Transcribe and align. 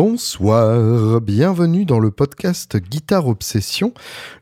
Bonsoir, 0.00 1.20
bienvenue 1.20 1.84
dans 1.84 1.98
le 1.98 2.12
podcast 2.12 2.76
Guitare 2.76 3.26
Obsession. 3.26 3.92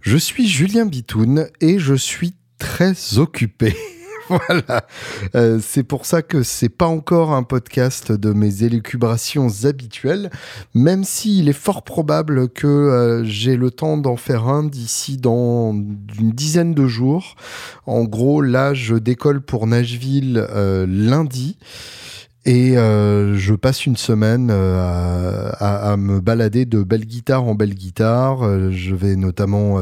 Je 0.03 0.19
suis 0.19 0.47
Julien 0.47 0.85
Bitoun 0.85 1.49
et 1.63 1.79
je 1.79 1.95
suis 1.95 2.35
très 2.59 3.17
occupé. 3.17 3.75
voilà, 4.29 4.87
euh, 5.35 5.59
c'est 5.63 5.83
pour 5.83 6.05
ça 6.05 6.21
que 6.21 6.43
c'est 6.43 6.69
pas 6.69 6.85
encore 6.85 7.33
un 7.33 7.43
podcast 7.43 8.13
de 8.13 8.35
mes 8.35 8.65
élucubrations 8.65 9.49
habituelles, 9.65 10.31
même 10.75 11.05
s'il 11.05 11.49
est 11.49 11.55
fort 11.55 11.85
probable 11.85 12.51
que 12.51 12.67
euh, 12.67 13.25
j'ai 13.25 13.57
le 13.57 13.71
temps 13.71 13.97
d'en 13.97 14.17
faire 14.17 14.49
un 14.49 14.63
d'ici 14.63 15.17
dans 15.17 15.73
une 15.73 16.33
dizaine 16.33 16.75
de 16.75 16.87
jours. 16.87 17.35
En 17.87 18.05
gros, 18.05 18.43
là, 18.43 18.75
je 18.75 18.95
décolle 18.95 19.41
pour 19.41 19.67
Nashville 19.67 20.47
euh, 20.51 20.85
lundi. 20.87 21.57
Et 22.49 22.79
euh, 22.79 23.37
je 23.37 23.55
passe 23.55 23.87
une 23.87 23.97
semaine 23.97 24.51
euh, 24.53 25.51
à, 25.59 25.97
me 25.97 26.21
balader 26.21 26.65
de 26.65 26.85
belle 26.85 27.05
guitare 27.05 27.43
en 27.43 27.57
belle 27.57 27.75
guitare. 27.75 28.45
Euh, 28.45 28.71
je 28.71 28.95
vais 28.95 29.17
notamment 29.17 29.81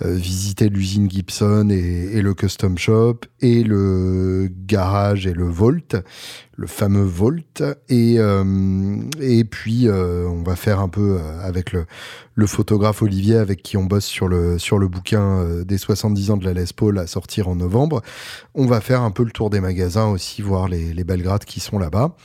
visiter 0.00 0.68
l'usine 0.68 1.08
Gibson 1.08 1.68
et, 1.70 2.16
et, 2.16 2.22
le 2.22 2.34
custom 2.34 2.76
shop 2.76 3.20
et 3.40 3.62
le 3.62 4.48
garage 4.66 5.26
et 5.26 5.32
le 5.32 5.44
Volt 5.44 5.96
le 6.56 6.66
fameux 6.66 7.02
Volt. 7.02 7.62
Et, 7.88 8.16
euh, 8.18 9.00
et 9.20 9.44
puis, 9.44 9.88
euh, 9.88 10.26
on 10.28 10.42
va 10.42 10.56
faire 10.56 10.80
un 10.80 10.88
peu 10.88 11.18
euh, 11.18 11.40
avec 11.42 11.72
le, 11.72 11.86
le, 12.34 12.46
photographe 12.46 13.02
Olivier, 13.02 13.36
avec 13.36 13.62
qui 13.62 13.76
on 13.76 13.84
bosse 13.84 14.04
sur 14.04 14.28
le, 14.28 14.58
sur 14.58 14.78
le 14.78 14.88
bouquin 14.88 15.44
des 15.64 15.78
70 15.78 16.30
ans 16.30 16.36
de 16.36 16.44
la 16.44 16.52
Les 16.52 16.64
Paul 16.74 16.98
à 16.98 17.06
sortir 17.06 17.48
en 17.48 17.56
novembre. 17.56 18.02
On 18.54 18.66
va 18.66 18.80
faire 18.80 19.02
un 19.02 19.10
peu 19.10 19.24
le 19.24 19.30
tour 19.30 19.50
des 19.50 19.60
magasins 19.60 20.08
aussi, 20.08 20.42
voir 20.42 20.68
les, 20.68 20.92
les 20.92 21.04
Belgrades 21.04 21.44
qui 21.44 21.60
sont 21.60 21.78
là-bas. 21.78 22.16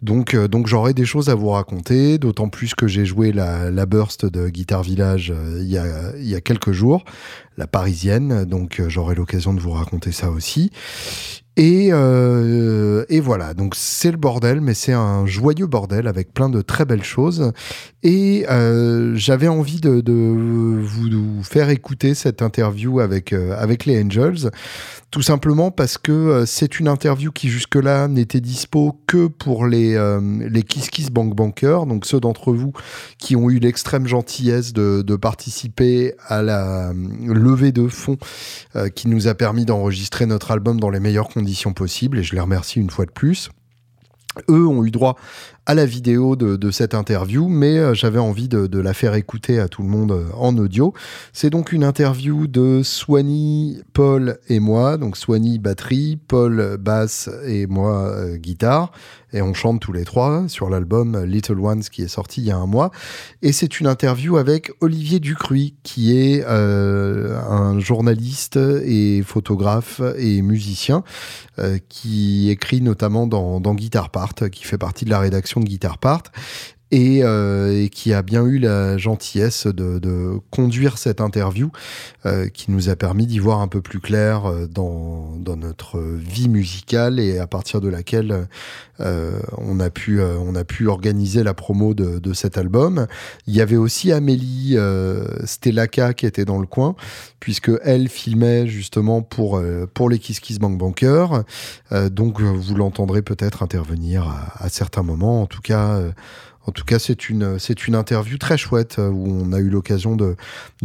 Donc, 0.00 0.36
donc 0.36 0.66
j'aurai 0.68 0.94
des 0.94 1.04
choses 1.04 1.28
à 1.28 1.34
vous 1.34 1.48
raconter, 1.48 2.18
d'autant 2.18 2.48
plus 2.48 2.74
que 2.74 2.86
j'ai 2.86 3.04
joué 3.04 3.32
la, 3.32 3.70
la 3.70 3.86
burst 3.86 4.26
de 4.26 4.48
Guitar 4.48 4.82
Village 4.82 5.32
il 5.56 5.66
y, 5.66 5.78
a, 5.78 6.16
il 6.16 6.28
y 6.28 6.36
a 6.36 6.40
quelques 6.40 6.72
jours, 6.72 7.04
la 7.56 7.66
parisienne. 7.66 8.44
Donc, 8.44 8.80
j'aurai 8.86 9.14
l'occasion 9.14 9.54
de 9.54 9.60
vous 9.60 9.72
raconter 9.72 10.12
ça 10.12 10.30
aussi. 10.30 10.70
Et, 11.58 11.88
euh, 11.90 13.04
et, 13.08 13.18
voilà, 13.18 13.52
donc 13.52 13.74
c'est 13.74 14.12
le 14.12 14.16
bordel, 14.16 14.60
mais 14.60 14.74
c'est 14.74 14.92
un 14.92 15.26
joyeux 15.26 15.66
bordel 15.66 16.06
avec 16.06 16.32
plein 16.32 16.48
de 16.48 16.62
très 16.62 16.84
belles 16.84 17.02
choses. 17.02 17.50
Et 18.04 18.46
euh, 18.48 19.16
j'avais 19.16 19.48
envie 19.48 19.80
de, 19.80 20.00
vous 20.08 21.42
faire 21.42 21.70
écouter 21.70 22.14
cette 22.14 22.42
interview 22.42 23.00
avec, 23.00 23.32
euh, 23.32 23.56
les 23.86 24.04
Angels, 24.04 24.50
tout 25.10 25.22
simplement 25.22 25.72
parce 25.72 25.98
que 25.98 26.44
c'est 26.46 26.78
une 26.78 26.86
interview 26.86 27.32
qui 27.32 27.48
jusque-là 27.48 28.06
n'était 28.06 28.40
dispo 28.40 29.00
que 29.06 29.26
pour 29.26 29.66
les, 29.66 29.96
les 30.50 30.62
Kiss 30.62 30.90
Kiss 30.90 31.10
Bank 31.10 31.34
Bankers, 31.34 31.86
donc 31.86 32.06
ceux 32.06 32.20
d'entre 32.20 32.52
vous 32.52 32.72
qui 33.18 33.34
ont 33.34 33.50
eu 33.50 33.58
l'extrême 33.58 34.06
gentillesse 34.06 34.72
de, 34.72 35.02
de, 35.02 35.16
participer 35.16 36.14
à 36.26 36.42
la 36.42 36.92
levée 37.24 37.72
de 37.72 37.88
fonds 37.88 38.18
qui 38.94 39.08
nous 39.08 39.28
a 39.28 39.34
permis 39.34 39.64
d'enregistrer 39.64 40.26
notre 40.26 40.50
album 40.50 40.78
dans 40.78 40.90
les 40.90 41.00
meilleures 41.00 41.28
conditions 41.28 41.47
possibles, 41.72 42.18
et 42.18 42.22
je 42.22 42.34
les 42.34 42.40
remercie 42.40 42.80
une 42.80 42.90
fois 42.90 43.06
de 43.06 43.10
plus. 43.10 43.50
Eux 44.48 44.66
ont 44.66 44.84
eu 44.84 44.90
droit 44.90 45.16
à 45.68 45.74
la 45.74 45.84
vidéo 45.84 46.34
de, 46.34 46.70
cette 46.70 46.94
interview, 46.94 47.46
mais 47.46 47.76
euh, 47.78 47.92
j'avais 47.92 48.18
envie 48.18 48.48
de, 48.48 48.78
la 48.78 48.94
faire 48.94 49.14
écouter 49.14 49.58
à 49.58 49.68
tout 49.68 49.82
le 49.82 49.88
monde 49.88 50.12
euh, 50.12 50.24
en 50.34 50.56
audio. 50.56 50.94
C'est 51.34 51.50
donc 51.50 51.72
une 51.72 51.84
interview 51.84 52.46
de 52.46 52.82
Swanny, 52.82 53.82
Paul 53.92 54.38
et 54.48 54.60
moi, 54.60 54.96
donc 54.96 55.18
Swanny 55.18 55.58
batterie, 55.58 56.18
Paul 56.26 56.78
basse 56.80 57.28
et 57.44 57.66
moi 57.66 58.06
euh, 58.06 58.36
guitare, 58.38 58.92
et 59.34 59.42
on 59.42 59.52
chante 59.52 59.80
tous 59.80 59.92
les 59.92 60.06
trois 60.06 60.48
sur 60.48 60.70
l'album 60.70 61.22
Little 61.24 61.60
Ones 61.60 61.82
qui 61.82 62.00
est 62.00 62.08
sorti 62.08 62.40
il 62.40 62.46
y 62.46 62.50
a 62.50 62.56
un 62.56 62.66
mois. 62.66 62.90
Et 63.42 63.52
c'est 63.52 63.78
une 63.78 63.86
interview 63.86 64.38
avec 64.38 64.70
Olivier 64.80 65.20
Ducruy, 65.20 65.74
qui 65.82 66.16
est 66.16 66.46
un 66.46 67.78
journaliste 67.78 68.56
et 68.56 69.22
photographe 69.22 70.00
et 70.16 70.40
musicien, 70.40 71.04
qui 71.90 72.48
écrit 72.48 72.80
notamment 72.80 73.26
dans 73.26 73.74
Guitar 73.74 74.08
Part, 74.08 74.32
qui 74.50 74.64
fait 74.64 74.78
partie 74.78 75.04
de 75.04 75.10
la 75.10 75.18
rédaction 75.18 75.57
de 75.60 75.70
Guitar 75.70 75.98
Part 75.98 76.30
et, 76.90 77.22
euh, 77.22 77.84
et, 77.84 77.88
qui 77.88 78.12
a 78.14 78.22
bien 78.22 78.44
eu 78.44 78.58
la 78.58 78.96
gentillesse 78.96 79.66
de, 79.66 79.98
de 79.98 80.38
conduire 80.50 80.98
cette 80.98 81.20
interview 81.20 81.70
euh, 82.26 82.48
qui 82.48 82.70
nous 82.70 82.88
a 82.88 82.96
permis 82.96 83.26
d'y 83.26 83.38
voir 83.38 83.60
un 83.60 83.68
peu 83.68 83.80
plus 83.80 84.00
clair 84.00 84.46
euh, 84.46 84.66
dans, 84.66 85.36
dans, 85.38 85.56
notre 85.56 86.00
vie 86.00 86.48
musicale 86.48 87.20
et 87.20 87.38
à 87.38 87.46
partir 87.46 87.80
de 87.80 87.88
laquelle 87.88 88.46
euh, 89.00 89.38
on, 89.58 89.80
a 89.80 89.90
pu, 89.90 90.20
euh, 90.20 90.36
on 90.38 90.54
a 90.54 90.64
pu 90.64 90.88
organiser 90.88 91.42
la 91.42 91.54
promo 91.54 91.94
de, 91.94 92.18
de, 92.18 92.32
cet 92.32 92.58
album. 92.58 93.06
Il 93.46 93.54
y 93.54 93.60
avait 93.60 93.76
aussi 93.76 94.12
Amélie 94.12 94.74
euh, 94.76 95.24
Stelaka 95.46 96.14
qui 96.14 96.26
était 96.26 96.44
dans 96.44 96.58
le 96.58 96.66
coin 96.66 96.96
puisque 97.38 97.70
elle 97.84 98.08
filmait 98.08 98.66
justement 98.66 99.22
pour, 99.22 99.62
pour 99.94 100.10
les 100.10 100.18
Kiss 100.18 100.40
Kiss 100.40 100.58
Bank 100.58 100.76
Banker. 100.76 101.44
donc 102.10 102.40
vous 102.40 102.74
l'entendrez 102.74 103.22
peut-être 103.22 103.62
intervenir 103.62 104.28
à, 104.28 104.64
à, 104.64 104.68
certains 104.68 105.04
moments. 105.04 105.42
En 105.42 105.46
tout 105.46 105.60
cas, 105.62 106.00
en 106.68 106.72
tout 106.72 106.84
cas, 106.84 106.98
c'est 106.98 107.30
une, 107.30 107.58
interview 107.94 108.36
très 108.36 108.58
chouette 108.58 108.98
euh, 108.98 109.08
où 109.08 109.26
on 109.26 109.54
a 109.54 109.58
eu 109.58 109.70
l'occasion 109.70 110.16
de, 110.16 110.36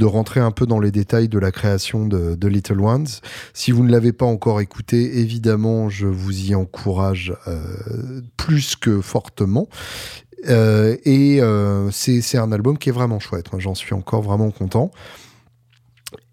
rentrer 0.02 0.40
un 0.40 0.52
peu 0.52 0.66
dans 0.66 0.80
les 0.80 0.92
détails 0.92 1.28
de 1.28 1.38
la 1.38 1.52
création 1.52 2.08
de, 2.08 2.48
Little 2.48 2.80
Ones. 2.80 3.08
Si 3.54 3.72
vous 3.72 3.84
ne 3.84 3.92
l'avez 3.92 4.14
pas 4.14 4.26
encore 4.26 4.62
écouté, 4.62 5.20
évidemment, 5.20 5.90
je 5.90 6.08
vous 6.08 6.52
y 6.52 6.56
encourage 6.56 7.34
euh, 7.48 8.22
plus 8.38 8.78
que 8.78 9.02
fortement. 9.02 9.68
Euh, 10.48 10.96
et 11.04 11.42
c'est, 11.92 12.38
un 12.38 12.54
album 12.54 12.78
qui 12.78 12.88
est 12.88 12.94
vraiment 12.94 13.20
chouette. 13.20 13.52
Moi, 13.52 13.60
j'en 13.60 13.76
suis 13.76 13.94
encore 13.94 14.22
vraiment 14.22 14.52
content. 14.52 14.90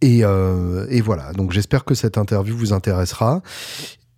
Et, 0.00 0.22
voilà, 0.22 1.32
donc 1.32 1.50
j'espère 1.50 1.84
que 1.84 1.96
cette 1.96 2.18
interview 2.18 2.56
vous 2.56 2.72
intéressera. 2.72 3.42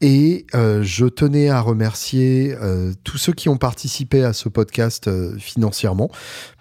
Et 0.04 0.46
euh, 0.56 0.82
je 0.82 1.06
tenais 1.06 1.48
à 1.48 1.60
remercier 1.60 2.56
euh, 2.60 2.92
tous 3.04 3.18
ceux 3.18 3.32
qui 3.32 3.48
ont 3.48 3.56
participé 3.56 4.24
à 4.24 4.32
ce 4.32 4.48
podcast 4.48 5.06
euh, 5.06 5.38
financièrement, 5.38 6.10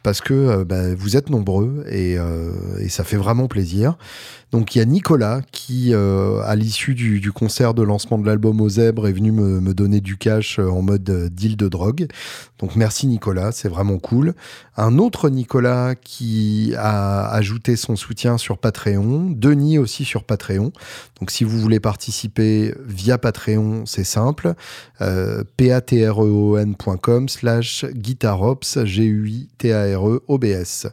parce 0.03 0.22
que 0.22 0.63
bah, 0.63 0.94
vous 0.94 1.18
êtes 1.18 1.31
nombreux 1.31 1.84
et, 1.88 2.18
ça 2.90 3.03
fait 3.03 3.18
vraiment 3.18 3.47
plaisir. 3.47 3.97
Donc 4.52 4.75
il 4.75 4.79
y 4.79 4.81
a 4.81 4.85
Nicolas 4.85 5.41
qui, 5.52 5.94
à 5.94 6.56
l'issue 6.56 6.96
du, 6.96 7.19
du, 7.19 7.31
concert 7.31 7.75
de 7.75 7.84
lancement 7.84 8.18
de 8.18 8.25
l'album 8.25 8.59
aux 8.62 8.69
zèbres, 8.69 9.07
est 9.07 9.13
venu 9.13 9.31
me, 9.31 9.62
me, 9.62 9.75
donner 9.75 10.02
du 10.02 10.18
cash 10.18 10.58
en 10.58 10.81
mode 10.81 11.29
deal 11.31 11.56
de 11.56 11.68
drogue. 11.68 12.08
Donc 12.58 12.75
merci 12.75 13.06
Nicolas, 13.06 13.52
c'est 13.52 13.69
vraiment 13.69 14.00
cool. 14.00 14.34
Un 14.75 14.97
autre 14.97 15.29
Nicolas 15.29 15.94
qui 15.94 16.73
a 16.78 17.29
ajouté 17.29 17.75
son 17.75 17.96
soutien 17.96 18.40
sur 18.40 18.58
Patreon, 18.58 19.29
Denis 19.29 19.78
aussi 19.78 20.03
sur 20.03 20.23
Patreon. 20.23 20.73
Donc 21.19 21.29
si 21.29 21.44
vous 21.44 21.59
voulez 21.59 21.79
participer 21.79 22.73
via 22.84 23.19
Patreon, 23.19 23.31
c'est 23.86 24.03
simple. 24.03 24.53
Euh, 25.02 25.44
patreon.com 25.58 27.30
slash 27.30 27.86
guitarops, 27.86 28.86
G-U-I-T-A 28.86 29.97
R-E-O-B-S. 29.97 30.88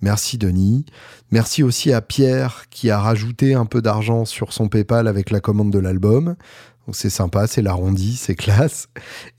Merci 0.00 0.38
Denis. 0.38 0.84
Merci 1.30 1.62
aussi 1.62 1.92
à 1.92 2.02
Pierre 2.02 2.66
qui 2.70 2.90
a 2.90 2.98
rajouté 2.98 3.54
un 3.54 3.64
peu 3.64 3.80
d'argent 3.80 4.24
sur 4.24 4.52
son 4.52 4.68
PayPal 4.68 5.08
avec 5.08 5.30
la 5.30 5.40
commande 5.40 5.70
de 5.70 5.78
l'album. 5.78 6.36
C'est 6.90 7.10
sympa, 7.10 7.46
c'est 7.46 7.62
l'arrondi, 7.62 8.16
c'est 8.16 8.34
classe. 8.34 8.88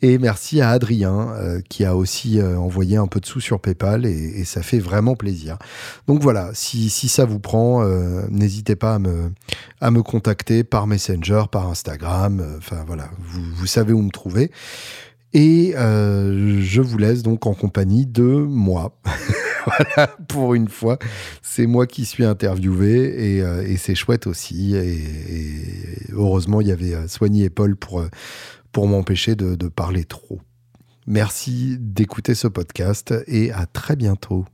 Et 0.02 0.18
merci 0.18 0.62
à 0.62 0.70
Adrien 0.70 1.34
euh, 1.34 1.60
qui 1.68 1.84
a 1.84 1.96
aussi 1.96 2.40
euh, 2.40 2.58
envoyé 2.58 2.96
un 2.96 3.08
peu 3.08 3.20
de 3.20 3.26
sous 3.26 3.42
sur 3.42 3.60
PayPal 3.60 4.06
et, 4.06 4.46
ça 4.46 4.62
fait 4.62 4.80
vraiment 4.80 5.16
plaisir. 5.16 5.58
Donc 6.08 6.22
voilà, 6.22 6.52
si, 6.54 6.90
ça 6.90 7.26
vous 7.26 7.40
prend, 7.40 7.84
euh, 7.84 8.26
n'hésitez 8.30 8.76
pas 8.76 8.96
à 8.96 9.00
me, 9.00 9.32
à 9.82 9.92
me 9.92 10.04
contacter 10.04 10.64
par 10.64 10.88
Messenger, 10.88 11.44
par 11.52 11.68
Instagram. 11.68 12.56
Enfin 12.58 12.84
voilà, 12.88 13.10
vous 13.20 13.68
savez 13.68 13.94
où 13.94 14.02
me 14.02 14.12
trouver. 14.12 14.52
Et 15.34 15.74
euh, 15.76 16.62
je 16.62 16.82
vous 16.82 16.98
laisse 16.98 17.24
donc 17.24 17.46
en 17.46 17.54
compagnie 17.54 18.06
de 18.06 18.24
moi. 18.24 19.00
voilà, 19.66 20.08
pour 20.28 20.54
une 20.54 20.68
fois, 20.68 21.00
c'est 21.42 21.66
moi 21.66 21.88
qui 21.88 22.06
suis 22.06 22.24
interviewé 22.24 23.36
et, 23.38 23.42
euh, 23.42 23.76
c'est 23.78 23.96
chouette 23.96 24.28
aussi. 24.28 24.76
Et, 24.76 25.02
heureusement, 26.12 26.62
il 26.62 26.68
y 26.68 26.72
avait 26.72 26.94
euh, 26.94 27.08
Soigny 27.08 27.44
et 27.44 27.50
Paul 27.50 27.76
pour, 27.76 28.04
pour 28.72 28.88
m'empêcher 28.88 29.36
de 29.36 29.68
parler 29.68 30.06
trop. 30.06 30.40
Merci 31.06 31.78
d'écouter 31.80 32.34
ce 32.34 32.48
podcast 32.48 33.14
et 33.28 33.52
à 33.52 33.66
très 33.66 33.96
bientôt. 33.96 34.46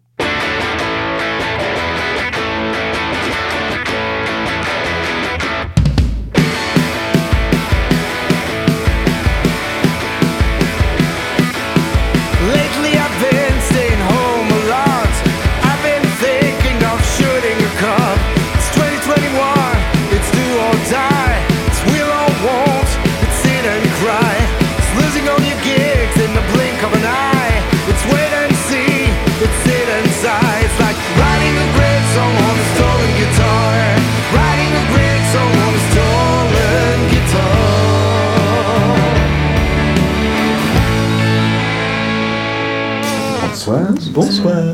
Bonsoir. 44.14 44.74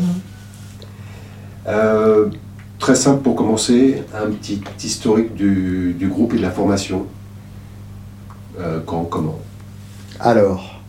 Euh, 1.68 2.30
très 2.80 2.96
simple 2.96 3.22
pour 3.24 3.36
commencer, 3.36 4.04
un 4.14 4.32
petit 4.32 4.62
historique 4.84 5.34
du, 5.36 5.94
du 5.98 6.08
groupe 6.08 6.34
et 6.34 6.38
de 6.38 6.42
la 6.42 6.52
formation. 6.52 7.06
Euh, 8.60 8.80
quand, 8.86 9.04
comment 9.04 9.40
Alors, 10.20 10.82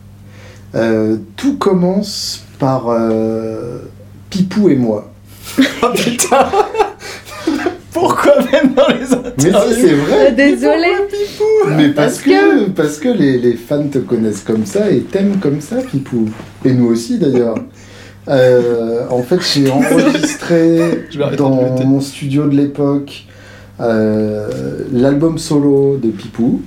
euh, 0.75 1.17
tout 1.35 1.57
commence 1.57 2.45
par 2.59 2.85
euh, 2.87 3.79
Pipou 4.29 4.69
et 4.69 4.75
moi. 4.75 5.11
Oh 5.81 5.87
putain 5.95 6.49
Pourquoi 7.93 8.33
même 8.51 8.73
dans 8.73 8.87
les 8.89 8.99
Mais 9.43 9.49
interviews 9.49 9.73
si, 9.73 9.81
c'est 9.81 9.93
vrai. 9.93 10.27
Euh, 10.27 10.35
Désolée. 10.35 10.95
Mais 11.75 11.89
parce 11.89 12.19
Parce 12.19 12.21
que, 12.21 12.69
parce 12.69 12.97
que 12.99 13.09
les, 13.09 13.37
les 13.39 13.53
fans 13.53 13.87
te 13.87 13.97
connaissent 13.97 14.43
comme 14.43 14.65
ça 14.65 14.89
et 14.91 15.01
t'aiment 15.01 15.39
comme 15.39 15.61
ça, 15.61 15.77
Pipou. 15.77 16.29
Et 16.63 16.73
nous 16.73 16.87
aussi 16.87 17.17
d'ailleurs. 17.17 17.55
Euh, 18.27 19.05
en 19.09 19.23
fait, 19.23 19.39
j'ai 19.41 19.69
enregistré 19.71 21.07
dans 21.37 21.85
mon 21.85 22.01
studio 22.01 22.47
de 22.47 22.55
l'époque 22.55 23.25
euh, 23.79 24.49
l'album 24.91 25.37
solo 25.37 25.97
de 25.97 26.09
Pipou. 26.09 26.61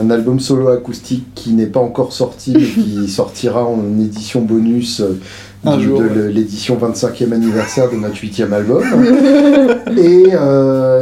Un 0.00 0.10
album 0.10 0.40
solo 0.40 0.68
acoustique 0.68 1.26
qui 1.34 1.52
n'est 1.52 1.66
pas 1.66 1.80
encore 1.80 2.12
sorti, 2.12 2.54
mais 2.54 2.64
qui 2.64 3.08
sortira 3.08 3.64
en 3.64 3.82
édition 4.00 4.40
bonus 4.40 5.00
euh, 5.00 5.18
Un 5.64 5.76
de, 5.76 5.82
jour, 5.82 6.00
de 6.00 6.06
ouais. 6.06 6.32
l'édition 6.32 6.78
25e 6.78 7.32
anniversaire 7.32 7.90
de 7.90 7.96
notre 7.96 8.16
8e 8.16 8.52
album. 8.52 8.82
et 9.96 10.28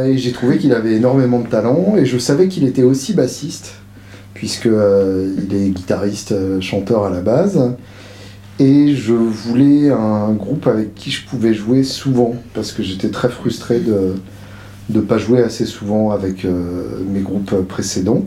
et 0.09 0.17
j'ai 0.17 0.31
trouvé 0.31 0.57
qu'il 0.57 0.73
avait 0.73 0.93
énormément 0.93 1.39
de 1.39 1.47
talent 1.47 1.95
et 1.97 2.05
je 2.05 2.17
savais 2.17 2.47
qu'il 2.47 2.65
était 2.65 2.83
aussi 2.83 3.13
bassiste 3.13 3.73
puisque 4.33 4.65
il 4.67 5.55
est 5.55 5.69
guitariste 5.69 6.33
chanteur 6.61 7.05
à 7.05 7.09
la 7.09 7.21
base 7.21 7.59
et 8.59 8.95
je 8.95 9.13
voulais 9.13 9.89
un 9.91 10.31
groupe 10.33 10.67
avec 10.67 10.95
qui 10.95 11.11
je 11.11 11.25
pouvais 11.25 11.53
jouer 11.53 11.83
souvent 11.83 12.35
parce 12.53 12.71
que 12.71 12.83
j'étais 12.83 13.09
très 13.09 13.29
frustré 13.29 13.79
de 13.79 14.15
de 14.89 15.01
pas 15.01 15.17
jouer 15.17 15.41
assez 15.41 15.65
souvent 15.65 16.11
avec 16.11 16.45
euh, 16.45 17.03
mes 17.11 17.19
groupes 17.19 17.53
précédents 17.67 18.23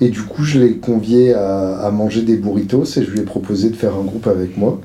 et 0.00 0.10
du 0.10 0.22
coup 0.22 0.44
je 0.44 0.60
l'ai 0.60 0.76
convié 0.76 1.34
à, 1.34 1.78
à 1.78 1.90
manger 1.90 2.22
des 2.22 2.36
burritos 2.36 2.84
et 2.84 3.04
je 3.04 3.10
lui 3.10 3.18
ai 3.18 3.24
proposé 3.24 3.68
de 3.68 3.74
faire 3.74 3.96
un 3.96 4.04
groupe 4.04 4.28
avec 4.28 4.56
moi 4.56 4.80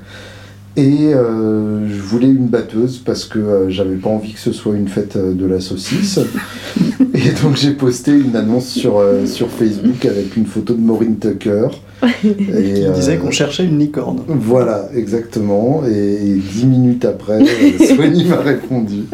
et 0.76 1.12
euh, 1.14 1.88
je 1.88 2.00
voulais 2.00 2.28
une 2.28 2.46
batteuse 2.46 2.98
parce 2.98 3.24
que 3.24 3.38
euh, 3.38 3.70
j'avais 3.70 3.96
pas 3.96 4.08
envie 4.08 4.32
que 4.32 4.38
ce 4.38 4.52
soit 4.52 4.76
une 4.76 4.86
fête 4.86 5.16
euh, 5.16 5.34
de 5.34 5.44
la 5.44 5.60
saucisse. 5.60 6.20
et 7.14 7.42
donc 7.42 7.56
j'ai 7.56 7.72
posté 7.72 8.12
une 8.12 8.36
annonce 8.36 8.68
sur, 8.68 9.02
sur 9.26 9.48
Facebook 9.50 10.06
avec 10.06 10.36
une 10.36 10.46
photo 10.46 10.74
de 10.74 10.80
Maureen 10.80 11.18
Tucker. 11.18 11.68
Et, 12.02 12.34
Il 12.36 12.86
euh, 12.86 12.90
disait 12.92 13.16
qu'on 13.18 13.30
cherchait 13.30 13.64
une 13.64 13.78
licorne. 13.78 14.22
Voilà, 14.26 14.88
exactement. 14.94 15.82
Et, 15.86 16.34
dix 16.52 16.66
minutes 16.66 17.04
après, 17.04 17.40
euh, 17.42 17.84
Swanny 17.94 18.24
m'a 18.26 18.36
répondu. 18.40 19.04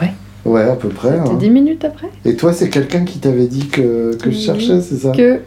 Ouais. 0.00 0.12
Ouais, 0.44 0.62
à 0.62 0.76
peu 0.76 0.88
près. 0.88 1.10
C'était 1.18 1.30
hein. 1.30 1.34
10 1.38 1.50
minutes 1.50 1.84
après? 1.84 2.08
Et 2.24 2.34
toi, 2.36 2.52
c'est 2.52 2.68
quelqu'un 2.70 3.04
qui 3.04 3.18
t'avait 3.18 3.46
dit 3.46 3.68
que, 3.68 4.16
que 4.16 4.30
je 4.30 4.38
cherchais, 4.38 4.80
c'est 4.80 4.96
ça? 4.96 5.12
que. 5.12 5.40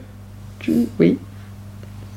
tu- 0.60 0.88
Oui. 1.00 1.18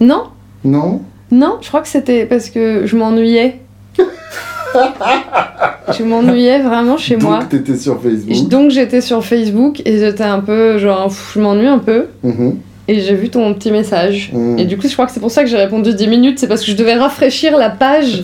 Non? 0.01 0.25
Non? 0.65 1.01
Non, 1.31 1.59
je 1.61 1.69
crois 1.69 1.81
que 1.81 1.89
c'était 1.89 2.27
parce 2.27 2.51
que 2.51 2.83
je 2.87 2.97
m'ennuyais. 2.97 3.61
je 5.97 6.03
m'ennuyais 6.03 6.61
vraiment 6.63 6.97
chez 6.97 7.15
Donc 7.17 7.23
moi. 7.31 7.41
t'étais 7.49 7.77
sur 7.77 8.01
Facebook. 8.01 8.49
Donc 8.49 8.71
j'étais 8.71 9.01
sur 9.01 9.25
Facebook 9.25 9.81
et 9.85 9.99
j'étais 9.99 10.25
un 10.25 10.41
peu 10.41 10.79
genre 10.79 11.07
pff, 11.09 11.33
je 11.35 11.41
m'ennuie 11.41 11.67
un 11.67 11.79
peu 11.79 12.07
Mhm, 12.23 12.57
et 12.87 13.01
j'ai 13.01 13.15
vu 13.15 13.31
ton 13.31 13.55
petit 13.55 13.71
message. 13.71 14.31
mhm. 14.33 14.59
Et 14.59 14.65
du 14.65 14.77
coup 14.77 14.89
je 14.89 14.93
crois 14.93 15.07
que 15.07 15.13
c'est 15.13 15.21
pour 15.21 15.31
ça 15.31 15.43
que 15.43 15.49
j'ai 15.49 15.57
répondu 15.57 15.95
10 15.95 16.09
minutes, 16.09 16.39
c'est 16.39 16.49
parce 16.49 16.63
que 16.63 16.71
je 16.71 16.77
devais 16.77 16.95
rafraîchir 16.95 17.57
la 17.57 17.71
page. 17.71 18.23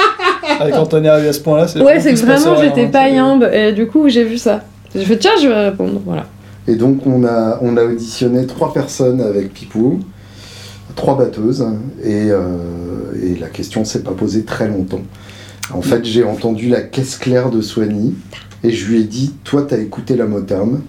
Avec 0.60 0.74
Anthony 0.74 1.08
arrivé 1.08 1.28
à 1.28 1.32
ce 1.32 1.40
point-là, 1.40 1.68
c'est 1.68 1.80
ouais 1.80 2.00
c'est 2.00 2.14
que 2.14 2.18
vraiment 2.20 2.60
j'étais 2.60 2.84
hein, 2.84 2.90
pas 2.92 3.08
yimbe 3.08 3.48
et 3.52 3.72
du 3.72 3.86
coup 3.86 4.08
j'ai 4.08 4.24
vu 4.24 4.38
ça. 4.38 4.62
J'ai 4.94 5.04
fait 5.04 5.18
tiens 5.18 5.32
je 5.40 5.48
vais 5.48 5.68
répondre, 5.70 6.00
voilà. 6.04 6.26
Et 6.68 6.74
donc 6.74 7.06
on 7.06 7.24
a, 7.24 7.58
on 7.62 7.76
a 7.76 7.84
auditionné 7.84 8.46
trois 8.46 8.72
personnes 8.72 9.20
avec 9.20 9.52
Pipou, 9.52 10.00
trois 10.96 11.16
batteuses, 11.16 11.64
et, 12.02 12.30
euh, 12.30 13.12
et 13.22 13.38
la 13.38 13.48
question 13.48 13.84
s'est 13.84 14.02
pas 14.02 14.12
posée 14.12 14.44
très 14.44 14.66
longtemps. 14.66 15.02
En 15.72 15.82
fait, 15.82 16.04
j'ai 16.04 16.24
entendu 16.24 16.68
la 16.68 16.80
caisse 16.80 17.16
claire 17.16 17.50
de 17.50 17.60
Swanny, 17.60 18.14
et 18.64 18.70
je 18.70 18.86
lui 18.86 19.00
ai 19.00 19.04
dit, 19.04 19.34
toi, 19.44 19.66
t'as 19.68 19.78
écouté 19.78 20.16
la 20.16 20.26
Motown, 20.26 20.80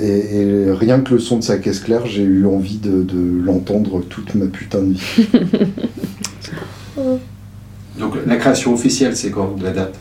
et, 0.00 0.36
et 0.36 0.72
rien 0.72 1.00
que 1.00 1.14
le 1.14 1.18
son 1.20 1.38
de 1.38 1.44
sa 1.44 1.58
caisse 1.58 1.80
claire, 1.80 2.06
j'ai 2.06 2.22
eu 2.22 2.46
envie 2.46 2.78
de, 2.78 3.02
de 3.02 3.42
l'entendre 3.44 4.00
toute 4.02 4.34
ma 4.34 4.46
putain 4.46 4.80
de 4.82 4.92
vie. 4.94 5.28
Donc 7.98 8.14
la 8.26 8.36
création 8.36 8.74
officielle, 8.74 9.16
c'est 9.16 9.30
quand 9.30 9.56
la 9.62 9.70
date? 9.72 9.94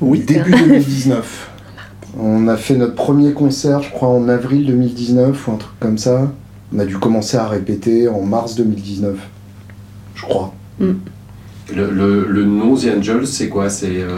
Oui. 0.00 0.20
Début 0.26 0.50
2019. 0.66 1.50
On 2.18 2.46
a 2.48 2.56
fait 2.56 2.76
notre 2.76 2.94
premier 2.94 3.32
concert, 3.32 3.82
je 3.82 3.90
crois, 3.90 4.08
en 4.08 4.28
avril 4.28 4.66
2019 4.66 5.48
ou 5.48 5.52
un 5.52 5.56
truc 5.56 5.72
comme 5.80 5.98
ça. 5.98 6.32
On 6.74 6.78
a 6.78 6.84
dû 6.84 6.98
commencer 6.98 7.36
à 7.36 7.46
répéter 7.48 8.08
en 8.08 8.22
mars 8.22 8.54
2019. 8.56 9.16
Je 10.14 10.22
crois. 10.22 10.54
le, 10.78 10.94
le, 11.70 12.26
le 12.28 12.44
nom 12.44 12.74
The 12.76 12.88
Angels, 12.98 13.26
c'est 13.26 13.48
quoi? 13.48 13.70
C'est 13.70 14.00
euh, 14.02 14.10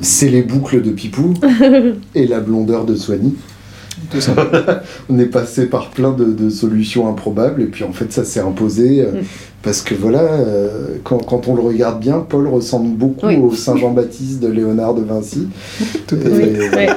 C'est 0.00 0.28
les 0.30 0.42
boucles 0.42 0.82
de 0.82 0.90
Pipou 0.90 1.34
et 2.14 2.26
la 2.26 2.40
blondeur 2.40 2.84
de 2.84 2.94
Swanny. 2.96 3.34
Tout 4.12 4.20
ça. 4.20 4.32
On 5.10 5.18
est 5.18 5.26
passé 5.26 5.66
par 5.66 5.90
plein 5.90 6.12
de, 6.12 6.24
de 6.26 6.50
solutions 6.50 7.08
improbables 7.08 7.62
et 7.62 7.66
puis 7.66 7.82
en 7.84 7.92
fait 7.92 8.12
ça 8.12 8.24
s'est 8.24 8.40
imposé 8.40 9.00
euh, 9.02 9.12
Mm. 9.12 9.24
parce 9.62 9.80
que 9.82 9.94
voilà, 9.94 10.20
euh, 10.22 10.96
quand, 11.04 11.18
quand 11.24 11.48
on 11.48 11.54
le 11.54 11.62
regarde 11.62 12.00
bien, 12.00 12.24
Paul 12.28 12.46
ressemble 12.48 12.96
beaucoup 12.96 13.26
Oui. 13.26 13.36
au 13.36 13.52
Saint 13.54 13.76
Jean-Baptiste 13.76 14.40
de 14.40 14.48
Léonard 14.48 14.94
de 14.94 15.02
Vinci. 15.02 15.48
Tout 16.06 16.16
à 16.24 16.30
fait. 16.30 16.88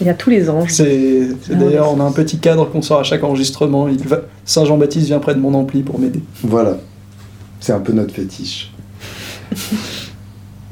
Il 0.00 0.06
y 0.06 0.10
a 0.10 0.14
tous 0.14 0.30
les 0.30 0.48
anges. 0.48 0.70
C'est 0.70 1.28
c'est 1.42 1.58
d'ailleurs, 1.58 1.92
on 1.94 2.00
a 2.00 2.04
un 2.04 2.12
petit 2.12 2.38
cadre 2.38 2.68
qu'on 2.70 2.82
sort 2.82 3.00
à 3.00 3.02
chaque 3.04 3.24
enregistrement. 3.24 3.88
Il 3.88 4.06
va- 4.06 4.22
Saint 4.44 4.64
Jean-Baptiste 4.64 5.06
vient 5.06 5.18
près 5.18 5.34
de 5.34 5.40
mon 5.40 5.52
ampli 5.54 5.82
pour 5.82 5.98
m'aider. 5.98 6.20
Voilà, 6.44 6.78
c'est 7.60 7.72
un 7.72 7.80
peu 7.80 7.92
notre 7.92 8.14
fétiche. 8.14 8.72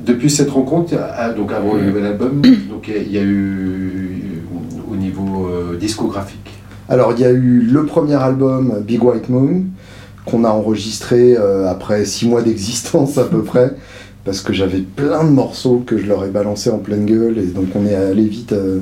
Depuis 0.06 0.30
cette 0.30 0.50
rencontre, 0.50 0.94
ah, 1.16 1.32
donc 1.32 1.50
avant 1.52 1.74
le 1.74 1.80
nouvel 1.88 2.06
album, 2.06 2.40
donc 2.70 2.86
il 2.88 2.94
y 2.94 2.96
a- 2.96 3.02
il 3.02 3.12
y 3.12 3.18
a 3.18 3.22
eu 3.22 4.42
au 4.90 4.94
niveau 4.96 5.48
euh, 5.48 5.76
discographique. 5.76 6.38
Alors, 6.88 7.12
il 7.16 7.20
y 7.20 7.24
a 7.24 7.30
eu 7.32 7.60
le 7.62 7.84
premier 7.86 8.14
album, 8.14 8.74
Big 8.86 9.02
White 9.02 9.28
Moon, 9.28 9.64
qu'on 10.24 10.44
a 10.44 10.48
enregistré 10.50 11.36
euh, 11.36 11.68
après 11.68 12.04
six 12.04 12.28
mois 12.28 12.42
d'existence 12.42 13.18
à 13.18 13.24
peu 13.24 13.42
près, 13.42 13.74
parce 14.24 14.40
que 14.42 14.52
j'avais 14.52 14.78
plein 14.78 15.24
de 15.24 15.30
morceaux 15.30 15.82
que 15.84 15.98
je 15.98 16.06
leur 16.06 16.24
ai 16.24 16.30
balancés 16.30 16.70
en 16.70 16.78
pleine 16.78 17.04
gueule, 17.04 17.38
et 17.38 17.46
donc 17.46 17.66
on 17.74 17.84
est 17.84 17.94
allé 17.96 18.24
vite, 18.26 18.52
euh, 18.52 18.78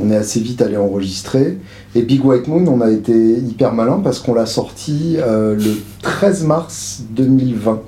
on 0.00 0.10
est 0.10 0.16
assez 0.16 0.40
vite 0.40 0.62
allé 0.62 0.78
enregistrer. 0.78 1.58
Et 1.94 2.02
Big 2.02 2.24
White 2.24 2.48
Moon, 2.48 2.64
on 2.68 2.80
a 2.80 2.90
été 2.90 3.12
hyper 3.12 3.74
malin 3.74 4.00
parce 4.02 4.18
qu'on 4.18 4.32
l'a 4.34 4.46
sorti 4.46 5.16
euh, 5.18 5.56
le 5.56 5.72
13 6.00 6.44
mars 6.44 7.02
2020. 7.10 7.80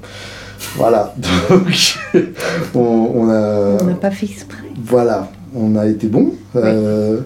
Voilà, 0.77 1.15
donc 1.19 1.73
on, 2.75 2.79
on 3.15 3.31
a, 3.31 3.79
On 3.83 3.87
n'a 3.87 3.95
pas 3.95 4.11
fait 4.11 4.27
exprès. 4.27 4.63
voilà, 4.85 5.31
on 5.55 5.75
a 5.77 5.87
été 5.87 6.07
bon. 6.07 6.33
Euh, 6.55 7.21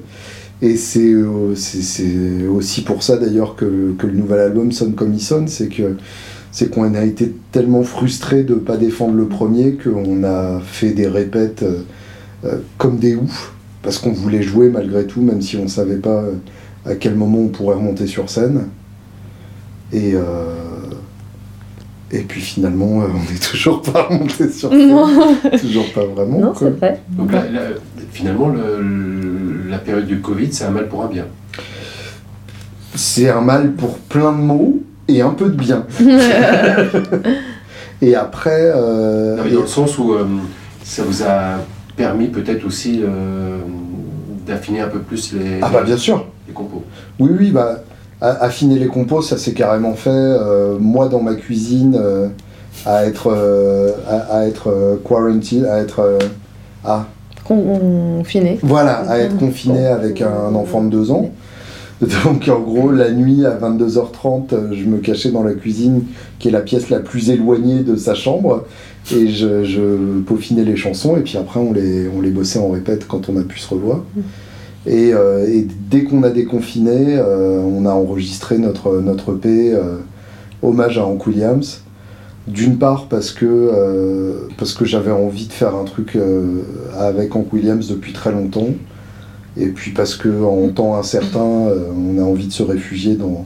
et 0.62 0.76
c'est 0.76 1.12
euh, 1.12 1.54
c'est- 1.54 2.46
aussi 2.46 2.82
pour 2.82 3.02
ça 3.02 3.16
d'ailleurs 3.16 3.56
que, 3.56 3.94
que 3.98 4.06
le 4.06 4.12
nouvel 4.14 4.40
album 4.40 4.72
sonne 4.72 4.94
comme 4.94 5.14
il 5.14 5.20
sonne, 5.20 5.48
c'est 5.48 5.68
que 5.68 5.96
c'est 6.52 6.70
qu'on 6.70 6.94
a 6.94 7.02
été 7.04 7.34
tellement 7.52 7.82
frustré 7.82 8.42
de 8.42 8.54
pas 8.54 8.76
défendre 8.76 9.14
le 9.14 9.26
premier 9.26 9.74
qu'on 9.74 10.24
a 10.24 10.60
fait 10.60 10.90
des 10.90 11.06
répètes 11.06 11.62
euh, 12.44 12.56
comme 12.76 12.98
des 12.98 13.14
oufs 13.14 13.52
parce 13.82 13.98
qu'on 13.98 14.12
voulait 14.12 14.42
jouer 14.42 14.68
malgré 14.68 15.06
tout, 15.06 15.22
même 15.22 15.40
si 15.40 15.56
on 15.56 15.66
savait 15.68 15.96
pas 15.96 16.24
à 16.84 16.94
quel 16.96 17.14
moment 17.14 17.38
on 17.38 17.48
pourrait 17.48 17.76
remonter 17.76 18.06
sur 18.06 18.28
scène. 18.28 18.66
Et 19.92 20.12
euh, 20.14 20.22
et 22.12 22.20
puis 22.20 22.40
finalement, 22.40 23.02
euh, 23.02 23.06
on 23.14 23.32
n'est 23.32 23.38
toujours 23.50 23.82
pas 23.82 24.02
remonté 24.04 24.50
sur 24.50 24.70
scène, 24.70 24.88
Non, 24.88 25.06
toujours 25.60 25.92
pas 25.92 26.04
vraiment. 26.04 26.38
non 26.38 26.52
c'est 26.58 26.70
vrai. 26.70 27.00
Donc 27.10 27.32
là, 27.32 27.44
là, 27.50 27.60
finalement, 28.12 28.48
le- 28.48 28.82
le- 28.82 29.70
la 29.70 29.78
période 29.78 30.06
du 30.06 30.20
Covid, 30.20 30.52
c'est 30.52 30.64
un 30.64 30.70
mal 30.70 30.88
pour 30.88 31.04
un 31.04 31.08
bien. 31.08 31.26
C'est 32.94 33.30
un 33.30 33.40
mal 33.40 33.72
pour 33.72 33.96
plein 33.98 34.32
de 34.32 34.38
mots 34.38 34.82
et 35.08 35.22
un 35.22 35.30
peu 35.30 35.46
de 35.48 35.54
bien. 35.56 35.86
Et 38.02 38.14
après, 38.14 38.72
euh, 38.74 39.36
Non, 39.36 39.42
mais 39.44 39.50
dans 39.52 39.60
le 39.60 39.66
sens 39.66 39.98
où 39.98 40.14
euh, 40.14 40.24
ça 40.82 41.02
vous 41.02 41.22
a 41.22 41.58
permis 41.96 42.28
peut-être 42.28 42.64
aussi 42.66 43.02
euh, 43.04 43.58
d'affiner 44.46 44.80
un 44.80 44.88
peu 44.88 45.00
plus 45.00 45.34
les, 45.34 45.58
ah 45.60 45.68
bah 45.70 45.82
bien 45.82 45.98
sûr. 45.98 46.24
les 46.48 46.54
compos. 46.54 46.82
Oui, 47.18 47.30
oui, 47.38 47.50
bah 47.50 47.82
affiner 48.20 48.78
les 48.78 48.86
compos, 48.86 49.22
ça 49.22 49.38
s'est 49.38 49.52
carrément 49.54 49.94
fait. 49.94 50.10
euh, 50.10 50.76
moi, 50.78 51.08
dans 51.08 51.20
ma 51.22 51.34
cuisine, 51.34 51.96
euh, 51.98 52.28
à 52.86 53.04
être, 53.04 53.28
euh, 53.34 53.92
à, 54.08 54.38
à 54.38 54.46
être 54.46 54.98
quarantine, 55.06 55.64
à 55.66 55.78
être, 55.78 56.00
euh, 56.00 56.18
ah, 56.84 57.06
Confiné. 57.44 58.58
voilà, 58.62 58.98
à 59.08 59.18
être 59.18 59.36
confiné 59.36 59.86
avec 59.86 60.22
un 60.22 60.54
enfant 60.54 60.84
de 60.84 60.90
deux 60.90 61.10
ans. 61.10 61.30
Donc 62.00 62.48
en 62.48 62.60
gros, 62.60 62.92
la 62.92 63.10
nuit 63.10 63.44
à 63.44 63.56
22h30, 63.58 64.52
euh, 64.54 64.68
je 64.72 64.84
me 64.84 64.98
cachais 64.98 65.30
dans 65.32 65.42
la 65.42 65.52
cuisine, 65.54 66.04
qui 66.38 66.48
est 66.48 66.50
la 66.50 66.60
pièce 66.60 66.88
la 66.90 67.00
plus 67.00 67.28
éloignée 67.30 67.80
de 67.82 67.96
sa 67.96 68.14
chambre, 68.14 68.64
et 69.12 69.28
je, 69.28 69.64
je 69.64 70.20
peaufinais 70.20 70.64
les 70.64 70.76
chansons, 70.76 71.16
et 71.16 71.20
puis 71.20 71.36
après 71.38 71.60
on 71.60 71.72
les, 71.72 72.08
on 72.08 72.20
les 72.22 72.30
bossait 72.30 72.58
en 72.60 72.70
répète 72.70 73.06
quand 73.08 73.28
on 73.28 73.36
a 73.36 73.42
pu 73.42 73.58
se 73.58 73.68
revoir. 73.74 74.00
Et, 74.90 75.14
euh, 75.14 75.46
et 75.46 75.68
dès 75.88 76.02
qu'on 76.02 76.24
a 76.24 76.30
déconfiné, 76.30 77.16
euh, 77.16 77.60
on 77.60 77.86
a 77.86 77.90
enregistré 77.90 78.58
notre, 78.58 78.98
notre 79.00 79.36
EP 79.36 79.72
euh, 79.72 79.98
hommage 80.62 80.98
à 80.98 81.06
Hank 81.06 81.28
Williams. 81.28 81.82
D'une 82.48 82.76
part 82.76 83.06
parce 83.06 83.30
que, 83.30 84.48
que 84.58 84.84
j'avais 84.84 85.12
envie 85.12 85.46
de 85.46 85.52
faire 85.52 85.76
un 85.76 85.84
truc 85.84 86.18
avec 86.98 87.36
Hank 87.36 87.52
Williams 87.52 87.86
depuis 87.86 88.12
très 88.12 88.32
longtemps. 88.32 88.70
Et 89.56 89.66
puis 89.66 89.92
parce 89.92 90.16
que 90.16 90.42
en 90.42 90.68
temps 90.70 90.96
incertain, 90.96 91.38
on 91.38 92.18
a 92.18 92.22
envie 92.22 92.48
de 92.48 92.52
se 92.52 92.64
réfugier 92.64 93.14
dans, 93.14 93.44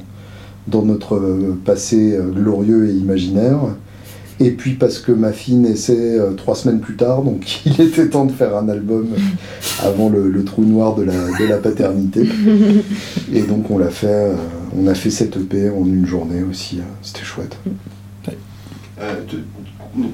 dans 0.69 0.83
notre 0.83 1.21
passé 1.67 2.19
glorieux 2.35 2.89
et 2.89 2.93
imaginaire. 2.93 3.59
Et 4.41 4.51
puis 4.51 4.73
parce 4.75 4.99
que 4.99 5.13
ma 5.13 5.33
fille 5.33 5.55
naissait 5.55 6.19
euh, 6.19 6.33
trois 6.33 6.57
semaines 6.57 6.81
plus 6.81 6.97
tard, 6.97 7.23
donc 7.23 7.61
il 7.67 7.81
était 7.81 8.09
temps 8.09 8.25
de 8.25 8.33
faire 8.33 8.57
un 8.57 8.69
album 8.69 9.07
avant 9.83 10.09
le, 10.09 10.29
le 10.29 10.45
trou 10.45 10.65
noir 10.65 10.95
de 10.97 11.05
la, 11.05 11.15
de 11.39 11.45
la 11.49 11.59
paternité. 11.59 12.29
Et 13.33 13.43
donc 13.43 13.71
on 13.71 13.79
l'a 13.79 13.91
fait, 13.91 14.07
euh, 14.09 14.35
on 14.77 14.87
a 14.89 14.95
fait 14.95 15.11
cette 15.11 15.37
EP 15.37 15.71
en 15.71 15.85
une 15.87 16.07
journée 16.07 16.43
aussi, 16.43 16.81
euh, 16.81 16.83
c'était 17.03 17.25
chouette. 17.25 17.57
Euh, 19.01 19.15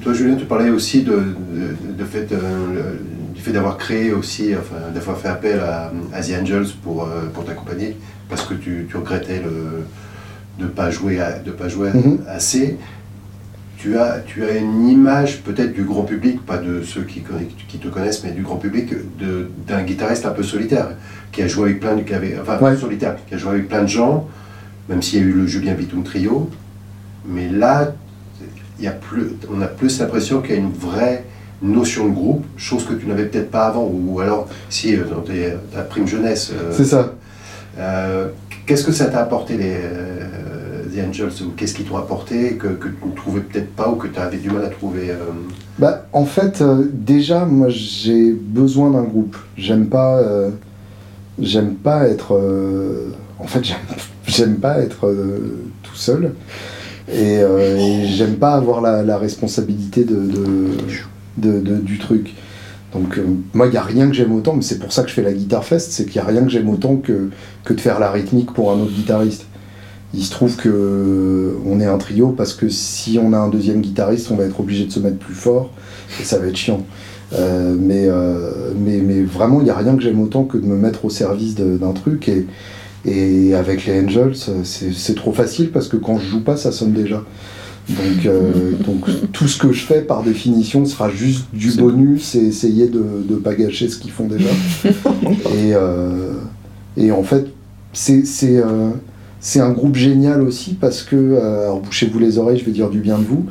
toi, 0.01 0.13
Julien, 0.13 0.35
tu 0.35 0.45
parlais 0.45 0.69
aussi 0.69 1.01
de, 1.03 1.11
de- 1.13 1.93
de 1.97 2.03
fait, 2.03 2.31
euh, 2.31 2.37
le- 2.73 3.33
du 3.35 3.41
fait 3.41 3.51
d'avoir 3.51 3.77
créé 3.77 4.11
aussi, 4.13 4.51
enfin, 4.55 4.91
d'avoir 4.93 5.17
fait 5.17 5.27
appel 5.29 5.59
à, 5.59 5.91
à 6.13 6.21
The 6.21 6.31
Angels 6.41 6.67
pour, 6.83 7.03
euh, 7.03 7.27
pour 7.33 7.45
t'accompagner, 7.45 7.95
parce 8.29 8.43
que 8.43 8.53
tu, 8.53 8.85
tu 8.89 8.97
regrettais 8.97 9.39
le, 9.43 9.83
de 10.59 10.63
ne 10.65 10.67
pas 10.69 10.89
jouer, 10.91 11.19
à- 11.19 11.39
de 11.39 11.51
pas 11.51 11.67
jouer 11.67 11.89
Mhm. 11.93 12.19
assez. 12.27 12.77
Tu 13.81 13.97
as, 13.97 14.19
tu 14.19 14.43
as 14.43 14.57
une 14.57 14.87
image 14.89 15.41
peut-être 15.41 15.73
du 15.73 15.83
grand 15.83 16.03
public, 16.03 16.45
pas 16.45 16.57
de 16.59 16.83
ceux 16.83 17.01
qui, 17.01 17.23
qui 17.67 17.77
te 17.79 17.87
connaissent, 17.87 18.23
mais 18.23 18.29
du 18.29 18.43
grand 18.43 18.57
public, 18.57 18.93
d'un 19.67 19.81
guitariste 19.81 20.23
un 20.27 20.31
peu 20.31 20.43
solitaire, 20.43 20.89
qui 21.31 21.41
a 21.41 21.47
joué 21.47 21.69
avec 21.69 21.79
plein 21.79 21.95
de, 21.95 22.01
qui 22.03 22.13
avait, 22.13 22.37
enfin, 22.39 22.59
Ouais. 22.63 22.75
solitaire, 22.77 23.15
qui 23.27 23.33
a 23.33 23.37
joué 23.39 23.51
avec 23.53 23.67
plein 23.69 23.81
de 23.81 23.87
gens, 23.87 24.27
même 24.87 25.01
s'il 25.01 25.19
y 25.19 25.23
a 25.23 25.25
eu 25.25 25.31
le 25.31 25.47
Julien 25.47 25.73
Bitoun 25.73 26.03
Trio. 26.03 26.47
Mais 27.25 27.49
là, 27.49 27.93
il 28.77 28.85
y 28.85 28.87
a 28.87 28.91
plus, 28.91 29.31
on 29.51 29.59
a 29.63 29.67
plus 29.67 29.99
l'impression 29.99 30.41
qu'il 30.41 30.51
y 30.51 30.57
a 30.57 30.61
une 30.61 30.71
vraie 30.73 31.23
notion 31.63 32.07
de 32.07 32.13
groupe, 32.13 32.45
chose 32.57 32.85
que 32.85 32.93
tu 32.93 33.07
n'avais 33.07 33.25
peut-être 33.25 33.49
pas 33.49 33.65
avant, 33.65 33.89
ou 33.91 34.19
alors 34.19 34.47
si 34.69 34.95
euh, 34.95 35.05
dans 35.09 35.21
tes- 35.21 35.53
ta 35.73 35.81
prime 35.81 36.07
jeunesse. 36.07 36.51
euh, 36.53 36.71
C'est 36.71 36.85
ça. 36.85 37.13
euh, 37.79 38.27
Qu'est-ce 38.67 38.83
que 38.83 38.91
ça 38.91 39.05
t'a 39.05 39.21
apporté 39.21 39.57
les 39.57 39.73
euh, 39.75 40.70
The 40.91 41.07
Angels 41.07 41.31
qu'est-ce 41.55 41.73
qu'ils 41.73 41.85
t'ont 41.85 41.97
apporté 41.97 42.55
que, 42.55 42.67
tu 42.67 43.05
ne 43.05 43.15
trouvais 43.15 43.41
peut-être 43.41 43.73
pas 43.75 43.89
ou 43.89 43.95
que 43.95 44.07
tu 44.07 44.19
avais 44.19 44.37
du 44.37 44.49
mal 44.49 44.65
à 44.65 44.69
trouver 44.69 45.09
euh, 45.09 45.17
Bah, 45.79 46.05
en 46.13 46.25
fait, 46.25 46.61
euh, 46.61 46.85
déjà, 46.91 47.45
moi, 47.45 47.69
j'ai 47.69 48.31
besoin 48.31 48.91
d'un 48.91 49.03
groupe. 49.03 49.37
J'aime 49.57 49.87
pas, 49.87 50.21
pas 51.83 52.07
être. 52.07 52.39
en 53.39 53.47
fait, 53.47 53.61
j'aime, 54.27 54.55
pas 54.55 54.79
être 54.79 55.07
euh, 55.07 55.63
tout 55.83 55.95
seul. 55.95 56.33
Et, 57.11 57.41
j'aime 58.05 58.35
pas 58.35 58.53
avoir 58.53 58.81
la, 58.81 59.17
responsabilité 59.17 60.05
de, 60.05 60.25
du 61.37 61.99
truc. 61.99 62.33
Donc, 62.93 63.19
moi, 63.53 63.67
il 63.67 63.71
n'y 63.71 63.77
a 63.77 63.83
rien 63.83 64.07
que 64.07 64.13
j'aime 64.13 64.33
autant, 64.33 64.53
mais 64.53 64.61
c'est 64.61 64.79
pour 64.79 64.91
ça 64.91 65.03
que 65.03 65.09
je 65.09 65.13
fais 65.13 65.21
la 65.21 65.31
Guitar 65.31 65.63
Fest, 65.63 65.91
c'est 65.91 66.05
qu'il 66.05 66.21
n'y 66.21 66.27
a 66.27 66.29
rien 66.29 66.43
que 66.43 66.49
j'aime 66.49 66.69
autant 66.69 66.97
que, 66.97 67.29
que 67.63 67.73
de 67.73 67.79
faire 67.79 67.99
la 67.99 68.11
rythmique 68.11 68.51
pour 68.51 68.71
un 68.71 68.75
autre 68.75 68.91
guitariste. 68.91 69.45
Il 70.13 70.23
se 70.23 70.31
trouve 70.31 70.57
que 70.57 70.69
euh, 70.69 71.53
on 71.65 71.79
est 71.79 71.85
un 71.85 71.97
trio 71.97 72.29
parce 72.29 72.53
que 72.53 72.69
si 72.69 73.19
on 73.21 73.33
a 73.33 73.37
un 73.37 73.49
deuxième 73.49 73.81
guitariste, 73.81 74.29
on 74.31 74.35
va 74.35 74.43
être 74.43 74.59
obligé 74.59 74.85
de 74.85 74.91
se 74.91 74.99
mettre 74.99 75.17
plus 75.17 75.33
fort 75.33 75.71
et 76.19 76.23
ça 76.23 76.37
va 76.37 76.47
être 76.47 76.57
chiant. 76.57 76.85
Euh, 77.33 77.75
mais, 77.79 78.07
euh, 78.07 78.73
mais, 78.77 78.97
mais 78.97 79.21
vraiment, 79.21 79.61
il 79.61 79.65
n'y 79.65 79.69
a 79.69 79.77
rien 79.77 79.95
que 79.95 80.01
j'aime 80.01 80.19
autant 80.19 80.43
que 80.43 80.57
de 80.57 80.65
me 80.65 80.75
mettre 80.75 81.05
au 81.05 81.09
service 81.09 81.55
d'un 81.55 81.93
truc. 81.93 82.27
Et, 82.27 82.45
et 83.05 83.55
avec 83.55 83.85
les 83.85 84.01
Angels, 84.01 84.35
c'est 84.63 84.93
c'est 84.93 85.15
trop 85.15 85.31
facile 85.31 85.71
parce 85.71 85.87
que 85.87 85.97
quand 85.97 86.19
je 86.19 86.27
joue 86.27 86.43
pas, 86.43 86.57
ça 86.57 86.71
sonne 86.71 86.93
déjà. 86.93 87.23
Donc, 87.89 88.25
euh, 88.25 88.71
donc 88.85 89.05
tout 89.31 89.47
ce 89.47 89.57
que 89.57 89.71
je 89.71 89.83
fais 89.83 90.01
par 90.01 90.23
définition 90.23 90.85
sera 90.85 91.09
juste 91.09 91.45
du 91.51 91.71
bonus 91.71 92.35
et 92.35 92.45
essayer 92.45 92.87
de 92.87 93.03
ne 93.29 93.35
pas 93.37 93.55
gâcher 93.55 93.89
ce 93.89 93.97
qu'ils 93.97 94.11
font 94.11 94.27
déjà. 94.27 94.49
et, 94.85 95.73
euh, 95.73 96.33
et 96.95 97.11
en 97.11 97.23
fait, 97.23 97.47
c'est 97.93 98.23
c'est, 99.41 99.59
un 99.59 99.71
groupe 99.71 99.95
génial 99.95 100.41
aussi 100.41 100.73
parce 100.73 101.01
que, 101.03 101.15
euh, 101.15 101.63
alors 101.63 101.79
bouchez-vous 101.81 102.19
les 102.19 102.37
oreilles, 102.37 102.59
je 102.59 102.65
vais 102.65 102.71
dire 102.71 102.89
du 102.89 102.99
bien 102.99 103.17
de 103.17 103.23
vous, 103.23 103.45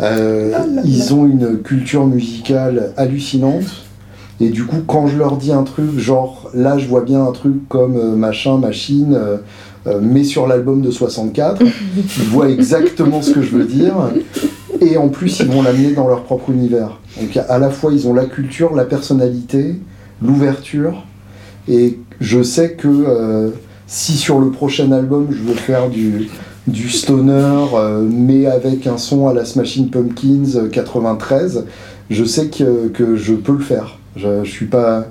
euh, 0.00 0.52
ils 0.84 1.14
ont 1.14 1.26
une 1.26 1.58
culture 1.58 2.06
musicale 2.06 2.92
hallucinante. 2.96 3.84
Et 4.40 4.48
du 4.48 4.64
coup, 4.64 4.82
quand 4.86 5.06
je 5.06 5.18
leur 5.18 5.36
dis 5.36 5.52
un 5.52 5.64
truc, 5.64 5.98
genre 5.98 6.50
là, 6.54 6.78
je 6.78 6.86
vois 6.86 7.02
bien 7.02 7.22
un 7.22 7.32
truc 7.32 7.68
comme 7.68 7.96
euh, 7.96 8.16
machin, 8.16 8.56
machine, 8.56 9.14
euh, 9.14 10.00
mais 10.00 10.24
sur 10.24 10.46
l'album 10.46 10.80
de 10.80 10.90
64, 10.90 11.62
ils 11.96 12.24
voient 12.24 12.48
exactement 12.48 13.20
ce 13.20 13.32
que 13.32 13.42
je 13.42 13.50
veux 13.50 13.64
dire. 13.64 13.94
Et 14.80 14.96
en 14.96 15.08
plus, 15.08 15.40
ils 15.40 15.46
vont 15.46 15.62
l'amener 15.62 15.92
dans 15.92 16.08
leur 16.08 16.22
propre 16.22 16.50
univers. 16.50 16.98
Donc 17.20 17.36
à 17.36 17.58
la 17.58 17.68
fois, 17.68 17.92
ils 17.92 18.08
ont 18.08 18.14
la 18.14 18.24
culture, 18.24 18.74
la 18.74 18.84
personnalité, 18.84 19.76
l'ouverture. 20.22 21.04
Et 21.68 21.98
je 22.20 22.42
sais 22.42 22.72
que 22.72 23.52
si 23.90 24.12
sur 24.16 24.38
le 24.38 24.50
prochain 24.50 24.92
album, 24.92 25.26
je 25.32 25.42
veux 25.42 25.56
faire 25.56 25.88
du, 25.88 26.30
du 26.68 26.88
stoner, 26.88 27.64
euh, 27.74 28.08
mais 28.08 28.46
avec 28.46 28.86
un 28.86 28.96
son 28.98 29.26
à 29.26 29.34
la 29.34 29.44
Smashing 29.44 29.90
Pumpkins 29.90 30.54
euh, 30.54 30.68
93, 30.68 31.66
je 32.08 32.24
sais 32.24 32.46
que, 32.46 32.86
que 32.86 33.16
je 33.16 33.34
peux 33.34 33.54
le 33.54 33.64
faire. 33.64 33.98
Je, 34.16 34.44
je 34.44 34.50
suis 34.50 34.66
pas. 34.66 35.06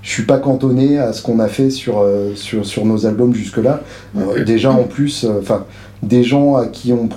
Je 0.00 0.10
suis 0.10 0.24
pas 0.24 0.38
cantonné 0.38 0.98
à 0.98 1.12
ce 1.12 1.22
qu'on 1.22 1.38
a 1.38 1.46
fait 1.46 1.70
sur, 1.70 2.00
euh, 2.00 2.34
sur, 2.34 2.66
sur 2.66 2.84
nos 2.84 3.06
albums 3.06 3.32
jusque-là. 3.32 3.82
Euh, 4.18 4.42
déjà, 4.42 4.72
en 4.72 4.82
plus, 4.82 5.22
euh, 5.22 5.38
enfin, 5.40 5.64
des 6.02 6.24
gens 6.24 6.56
à 6.56 6.66
qui 6.66 6.92
on, 6.92 7.08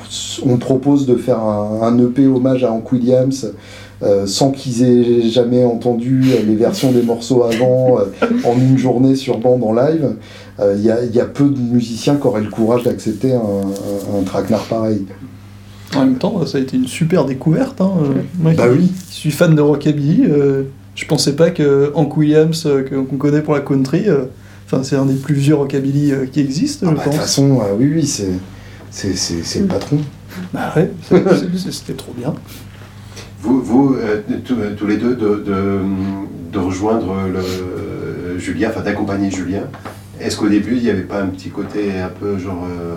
on 0.46 0.58
propose 0.58 1.08
de 1.08 1.16
faire 1.16 1.40
un, 1.40 1.80
un 1.82 1.98
EP 1.98 2.28
hommage 2.28 2.64
à 2.64 2.72
Hank 2.72 2.92
Williams 2.92 3.52
euh, 4.04 4.26
sans 4.26 4.52
qu'ils 4.52 4.84
aient 4.84 5.22
jamais 5.22 5.64
entendu 5.64 6.24
euh, 6.28 6.44
les 6.46 6.56
versions 6.56 6.92
des 6.92 7.02
morceaux 7.02 7.44
avant 7.44 7.98
euh, 7.98 8.26
en 8.44 8.54
une 8.60 8.78
journée 8.78 9.16
sur 9.16 9.38
bande 9.38 9.64
en 9.64 9.72
live, 9.74 10.16
il 10.60 10.82
y, 10.82 10.90
a, 10.92 11.04
y 11.04 11.20
a 11.20 11.26
peu 11.26 11.46
de 11.50 11.60
musiciens 11.60 12.16
qui 12.16 12.26
auraient 12.28 12.42
le 12.42 12.50
courage 12.50 12.84
d'accepter 12.84 13.34
un, 13.34 13.40
un, 13.40 14.20
un 14.20 14.24
traquenard 14.24 14.64
pareil. 14.66 15.06
En 15.96 16.00
même 16.06 16.16
temps, 16.18 16.46
ça 16.46 16.58
a 16.58 16.62
été 16.62 16.78
une 16.78 16.88
super 16.88 17.26
découverte. 17.26 17.80
Hein. 17.82 17.92
euh, 18.04 18.22
Moi 18.40 18.54
Bah 18.56 18.68
qui 18.70 18.78
oui. 18.80 18.92
suis 19.10 19.32
fan 19.32 19.54
de 19.56 19.62
rockabilly, 19.62 20.24
euh, 20.30 20.64
je 20.96 21.06
pensais 21.06 21.34
pas 21.36 21.52
que 21.52 21.92
Hank 21.94 22.16
Williams, 22.18 22.64
euh, 22.66 22.84
qu'on 22.84 23.18
connaît 23.18 23.42
pour 23.42 23.54
la 23.54 23.62
country, 23.62 24.06
euh, 24.08 24.24
enfin 24.66 24.84
c'est 24.84 24.96
un 24.96 25.06
des 25.06 25.14
plus 25.16 25.36
vieux 25.36 25.56
rockabilly 25.56 26.12
euh, 26.12 26.26
qui 26.26 26.40
existent, 26.40 26.88
Ah 26.90 26.92
je 26.92 26.96
bah, 26.96 27.02
De 27.02 27.10
toute 27.10 27.12
pense. 27.18 27.22
façon, 27.22 27.60
euh, 27.62 27.76
oui, 27.78 27.92
oui, 27.94 28.06
c'est, 28.08 28.32
c'est, 28.92 29.16
c'est, 29.16 29.44
c'est 29.44 29.60
le 29.60 29.68
patron. 29.68 29.98
Bah 30.54 30.74
ouais, 30.76 30.92
c'était 31.70 31.94
trop 31.94 32.14
bien. 32.18 32.34
Vous, 33.42 33.62
vous 33.62 33.96
euh, 33.96 34.22
tous, 34.78 34.88
les 34.88 34.98
deux, 34.98 35.16
de, 35.16 35.36
de, 35.46 35.80
de 36.52 36.60
rejoindre 36.60 37.14
le, 37.32 37.40
euh, 37.40 38.40
Julien, 38.40 38.70
enfin 38.70 38.82
d'accompagner 38.82 39.30
Julien, 39.32 39.64
est-ce 40.22 40.38
qu'au 40.38 40.48
début, 40.50 40.78
il 40.78 40.84
n'y 40.84 40.90
avait 40.90 41.02
pas 41.02 41.22
un 41.22 41.28
petit 41.28 41.50
côté 41.50 41.92
un 42.02 42.10
peu 42.10 42.38
genre. 42.38 42.66
euh, 42.70 42.96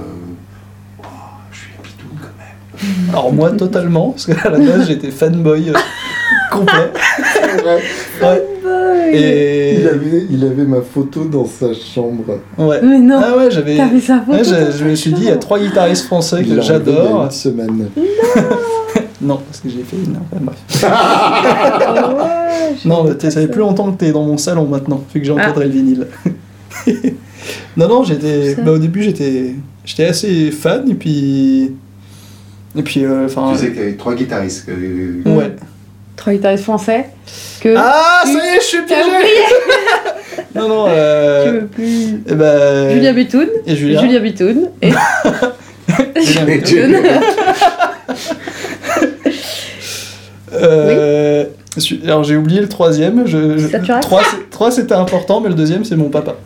Oh, 1.02 1.04
je 1.52 1.58
suis 1.58 1.70
un 1.78 1.82
pitoune 1.82 2.18
quand 2.20 2.28
même. 2.38 3.08
Alors 3.12 3.32
moi 3.32 3.50
totalement, 3.52 4.10
parce 4.10 4.26
qu'à 4.26 4.50
la 4.50 4.58
base 4.58 4.86
j'étais 4.88 5.10
fanboy 5.10 5.70
euh, 5.70 5.72
complet. 6.52 6.92
Ouais. 8.22 8.44
Et 9.12 9.80
Il 9.80 9.86
avait, 9.88 10.26
il 10.30 10.44
avait 10.44 10.64
ma 10.64 10.82
photo 10.82 11.24
dans 11.24 11.46
sa 11.46 11.72
chambre. 11.72 12.24
ouais. 12.58 12.80
Mais 12.82 12.98
non, 12.98 13.20
Ah 13.24 13.36
ouais, 13.38 13.50
j'avais. 13.50 13.78
sa 14.00 14.18
photo. 14.20 14.32
Ouais, 14.32 14.44
je, 14.44 14.76
je 14.78 14.84
me 14.84 14.94
suis 14.94 15.12
dit, 15.12 15.22
il 15.22 15.28
y 15.28 15.30
a 15.30 15.36
trois 15.38 15.58
guitaristes 15.58 16.04
français 16.06 16.44
que 16.44 16.60
j'adore. 16.60 17.24
une 17.24 17.30
semaine. 17.30 17.88
Non, 19.20 19.36
parce 19.46 19.60
que 19.60 19.68
j'ai 19.70 19.82
fait 19.82 19.96
une. 19.96 20.16
enfin, 20.16 20.42
bref. 20.42 20.84
Ah 20.86 22.10
ouais, 22.10 22.74
Non, 22.84 23.04
mais 23.04 23.30
ça 23.30 23.40
fait 23.40 23.48
plus 23.48 23.60
longtemps 23.60 23.90
que 23.92 23.96
t'es 23.98 24.12
dans 24.12 24.24
mon 24.24 24.36
salon 24.36 24.66
maintenant, 24.66 25.02
vu 25.14 25.20
que 25.20 25.26
j'ai 25.26 25.34
Ah. 25.38 25.52
le 25.56 25.66
vinyle. 25.68 26.06
non, 27.76 27.88
non, 27.88 28.04
j'étais. 28.04 28.54
Bah, 28.56 28.72
au 28.72 28.78
début, 28.78 29.02
j'étais. 29.02 29.54
J'étais 29.84 30.04
assez 30.06 30.50
fan, 30.50 30.90
et 30.90 30.94
puis. 30.94 31.72
Et 32.76 32.82
puis, 32.82 33.04
euh, 33.04 33.26
enfin. 33.26 33.52
Tu 33.54 33.58
sais 33.60 33.68
qu'il 33.70 33.78
y 33.78 33.82
avait 33.82 33.94
trois 33.96 34.14
guitaristes. 34.14 34.66
que- 34.66 35.28
Ouais. 35.28 35.52
Trois 36.16 36.32
guitaristes 36.32 36.64
français. 36.64 37.06
Que 37.60 37.74
Ah, 37.76 38.22
ça 38.24 38.30
tu- 38.30 38.36
y 38.36 38.40
est, 38.56 38.60
je 38.60 38.64
suis 38.64 38.82
piégé 38.82 39.10
Non, 40.54 40.68
non, 40.68 40.84
tu 40.86 40.90
euh. 40.94 41.50
veux 41.60 41.66
plus. 41.66 42.20
eh 42.28 42.34
ben, 42.34 42.90
Julia 42.92 43.12
Bitoun. 43.12 43.48
Et 43.66 43.76
Julien. 43.76 44.00
Julia 44.00 44.18
Bitoun. 44.20 44.70
Et 44.82 44.88
Et 44.88 46.44
Bitoun. 46.44 46.64
Julien. 46.66 47.20
Euh, 50.52 51.44
su- 51.44 51.50
Alors 52.04 52.24
j'ai 52.24 52.36
oublié 52.36 52.60
le 52.60 52.68
troisième. 52.68 53.26
Je, 53.26 53.68
trois, 54.00 54.22
c'est- 54.22 54.50
trois, 54.50 54.70
c'était 54.70 54.94
important, 54.94 55.40
mais 55.40 55.48
le 55.48 55.54
deuxième 55.54 55.84
c'est 55.84 55.96
mon 55.96 56.08
papa. 56.10 56.36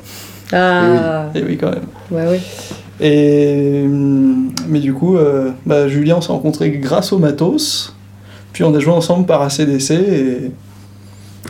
Ah, 0.53 1.27
Et 1.35 1.43
oui, 1.43 1.57
quand 1.57 1.71
même. 1.71 1.85
ouais, 2.11 2.25
oui. 2.31 2.39
Et, 3.01 3.83
hum, 3.85 4.51
mais 4.69 4.79
du 4.81 4.93
coup, 4.93 5.17
euh, 5.17 5.51
bah, 5.67 5.89
Julien, 5.89 6.17
on 6.19 6.21
s'est 6.21 6.31
rencontrés 6.33 6.71
grâce 6.71 7.12
au 7.12 7.19
matos. 7.19 7.97
Puis 8.53 8.62
on 8.65 8.75
a 8.75 8.79
joué 8.79 8.93
ensemble 8.93 9.25
par 9.27 9.41
ACDC 9.43 9.91
et. 9.93 10.51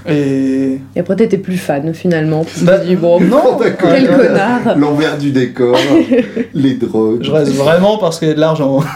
Et. 0.08 0.78
Et 0.96 1.00
après, 1.00 1.16
t'étais 1.16 1.36
plus 1.38 1.56
fan 1.58 1.92
finalement. 1.94 2.46
Bah, 2.62 2.78
dit, 2.78 2.94
bon, 2.96 3.20
non, 3.20 3.56
D'accord. 3.60 3.90
quel 3.92 4.06
euh, 4.08 4.16
connard. 4.28 4.78
L'envers 4.78 5.18
du 5.18 5.30
décor, 5.32 5.76
les 6.54 6.74
drogues. 6.74 7.22
Je 7.22 7.30
reste 7.32 7.52
vraiment 7.54 7.98
parce 7.98 8.18
qu'il 8.20 8.28
y 8.28 8.30
a 8.30 8.34
de 8.34 8.40
l'argent. 8.40 8.80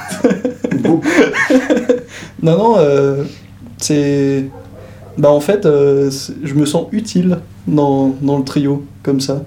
Non, 2.42 2.56
non, 2.58 2.74
euh, 2.78 3.24
c'est. 3.78 4.44
Bah, 5.18 5.30
en 5.30 5.40
fait, 5.40 5.64
euh, 5.66 6.10
je 6.44 6.54
me 6.54 6.66
sens 6.66 6.86
utile 6.92 7.38
dans, 7.66 8.14
dans 8.20 8.38
le 8.38 8.44
trio, 8.44 8.84
comme 9.02 9.20
ça. 9.20 9.42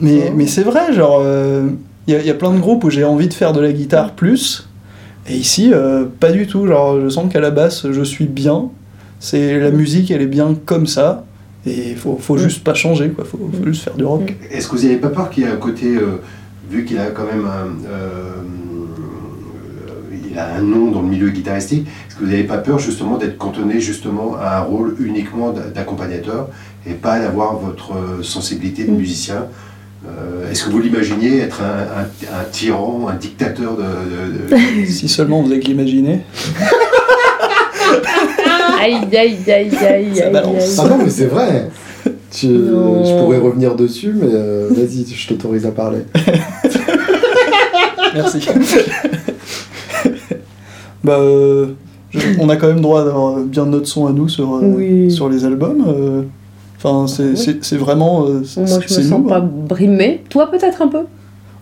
Mais, 0.00 0.24
Oh. 0.28 0.32
mais 0.36 0.46
c'est 0.46 0.62
vrai, 0.64 0.92
genre, 0.92 1.22
il 2.06 2.12
y, 2.14 2.16
a- 2.16 2.22
y 2.22 2.30
a 2.30 2.34
plein 2.34 2.52
de 2.52 2.58
groupes 2.58 2.84
où 2.84 2.90
j'ai 2.90 3.04
envie 3.04 3.28
de 3.28 3.34
faire 3.34 3.52
de 3.52 3.60
la 3.60 3.72
guitare 3.72 4.12
plus, 4.12 4.68
et 5.28 5.34
ici, 5.36 5.70
euh, 5.72 6.04
pas 6.20 6.30
du 6.32 6.46
tout. 6.46 6.66
Genre, 6.66 7.00
je 7.00 7.08
sens 7.08 7.32
qu'à 7.32 7.40
la 7.40 7.50
basse, 7.50 7.90
je 7.90 8.02
suis 8.02 8.26
bien. 8.26 8.68
C'est 9.20 9.58
la 9.58 9.70
musique, 9.70 10.10
elle 10.10 10.20
est 10.20 10.26
bien 10.26 10.54
comme 10.66 10.86
ça, 10.86 11.24
et 11.64 11.90
il 11.92 11.96
faut, 11.96 12.18
faut 12.20 12.36
juste 12.36 12.62
pas 12.62 12.74
changer, 12.74 13.08
quoi. 13.10 13.24
Faut, 13.24 13.38
faut 13.38 13.66
juste 13.66 13.84
faire 13.84 13.94
du 13.94 14.04
rock. 14.04 14.34
Est-ce 14.50 14.68
que 14.68 14.76
vous 14.76 14.82
n'avez 14.82 14.96
pas 14.96 15.08
peur 15.08 15.30
qu'il 15.30 15.44
y 15.44 15.46
ait 15.46 15.50
un 15.50 15.56
côté, 15.56 15.96
euh, 15.96 16.20
vu 16.70 16.84
qu'il 16.84 16.98
a 16.98 17.06
quand 17.06 17.24
même 17.24 17.46
un, 17.46 17.88
euh, 17.88 18.32
il 20.34 20.38
a 20.40 20.54
un 20.56 20.60
nom 20.62 20.90
dans 20.90 21.00
le 21.00 21.08
milieu 21.08 21.30
guitaristique, 21.30 21.86
est-ce 22.08 22.16
que 22.16 22.24
vous 22.24 22.30
n'avez 22.30 22.42
pas 22.44 22.58
peur 22.58 22.78
justement 22.78 23.16
d'être 23.18 23.38
cantonné 23.38 23.78
justement 23.80 24.34
à 24.42 24.58
un 24.58 24.62
rôle 24.62 24.96
uniquement 25.00 25.50
d'a- 25.52 25.68
d'accompagnateur 25.72 26.48
et 26.86 26.94
pas 26.94 27.18
d'avoir 27.20 27.56
votre 27.56 27.92
euh, 27.92 28.22
sensibilité 28.22 28.84
de 28.84 28.90
Mm. 28.90 28.96
musicien? 28.96 29.46
Euh, 30.06 30.50
Est-ce 30.50 30.64
que 30.64 30.70
vous 30.70 30.80
l'imaginiez 30.80 31.38
être 31.38 31.62
un, 31.62 32.00
un- 32.02 32.40
un 32.40 32.44
tyran, 32.50 33.06
un 33.08 33.14
dictateur 33.14 33.76
de... 33.76 33.82
de- 33.82 34.56
de- 34.56 34.86
Si 34.90 35.08
seulement 35.08 35.40
on 35.40 35.44
faisait 35.44 35.60
que 35.60 35.66
l'imaginer. 35.68 36.20
Aïe, 38.80 38.96
aïe, 39.16 39.16
aïe, 39.16 39.38
aïe, 39.50 39.70
Ça 40.16 40.24
aïe, 40.26 40.32
balance. 40.32 40.78
Ah 40.78 40.88
non, 40.88 40.98
mais 40.98 41.08
c'est 41.10 41.26
vrai. 41.26 41.70
Tu- 42.30 42.48
Non. 42.48 43.02
je 43.04 43.22
pourrais 43.22 43.38
revenir 43.38 43.74
dessus, 43.76 44.12
mais 44.14 44.26
euh, 44.30 44.68
vas-y, 44.72 45.06
je 45.06 45.28
t'autorise 45.28 45.64
à 45.64 45.70
parler. 45.70 46.00
Merci. 48.14 48.40
bah, 51.04 51.18
euh, 51.20 51.66
je- 52.10 52.18
on 52.40 52.48
a 52.48 52.56
quand 52.56 52.66
même 52.68 52.80
droit 52.80 53.04
d'avoir 53.04 53.36
bien 53.40 53.66
notre 53.66 53.86
son 53.86 54.06
à 54.06 54.12
nous 54.12 54.28
sur, 54.28 54.54
euh, 54.56 54.60
Oui. 54.76 55.10
sur 55.10 55.28
les 55.28 55.44
albums. 55.44 55.84
euh. 55.86 56.22
Enfin, 56.76 57.06
c'est 57.06 57.22
Oui. 57.30 57.36
c'est- 57.36 57.64
c'est 57.64 57.76
vraiment. 57.76 58.26
euh, 58.26 58.42
c'est- 58.44 58.60
Moi, 58.60 58.68
je 58.70 58.74
me 58.76 58.88
c'est 58.88 59.02
sens 59.02 59.20
nous, 59.20 59.28
pas 59.28 59.38
hein. 59.38 59.48
brimée. 59.68 60.22
Toi, 60.28 60.50
peut-être 60.50 60.82
un 60.82 60.88
peu 60.88 61.00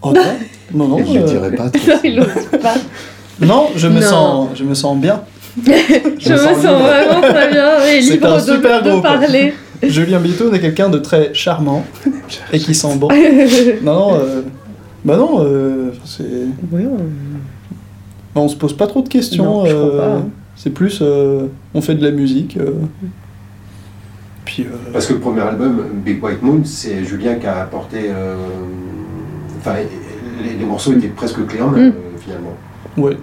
Oh, 0.03 0.13
toi 0.13 0.23
non, 0.75 0.89
non, 0.89 0.99
je 0.99 1.19
euh, 1.19 1.23
dirais 1.25 1.53
pas. 1.55 1.71
trop. 1.71 1.93
Non, 2.05 2.25
pas. 2.61 2.75
non, 3.47 3.67
je 3.77 3.87
me 3.89 4.01
Non. 4.01 4.07
sens, 4.07 4.49
je 4.55 4.65
me 4.65 4.75
sens 4.75 4.97
bien. 4.97 5.21
Je 5.65 6.33
me 6.33 6.39
sens 6.39 6.57
libre. 6.65 6.79
vraiment 6.79 7.21
très 7.21 7.51
bien 7.51 7.85
et 7.85 8.01
C'est 8.01 8.15
libre 8.15 8.33
un 8.33 8.37
de, 8.39 8.41
super 8.53 8.83
de 8.83 8.91
groupe. 8.91 9.03
parler. 9.03 9.53
Julien 9.83 10.19
Bitoun 10.19 10.55
est 10.55 10.61
quelqu'un 10.61 10.89
de 10.89 10.97
très 10.99 11.35
charmant 11.35 11.85
et 12.55 12.59
qui 12.59 12.75
sent 12.75 12.97
bon. 12.97 13.09
Non, 13.83 13.95
non, 13.95 14.15
euh, 14.15 14.41
bah 15.05 15.17
non, 15.19 15.41
euh, 15.45 15.91
c'est. 16.07 16.25
On... 16.73 16.77
bah, 18.35 18.41
on 18.41 18.49
se 18.49 18.57
pose 18.57 18.77
pas 18.77 18.87
trop 18.87 19.03
de 19.03 19.09
questions. 19.09 19.45
Non, 19.45 19.67
je 19.67 19.73
crois 19.75 19.85
euh, 19.87 19.99
pas, 19.99 20.17
hein. 20.19 20.25
C'est 20.57 20.71
plus, 20.71 20.99
euh, 21.03 21.47
on 21.75 21.81
fait 21.81 21.95
de 21.95 22.05
la 22.05 22.11
musique. 22.11 22.57
euh, 22.57 22.73
puis. 24.45 24.65
euh, 24.65 24.77
Parce 24.93 25.07
que 25.07 25.15
le 25.15 25.21
premier 25.21 25.41
album, 25.41 25.83
Big 26.05 26.23
White 26.23 26.43
Moon, 26.43 26.61
c'est 26.65 27.05
Julien 27.05 27.35
qui 27.37 27.47
a 27.47 27.63
apporté... 27.63 27.99
euh, 28.09 28.37
Enfin, 29.59 29.75
les, 30.45 30.55
les 30.59 30.65
morceaux 30.65 30.93
étaient 30.93 31.07
presque 31.09 31.47
clés 31.47 31.63
en 31.63 31.69
main, 31.71 31.79
Mm. 31.79 31.93
euh, 31.93 32.19
finalement. 32.19 32.55
Ouais. 32.97 33.17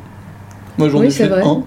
Moi 0.78 0.88
j'en 0.90 1.00
Oui, 1.02 1.08
ai 1.08 1.10
fait 1.10 1.28
vrai. 1.28 1.42
un. 1.44 1.64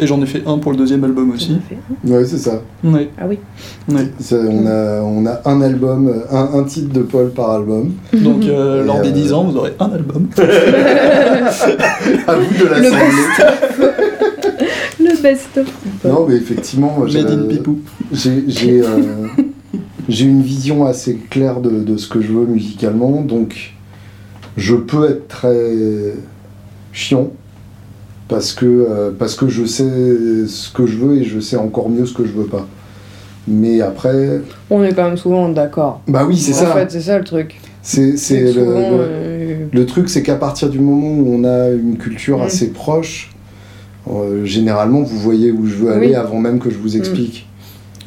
Et 0.00 0.06
j'en 0.06 0.22
ai 0.22 0.26
fait 0.26 0.42
un 0.46 0.58
pour 0.58 0.70
le 0.72 0.78
deuxième 0.78 1.02
album 1.02 1.32
aussi. 1.32 1.58
Ouais, 2.06 2.24
c'est 2.24 2.38
ça. 2.38 2.62
Ouais. 2.84 3.10
Ah 3.18 3.24
oui. 3.28 3.38
ouais. 3.88 4.08
Ça, 4.20 4.36
on, 4.36 4.64
a, 4.66 5.00
on 5.02 5.26
a 5.26 5.40
un 5.44 5.60
album, 5.60 6.08
euh, 6.08 6.20
un, 6.36 6.60
un 6.60 6.62
titre 6.64 6.92
de 6.92 7.02
Paul 7.02 7.30
par 7.30 7.50
album. 7.50 7.92
Donc 8.12 8.44
euh, 8.44 8.84
lors 8.84 9.00
des 9.00 9.08
euh, 9.08 9.12
10 9.12 9.32
ans, 9.32 9.44
vous 9.44 9.56
aurez 9.56 9.74
un 9.80 9.90
album. 9.90 10.28
À 10.38 12.34
vous 12.36 12.54
de 12.58 12.64
Le 12.64 12.70
l'assembler. 12.70 13.88
Le 15.00 15.22
best-of. 15.22 15.66
Non, 16.04 16.26
mais 16.28 16.36
effectivement, 16.36 16.96
j'ai, 17.08 18.80
euh, 18.82 19.26
j'ai 20.08 20.24
une 20.26 20.42
vision 20.42 20.86
assez 20.86 21.16
claire 21.30 21.60
de, 21.60 21.70
de 21.70 21.96
ce 21.96 22.08
que 22.08 22.20
je 22.20 22.32
veux 22.32 22.46
musicalement, 22.46 23.22
donc 23.22 23.72
je 24.56 24.74
peux 24.76 25.08
être 25.10 25.26
très 25.28 26.14
chiant 26.92 27.30
parce 28.28 28.52
que, 28.52 28.66
euh, 28.66 29.10
parce 29.18 29.34
que 29.34 29.48
je 29.48 29.64
sais 29.64 29.88
ce 30.46 30.70
que 30.72 30.86
je 30.86 30.96
veux 30.98 31.16
et 31.16 31.24
je 31.24 31.40
sais 31.40 31.56
encore 31.56 31.88
mieux 31.88 32.06
ce 32.06 32.14
que 32.14 32.24
je 32.24 32.32
veux 32.32 32.46
pas. 32.46 32.66
Mais 33.46 33.80
après, 33.80 34.42
On 34.70 34.82
est 34.84 34.92
quand 34.92 35.04
même 35.04 35.16
souvent 35.16 35.48
d'accord. 35.48 36.02
bah 36.06 36.24
oui, 36.28 36.36
c'est 36.36 36.52
en 36.52 36.66
ça. 36.66 36.72
fait, 36.74 36.90
c'est 36.90 37.00
ça 37.00 37.18
le 37.18 37.24
truc. 37.24 37.58
C'est 37.82 38.10
le, 38.12 38.16
souvent, 38.52 38.64
le- 38.90 38.96
euh, 39.00 39.56
Le 39.72 39.86
truc, 39.86 40.10
c'est 40.10 40.22
qu'à 40.22 40.34
partir 40.36 40.68
du 40.68 40.78
moment 40.80 41.08
où 41.08 41.34
on 41.34 41.44
a 41.44 41.70
une 41.70 41.96
culture 41.96 42.38
Mm. 42.38 42.42
assez 42.42 42.68
proche, 42.72 43.30
euh, 44.10 44.44
généralement, 44.44 45.00
vous 45.00 45.18
voyez 45.18 45.50
où 45.50 45.66
je 45.66 45.76
veux 45.76 45.90
aller 45.92 46.08
Oui. 46.08 46.12
Mm. 46.12 46.16
avant 46.16 46.38
même 46.38 46.58
que 46.58 46.68
je 46.68 46.76
vous 46.76 46.96
explique. 46.98 47.46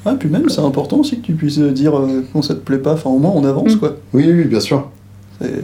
Ah, 0.05 0.15
puis 0.19 0.29
même, 0.29 0.49
c'est 0.49 0.61
important 0.61 0.97
aussi 0.99 1.17
que 1.19 1.25
tu 1.25 1.33
puisses 1.33 1.57
dire 1.59 1.97
euh, 1.97 2.23
quand 2.33 2.41
ça 2.43 2.53
te 2.53 2.59
plaît 2.59 2.77
pas. 2.79 2.93
Enfin, 2.93 3.09
au 3.09 3.17
moins, 3.17 3.31
on 3.33 3.43
avance 3.43 3.75
Mm. 3.75 3.79
quoi. 3.79 3.97
Oui, 4.13 4.25
oui, 4.31 4.43
bien 4.43 4.59
sûr. 4.59 4.89
C'est- 5.41 5.63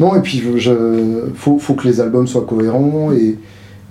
Non, 0.00 0.16
et 0.16 0.20
puis, 0.20 0.38
je, 0.44 0.56
je- 0.58 1.26
faut, 1.34 1.58
faut 1.58 1.74
que 1.74 1.86
les 1.86 2.00
albums 2.00 2.26
soient 2.26 2.44
cohérents. 2.48 3.12
Et, 3.12 3.36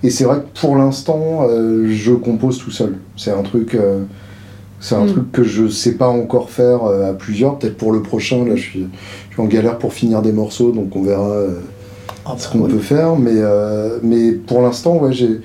et 0.02 0.10
c'est 0.10 0.24
vrai 0.24 0.38
que 0.38 0.60
pour 0.60 0.76
l'instant, 0.76 1.46
euh, 1.48 1.88
je 1.90 2.12
compose 2.12 2.58
tout 2.58 2.70
seul. 2.70 2.96
C'est 3.16 3.30
un 3.32 3.42
truc. 3.42 3.74
euh, 3.74 4.04
c'est 4.82 4.94
un 4.94 5.04
Mm. 5.04 5.08
truc 5.12 5.32
que 5.32 5.42
je 5.44 5.68
sais 5.68 5.92
pas 5.92 6.08
encore 6.08 6.48
faire 6.50 6.84
euh, 6.84 7.10
à 7.10 7.12
plusieurs. 7.12 7.58
Peut-être 7.58 7.76
pour 7.76 7.92
le 7.92 8.00
prochain, 8.02 8.44
là, 8.46 8.56
je 8.56 8.62
suis, 8.62 8.86
je 9.28 9.34
suis 9.34 9.42
en 9.42 9.46
galère 9.46 9.76
pour 9.78 9.92
finir 9.92 10.22
des 10.22 10.32
morceaux, 10.32 10.72
donc 10.72 10.96
on 10.96 11.02
verra. 11.02 11.34
Ah, 12.24 12.34
ce 12.38 12.46
bah, 12.46 12.50
qu'on 12.52 12.60
ouais. 12.62 12.70
peut 12.70 12.78
faire, 12.78 13.16
mais, 13.16 13.34
mais 14.02 14.32
pour 14.32 14.62
l'instant, 14.62 14.96
ouais, 14.98 15.12
j'ai, 15.12 15.40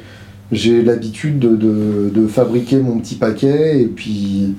j'ai 0.52 0.82
l'habitude 0.84 1.40
de, 1.40 1.56
de, 1.56 2.10
de 2.14 2.28
fabriquer 2.28 2.78
mon 2.78 3.00
petit 3.00 3.16
paquet 3.16 3.82
et 3.82 3.86
puis 3.88 4.56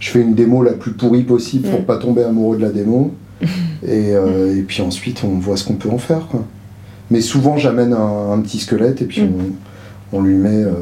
je 0.00 0.10
fais 0.10 0.20
une 0.20 0.34
démo 0.34 0.62
la 0.62 0.72
plus 0.72 0.92
pourrie 0.92 1.22
possible 1.22 1.68
pour 1.68 1.80
Mm. 1.80 1.84
pas 1.84 1.98
tomber 1.98 2.22
amoureux 2.24 2.56
de 2.56 2.62
la 2.62 2.70
démo. 2.70 3.12
et, 3.42 4.14
euh, 4.14 4.56
et 4.56 4.62
puis 4.62 4.82
ensuite, 4.82 5.22
on 5.24 5.38
voit 5.38 5.56
ce 5.56 5.64
qu'on 5.64 5.74
peut 5.74 5.90
en 5.90 5.98
faire. 5.98 6.26
Quoi. 6.30 6.42
Mais 7.10 7.20
souvent, 7.20 7.56
j'amène 7.56 7.92
un, 7.92 8.32
un 8.32 8.40
petit 8.40 8.58
squelette 8.58 9.02
et 9.02 9.04
puis 9.06 9.22
Mm. 9.22 9.32
on, 10.12 10.18
on 10.18 10.22
lui 10.22 10.34
met 10.34 10.62
euh, 10.64 10.72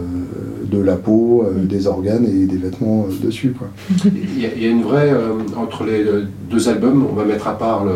de 0.71 0.79
la 0.81 0.97
peau, 0.97 1.45
euh, 1.47 1.65
des 1.65 1.87
organes 1.87 2.25
et 2.27 2.47
des 2.47 2.57
vêtements 2.57 3.07
euh, 3.09 3.27
dessus. 3.27 3.55
Quoi. 3.57 3.69
Il 4.07 4.41
y, 4.41 4.47
a, 4.47 4.49
il 4.57 4.63
y 4.63 4.67
a 4.67 4.71
une 4.71 4.83
vraie, 4.83 5.11
euh, 5.13 5.33
entre 5.57 5.85
les 5.85 6.05
deux 6.51 6.69
albums, 6.69 7.07
on 7.11 7.15
va 7.15 7.25
mettre 7.25 7.47
à 7.49 7.57
part 7.59 7.85
le, 7.85 7.93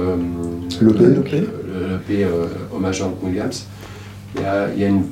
Le 0.81 0.93
P. 0.93 1.05
le, 1.05 1.15
Le 1.15 1.21
P. 1.23 1.41
le- 1.41 1.49
le 1.93 1.99
P, 2.07 2.25
euh, 2.25 2.47
hommage 2.75 3.01
à 3.03 3.07
Hank 3.07 3.23
Williams. 3.23 3.67
Il 4.37 4.43
y 4.43 4.45
a, 4.45 4.69
il 4.75 4.81
y 4.81 4.85
a 4.85 4.89
une, 4.89 5.03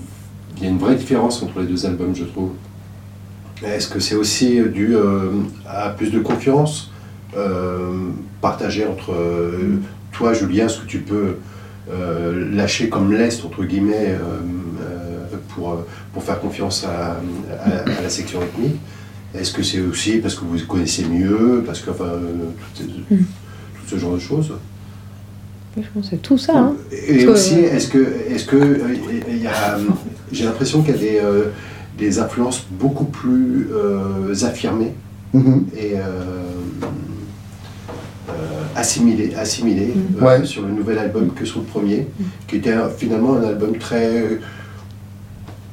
il 0.59 0.65
y 0.65 0.67
a 0.67 0.71
une 0.71 0.79
vraie 0.79 0.95
différence 0.97 1.43
entre 1.43 1.61
les 1.61 1.67
deux 1.67 1.87
albums, 1.87 2.15
je 2.15 2.25
trouve. 2.25 2.51
Est-ce 3.65 3.89
que 3.89 4.01
c'est 4.01 4.15
aussi 4.17 4.61
dû 4.73 4.95
euh, 4.95 5.31
à 5.67 5.91
plus 5.91 6.11
de 6.11 6.19
confiance 6.21 6.91
euh, 7.37 7.91
partagée 8.43 8.87
entre 8.87 9.13
euh, 9.13 9.77
toi, 10.13 10.33
Julien, 10.35 10.69
ce 10.69 10.81
que 10.81 10.87
tu 10.87 10.99
peux 10.99 11.37
euh, 11.91 12.55
lâcher 12.55 12.89
comme 12.89 13.13
lest, 13.13 13.45
entre 13.45 13.65
guillemets, 13.65 14.09
euh, 14.11 14.41
euh, 14.81 15.37
pour, 15.55 15.73
euh, 15.73 15.87
pour 16.13 16.23
faire 16.23 16.41
confiance 16.41 16.85
à, 16.85 17.13
à- 17.65 17.99
à 17.99 18.03
la 18.03 18.09
section 18.11 18.41
rythmique 18.41 18.77
Est-ce 19.35 19.53
que 19.53 19.63
c'est 19.63 19.81
aussi 19.81 20.19
parce 20.19 20.35
que 20.35 20.45
vous 20.45 20.59
connaissez 20.67 21.05
mieux, 21.05 21.63
parce 21.67 21.81
que, 21.81 21.91
enfin, 21.91 22.05
euh, 22.05 22.29
tout, 22.77 22.83
ce- 22.83 23.15
tout 23.15 23.25
ce 23.89 23.97
genre 23.99 24.15
de 24.15 24.19
choses? 24.19 24.53
Je 25.77 25.83
pense 25.93 26.05
que 26.05 26.11
c'est 26.11 26.23
tout 26.23 26.39
ça. 26.39 26.57
Hein. 26.59 26.75
et 26.91 27.13
Parce 27.13 27.25
que- 27.25 27.29
aussi, 27.31 27.61
est-ce 27.61 27.89
que, 27.89 28.07
est-ce 28.31 28.47
que 28.47 28.57
euh, 28.57 28.95
il 29.29 29.43
y 29.43 29.47
a, 29.47 29.77
j'ai 30.33 30.45
l'impression 30.45 30.81
qu'il 30.83 30.95
y 30.95 30.97
a 30.97 31.01
des, 31.01 31.19
euh, 31.23 31.45
des 31.99 32.19
influences 32.19 32.67
beaucoup 32.71 33.05
plus 33.05 33.69
euh, 33.73 34.35
affirmées 34.45 34.95
Mhm. 35.35 35.67
et 35.77 35.93
euh, 35.97 36.01
euh, 38.77 38.81
assimilées, 38.81 39.35
assimilées 39.35 39.93
Mm. 39.95 40.23
euh, 40.23 40.27
Ouais. 40.27 40.45
sur 40.45 40.63
le 40.63 40.69
nouvel 40.73 40.99
album 40.99 41.31
que 41.35 41.45
sur 41.45 41.61
le 41.61 41.67
premier, 41.67 42.07
qui 42.47 42.57
était 42.57 42.73
un- 42.73 42.89
finalement 42.89 43.35
un 43.37 43.43
album 43.45 43.77
très 43.79 44.39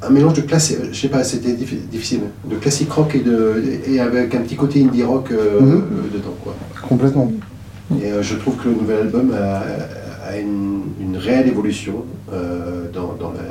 un 0.06 0.10
mélange 0.10 0.34
de 0.34 0.42
classique, 0.42 0.80
je 0.92 1.00
sais 1.00 1.08
pas, 1.08 1.24
c'était 1.24 1.54
diffi- 1.54 1.88
difficile, 1.90 2.22
de 2.50 2.56
classique 2.58 2.92
rock 2.92 3.16
et 3.16 3.20
de 3.22 3.64
et 3.88 4.02
avec 4.02 4.36
un 4.36 4.42
petit 4.42 4.56
côté 4.58 4.84
indie 4.84 5.02
rock 5.04 5.32
euh, 5.32 5.62
Mhm. 5.62 5.72
euh, 5.72 6.14
dedans 6.18 6.36
quoi. 6.44 6.56
Complètement. 6.90 7.32
Et 8.02 8.12
euh, 8.12 8.22
je 8.22 8.36
trouve 8.36 8.56
que 8.58 8.68
le 8.68 8.76
nouvel 8.76 9.00
album 9.00 9.32
a, 9.34 9.62
a 10.30 10.38
une, 10.38 10.82
une 11.00 11.16
réelle 11.18 11.48
évolution 11.48 12.04
euh, 12.34 12.88
dans, 12.94 13.14
dans, 13.20 13.32
la, 13.32 13.44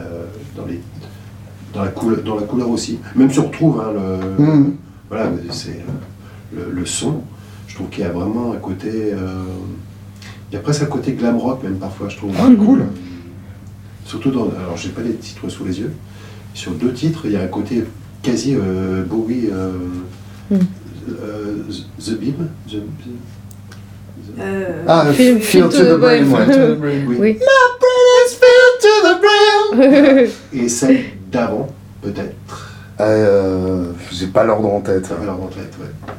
dans, 0.57 0.67
les, 0.67 0.81
dans, 1.73 1.85
la 1.85 1.91
couleur, 1.91 2.21
dans 2.23 2.35
la 2.37 2.43
couleur 2.43 2.69
aussi. 2.69 2.99
Même 3.17 3.31
si 3.31 3.38
on 3.38 3.47
retrouve 3.47 3.81
hein, 3.81 3.93
le, 3.95 4.45
Mhm. 4.45 4.75
voilà, 5.09 5.31
c'est 5.51 5.81
le, 6.55 6.71
le 6.71 6.85
son. 6.85 7.23
Je 7.72 7.78
trouve 7.78 7.88
qu'il 7.88 8.04
y 8.04 8.06
a 8.06 8.11
vraiment 8.11 8.52
un 8.52 8.56
côté. 8.58 8.90
euh, 9.14 9.16
il 10.50 10.54
y 10.54 10.58
a 10.58 10.61
presque 10.61 10.82
un 10.82 10.87
côté 10.87 11.12
glam 11.12 11.38
rock, 11.38 11.62
même 11.62 11.76
parfois, 11.76 12.11
je 12.11 12.18
trouve. 12.18 12.32
Ah, 12.38 12.46
cool. 12.62 12.82
Surtout 14.04 14.30
dans. 14.30 14.42
Alors, 14.50 14.76
j'ai 14.76 14.90
pas 14.90 15.00
les 15.00 15.14
titres 15.14 15.48
sous 15.48 15.64
les 15.64 15.80
yeux. 15.80 15.90
Sur 16.52 16.72
deux 16.72 16.92
titres, 16.92 17.22
il 17.24 17.32
y 17.32 17.37
a 17.37 17.40
un 17.42 17.46
côté 17.46 17.85
quasi 18.22 18.54
euh, 18.54 19.04
Bowie. 19.04 19.48
euh, 19.50 19.70
Mm. 20.50 20.56
euh, 21.08 21.62
The 21.98 22.18
Beam 22.18 22.35
The- 22.68 22.74
Euh, 24.38 24.85
Ah, 24.87 25.06
Feel- 25.12 25.40
Feel, 25.40 25.42
Feel 25.42 25.68
to 25.70 25.85
the 25.96 25.98
Brain, 25.98 26.24
ouais. 26.24 26.76
Oui. 27.08 27.16
Oui. 27.18 27.38
Et 30.52 30.68
celle 30.68 31.04
d'avant, 31.30 31.68
peut-être. 32.02 32.35
Euh, 33.00 33.87
J'ai 34.12 34.26
pas 34.26 34.44
l'ordre 34.44 34.68
en 34.72 34.80
tête. 34.80 35.08
Va 35.08 35.24
leur 35.24 35.42
en 35.42 35.46
tête, 35.46 35.72
ouais. 35.80 36.14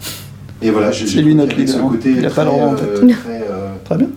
Et 0.63 0.69
voilà, 0.71 0.91
j'ai 0.91 1.05
C'est 1.07 1.21
lui 1.21 1.35
notre 1.35 1.55
leader, 1.55 1.75
ce 1.75 1.79
côté 1.81 2.11
il 2.11 2.19
a 2.25 2.29
pas 2.29 2.35
très, 2.35 2.45
l'ordre 2.45 2.63
en 2.63 2.73
euh, 2.73 2.77
tête. 2.77 3.17
très, 3.17 3.41
euh, 3.51 3.67
Très 3.83 3.97
bien. 3.97 4.07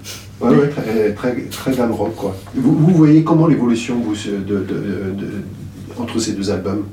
ouais, 0.40 0.50
ouais, 0.56 0.68
très, 0.68 1.12
très, 1.12 1.34
très 1.50 1.72
glam 1.72 1.90
rock, 1.92 2.14
quoi. 2.14 2.36
Vous, 2.54 2.72
vous 2.76 2.94
voyez 2.94 3.24
comment 3.24 3.46
l'évolution 3.46 3.96
vous, 4.04 4.14
se- 4.14 4.28
de, 4.30 4.36
de- 4.36 4.58
de- 4.58 5.20
de- 5.20 6.00
entre 6.00 6.18
ces 6.20 6.32
deux 6.32 6.50
albums? 6.50 6.84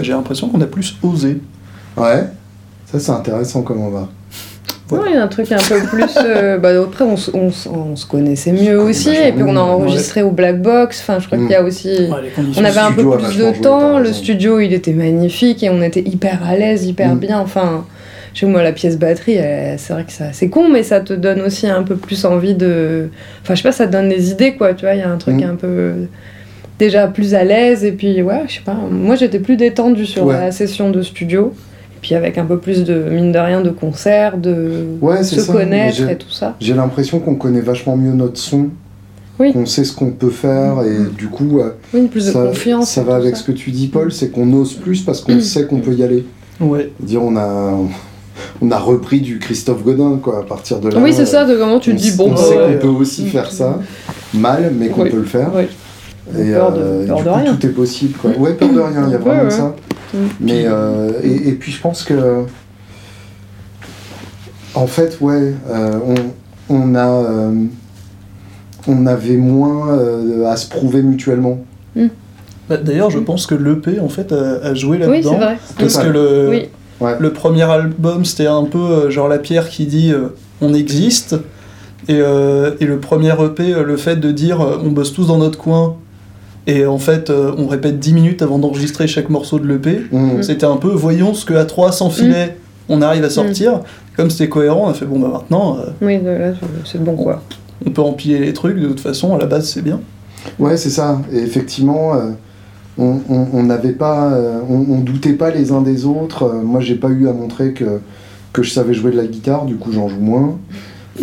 J'ai 0.00 0.12
l'impression 0.12 0.48
qu'on 0.48 0.60
a 0.60 0.66
plus 0.66 0.96
osé. 1.02 1.38
Ouais. 1.96 2.24
Ça, 2.90 2.98
c'est 3.00 3.10
intéressant 3.12 3.62
comment 3.62 3.88
on 3.88 3.90
va. 3.90 4.08
Non, 4.90 5.04
il 5.08 5.14
y 5.14 5.16
a 5.16 5.22
un 5.24 5.28
truc 5.28 5.50
un 5.52 5.56
peu 5.58 5.80
plus. 5.90 6.04
euh, 6.22 6.58
bah, 6.62 6.68
après, 6.80 7.04
on, 7.04 7.16
se- 7.16 7.30
on 7.34 7.50
se- 7.50 7.68
on 7.68 7.96
se 7.96 8.04
connaissait 8.06 8.52
mieux 8.52 8.78
aussi, 8.78 9.08
et 9.08 9.32
puis 9.32 9.42
on 9.42 9.56
a 9.56 9.60
enregistré 9.60 10.22
au 10.22 10.30
Black 10.30 10.60
Box. 10.60 11.00
Enfin, 11.00 11.18
je 11.18 11.26
crois 11.26 11.38
Mm. 11.38 11.42
qu'il 11.42 11.50
y 11.50 11.54
a 11.54 11.62
aussi. 11.62 11.88
Ouais, 11.88 12.30
On 12.58 12.64
avait 12.64 12.78
un 12.78 12.92
peu 12.92 13.08
plus 13.16 13.36
de 13.38 13.62
temps, 13.62 13.98
le 13.98 14.12
studio 14.12 14.60
il 14.60 14.72
était 14.74 14.92
magnifique 14.92 15.62
et 15.62 15.70
on 15.70 15.80
était 15.82 16.02
hyper 16.02 16.40
à 16.46 16.56
l'aise, 16.56 16.84
hyper 16.86 17.14
Mm. 17.14 17.18
bien. 17.18 17.40
Enfin, 17.40 17.84
chez 18.34 18.46
moi 18.46 18.62
la 18.62 18.72
pièce 18.72 18.98
batterie, 18.98 19.38
c'est 19.76 19.92
vrai 19.92 20.04
que 20.04 20.12
ça- 20.12 20.32
c'est 20.32 20.48
con, 20.48 20.68
mais 20.68 20.82
ça 20.82 21.00
te 21.00 21.12
donne 21.12 21.40
aussi 21.42 21.66
un 21.66 21.82
peu 21.82 21.96
plus 21.96 22.24
envie 22.24 22.54
de. 22.54 23.08
Enfin, 23.42 23.54
je 23.54 23.62
sais 23.62 23.68
pas, 23.68 23.72
ça 23.72 23.86
te 23.86 23.92
donne 23.92 24.08
des 24.08 24.30
idées 24.30 24.54
quoi, 24.54 24.74
tu 24.74 24.84
vois, 24.84 24.94
il 24.94 25.00
y 25.00 25.02
a 25.02 25.10
un 25.10 25.18
truc 25.18 25.36
Mm. 25.36 25.50
un 25.50 25.54
peu. 25.56 25.92
Déjà 26.78 27.06
plus 27.06 27.34
à 27.34 27.44
l'aise, 27.44 27.84
et 27.84 27.92
puis 27.92 28.22
ouais, 28.22 28.42
je 28.48 28.54
sais 28.54 28.60
pas, 28.64 28.76
moi 28.90 29.14
j'étais 29.14 29.38
plus 29.38 29.56
détendue 29.56 30.06
sur 30.06 30.24
Ouais. 30.26 30.34
la 30.34 30.50
session 30.52 30.90
de 30.90 31.02
studio. 31.02 31.52
Et 31.96 32.00
puis 32.00 32.14
avec 32.16 32.36
un 32.38 32.44
peu 32.44 32.58
plus 32.58 32.82
de, 32.82 32.94
mine 33.10 33.30
de 33.30 33.38
rien, 33.38 33.60
de 33.60 33.70
concert, 33.70 34.36
de 34.36 34.86
Ouais, 35.00 35.22
se 35.22 35.38
ça, 35.38 35.52
connaître 35.52 36.08
et 36.08 36.16
tout 36.16 36.30
ça. 36.30 36.56
J'ai 36.60 36.74
l'impression 36.74 37.20
qu'on 37.20 37.36
connaît 37.36 37.60
vachement 37.60 37.96
mieux 37.96 38.10
notre 38.12 38.38
son, 38.38 38.70
Oui. 39.38 39.52
qu'on 39.52 39.66
sait 39.66 39.84
ce 39.84 39.94
qu'on 39.94 40.10
peut 40.10 40.30
faire, 40.30 40.82
et 40.82 41.14
du 41.16 41.28
coup, 41.28 41.60
euh, 41.60 41.70
Oui, 41.94 42.08
plus 42.08 42.26
de 42.26 42.32
ça, 42.32 42.40
confiance. 42.46 42.90
ça 42.90 43.04
va 43.04 43.14
avec 43.14 43.36
ça. 43.36 43.42
ce 43.42 43.46
que 43.46 43.52
tu 43.52 43.70
dis, 43.70 43.86
Paul, 43.86 44.10
c'est 44.10 44.30
qu'on 44.30 44.52
ose 44.54 44.72
plus 44.74 45.02
parce 45.02 45.20
qu'on 45.20 45.38
sait 45.40 45.66
qu'on 45.66 45.78
peut 45.78 45.92
y 45.94 46.02
aller. 46.02 46.24
Ouais. 46.60 46.90
Dire, 46.98 47.22
on 47.22 47.36
a, 47.36 47.74
on 48.60 48.70
a 48.70 48.78
repris 48.78 49.20
du 49.20 49.38
Christophe 49.38 49.82
Godin, 49.82 50.18
quoi, 50.22 50.40
à 50.40 50.42
partir 50.42 50.78
de 50.80 50.88
là. 50.88 50.98
Oui, 51.00 51.12
c'est 51.12 51.26
ça, 51.26 51.44
de 51.44 51.56
comment 51.56 51.78
tu 51.78 51.90
on 51.92 51.94
te 51.96 52.00
dis, 52.00 52.12
bon, 52.12 52.28
on 52.30 52.34
bah, 52.34 52.36
sait 52.36 52.54
qu'on 52.56 52.78
peut 52.78 53.00
aussi 53.00 53.26
faire 53.28 53.50
ça, 53.50 53.78
mal, 54.34 54.72
mais 54.78 54.88
qu'on 54.88 55.02
Oui. 55.02 55.10
peut 55.10 55.16
le 55.18 55.24
faire. 55.24 55.54
ouais. 55.54 55.68
Et, 56.38 56.52
Peur 56.52 56.72
de- 56.72 56.80
euh, 56.80 57.06
peur 57.06 57.16
du 57.18 57.24
de 57.24 57.28
coup, 57.28 57.34
rien. 57.34 57.54
tout 57.56 57.66
est 57.66 57.70
possible, 57.70 58.14
quoi. 58.18 58.30
Ouais, 58.38 58.54
peur 58.54 58.68
de 58.72 58.80
rien, 58.80 59.04
il 59.06 59.12
y 59.12 59.14
a 59.14 59.18
vraiment 59.18 59.42
ouais. 59.44 59.50
ça. 59.50 59.74
Mm. 60.14 60.18
Mais, 60.40 60.62
euh, 60.66 61.10
et, 61.22 61.48
et 61.48 61.52
puis 61.52 61.72
je 61.72 61.80
pense 61.80 62.04
que. 62.04 62.44
En 64.74 64.86
fait, 64.86 65.18
ouais, 65.20 65.52
euh, 65.70 65.98
on, 66.68 66.74
on 66.74 66.94
a. 66.94 67.08
euh, 67.08 67.52
on 68.88 69.06
avait 69.06 69.36
moins 69.36 69.96
euh, 69.96 70.46
à 70.50 70.56
se 70.56 70.68
prouver 70.68 71.02
mutuellement. 71.02 71.58
Bah, 72.68 72.76
D'ailleurs, 72.78 73.10
je 73.10 73.18
pense 73.20 73.46
que 73.46 73.54
l'EP 73.54 74.00
en 74.00 74.08
fait 74.08 74.32
a, 74.32 74.58
a 74.64 74.74
joué 74.74 74.96
Oui, 74.96 75.02
c'est 75.02 75.08
là-dedans. 75.30 75.36
vrai. 75.36 75.58
parce 75.78 75.98
que 75.98 76.08
le, 76.08 76.48
Oui. 76.50 76.68
Ouais. 77.02 77.16
le 77.18 77.32
premier 77.32 77.62
album, 77.62 78.24
c'était 78.24 78.46
un 78.46 78.64
peu 78.64 78.78
euh, 78.78 79.10
genre 79.10 79.28
la 79.28 79.38
pierre 79.38 79.68
qui 79.68 79.86
dit 79.86 80.12
euh, 80.12 80.28
on 80.60 80.74
existe. 80.74 81.36
Et, 82.08 82.16
euh, 82.20 82.72
et 82.80 82.84
le 82.86 82.98
premier 82.98 83.30
EP, 83.30 83.72
euh, 83.74 83.84
le 83.84 83.96
fait 83.96 84.16
de 84.16 84.32
dire 84.32 84.60
euh, 84.60 84.78
on 84.82 84.90
bosse 84.90 85.12
tous 85.12 85.26
dans 85.28 85.38
notre 85.38 85.58
coin. 85.58 85.96
Et 86.66 86.86
en 86.86 86.98
fait, 86.98 87.30
euh, 87.30 87.52
on 87.58 87.66
répète 87.66 87.98
10 87.98 88.12
minutes 88.12 88.42
avant 88.42 88.58
d'enregistrer 88.58 89.06
chaque 89.08 89.28
morceau 89.30 89.58
de 89.58 89.66
l'EP. 89.66 90.02
Mm. 90.12 90.42
C'était 90.42 90.66
un 90.66 90.76
peu 90.76 90.88
voyons 90.90 91.34
ce 91.34 91.44
que 91.44 91.54
à 91.54 91.64
3 91.64 91.92
sans 91.92 92.10
filet 92.10 92.56
on 92.88 93.00
arrive 93.02 93.24
à 93.24 93.30
sortir. 93.30 93.80
Comme 94.16 94.28
c'était 94.30 94.48
cohérent, 94.48 94.86
on 94.86 94.90
a 94.90 94.94
fait 94.94 95.06
bon 95.06 95.18
bah 95.18 95.28
maintenant 95.32 95.78
euh, 95.78 95.90
Oui, 96.02 96.20
là, 96.22 96.52
c'est 96.84 97.02
bon 97.02 97.14
quoi. 97.16 97.42
on 97.86 97.90
peut 97.90 98.02
empiler 98.02 98.38
les 98.40 98.52
trucs. 98.52 98.78
De 98.78 98.88
toute 98.88 99.00
façon, 99.00 99.34
à 99.34 99.38
la 99.38 99.46
base, 99.46 99.68
c'est 99.68 99.82
bien. 99.82 100.00
Ouais, 100.58 100.76
c'est 100.76 100.90
ça. 100.90 101.20
Et 101.32 101.38
effectivement, 101.38 102.14
euh, 102.14 102.30
on 102.98 103.62
n'avait 103.62 103.92
pas, 103.92 104.32
euh, 104.32 104.60
on, 104.68 105.00
doutait 105.00 105.32
pas 105.32 105.50
les 105.50 105.72
uns 105.72 105.82
des 105.82 106.04
autres. 106.04 106.44
Euh, 106.44 106.62
moi, 106.62 106.80
j'ai 106.80 106.94
pas 106.94 107.08
eu 107.08 107.28
à 107.28 107.32
montrer 107.32 107.72
que 107.72 108.00
que 108.52 108.62
je 108.62 108.70
savais 108.70 108.92
jouer 108.92 109.12
de 109.12 109.16
la 109.16 109.26
guitare, 109.26 109.64
du 109.64 109.76
coup, 109.76 109.92
j'en 109.92 110.08
joue 110.08 110.20
moins. 110.20 110.58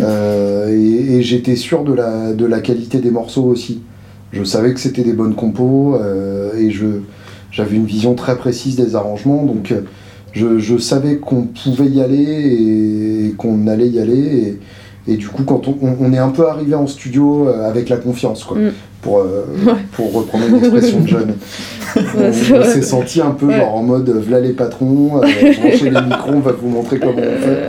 Euh, 0.00 0.68
et 0.68 1.22
j'étais 1.22 1.54
sûr 1.54 1.84
de 1.84 1.92
la 1.92 2.32
de 2.32 2.44
la 2.44 2.60
qualité 2.60 2.98
des 2.98 3.10
morceaux 3.10 3.44
aussi. 3.44 3.82
Je 4.32 4.42
savais 4.44 4.74
que 4.74 4.80
c'était 4.80 5.04
des 5.04 5.12
bonnes 5.12 5.34
compos 5.34 5.96
et 6.56 6.70
je 6.70 6.86
j'avais 7.50 7.76
une 7.76 7.86
vision 7.86 8.14
très 8.14 8.36
précise 8.36 8.76
des 8.76 8.94
arrangements, 8.94 9.44
donc 9.44 9.74
je, 10.32 10.78
savais 10.78 11.16
qu'on 11.16 11.42
pouvait 11.42 11.88
y 11.88 12.00
aller 12.00 13.26
et, 13.26 13.32
qu'on 13.36 13.66
allait 13.66 13.88
y 13.88 13.98
aller. 13.98 14.60
Et 15.08 15.16
du 15.16 15.28
coup, 15.28 15.44
quand 15.44 15.62
on, 15.68 16.12
est 16.12 16.18
un 16.18 16.28
peu 16.28 16.48
arrivé 16.48 16.74
en 16.74 16.86
studio 16.86 17.48
euh, 17.48 17.68
avec 17.68 17.88
la 17.88 17.96
confiance, 17.96 18.44
quoi, 18.44 18.58
Mm. 18.58 18.72
pour, 19.02 19.18
euh, 19.20 19.46
Ouais. 19.66 19.72
pour 19.92 20.12
reprendre 20.12 20.46
une 20.48 20.56
expression 20.56 21.00
de 21.00 21.06
jeune. 21.16 21.34
Ouais, 21.96 22.30
on 22.58 22.64
s'est 22.64 22.82
senti 22.82 23.20
un 23.20 23.30
peu 23.30 23.46
Ouais. 23.46 23.56
genre 23.56 23.74
en 23.74 23.82
mode 23.82 24.08
v'là 24.10 24.40
les 24.40 24.52
patrons, 24.52 25.16
euh, 25.22 25.26
branchez 25.60 25.90
les 25.90 26.00
micros, 26.02 26.32
on 26.34 26.40
va 26.40 26.52
vous 26.52 26.68
montrer 26.68 26.98
comment 26.98 27.12
on 27.12 27.16
fait. 27.16 27.48
Euh, 27.48 27.68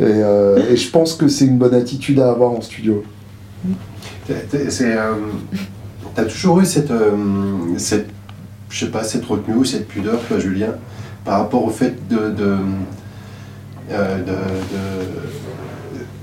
Et, 0.00 0.02
euh, 0.22 0.58
et 0.70 0.76
je 0.76 0.90
pense 0.90 1.14
que 1.14 1.26
c'est 1.28 1.44
une 1.46 1.58
bonne 1.58 1.74
attitude 1.74 2.20
à 2.20 2.30
avoir 2.30 2.52
en 2.52 2.60
studio. 2.60 3.02
Euh, 4.30 4.34
t'as 6.14 6.24
toujours 6.24 6.60
eu 6.60 6.64
cette, 6.64 6.90
euh, 6.90 7.10
cette, 7.76 8.08
je 8.70 8.84
sais 8.84 8.90
pas, 8.90 9.02
cette 9.02 9.24
retenue 9.24 9.56
ou 9.56 9.64
cette 9.64 9.88
pudeur, 9.88 10.18
toi, 10.28 10.38
Julien, 10.38 10.74
par 11.24 11.40
rapport 11.40 11.64
au 11.64 11.70
fait 11.70 11.94
de, 12.08 12.16
de, 12.30 12.56
euh, 13.92 14.18
de, 14.18 14.30
de- 14.30 14.32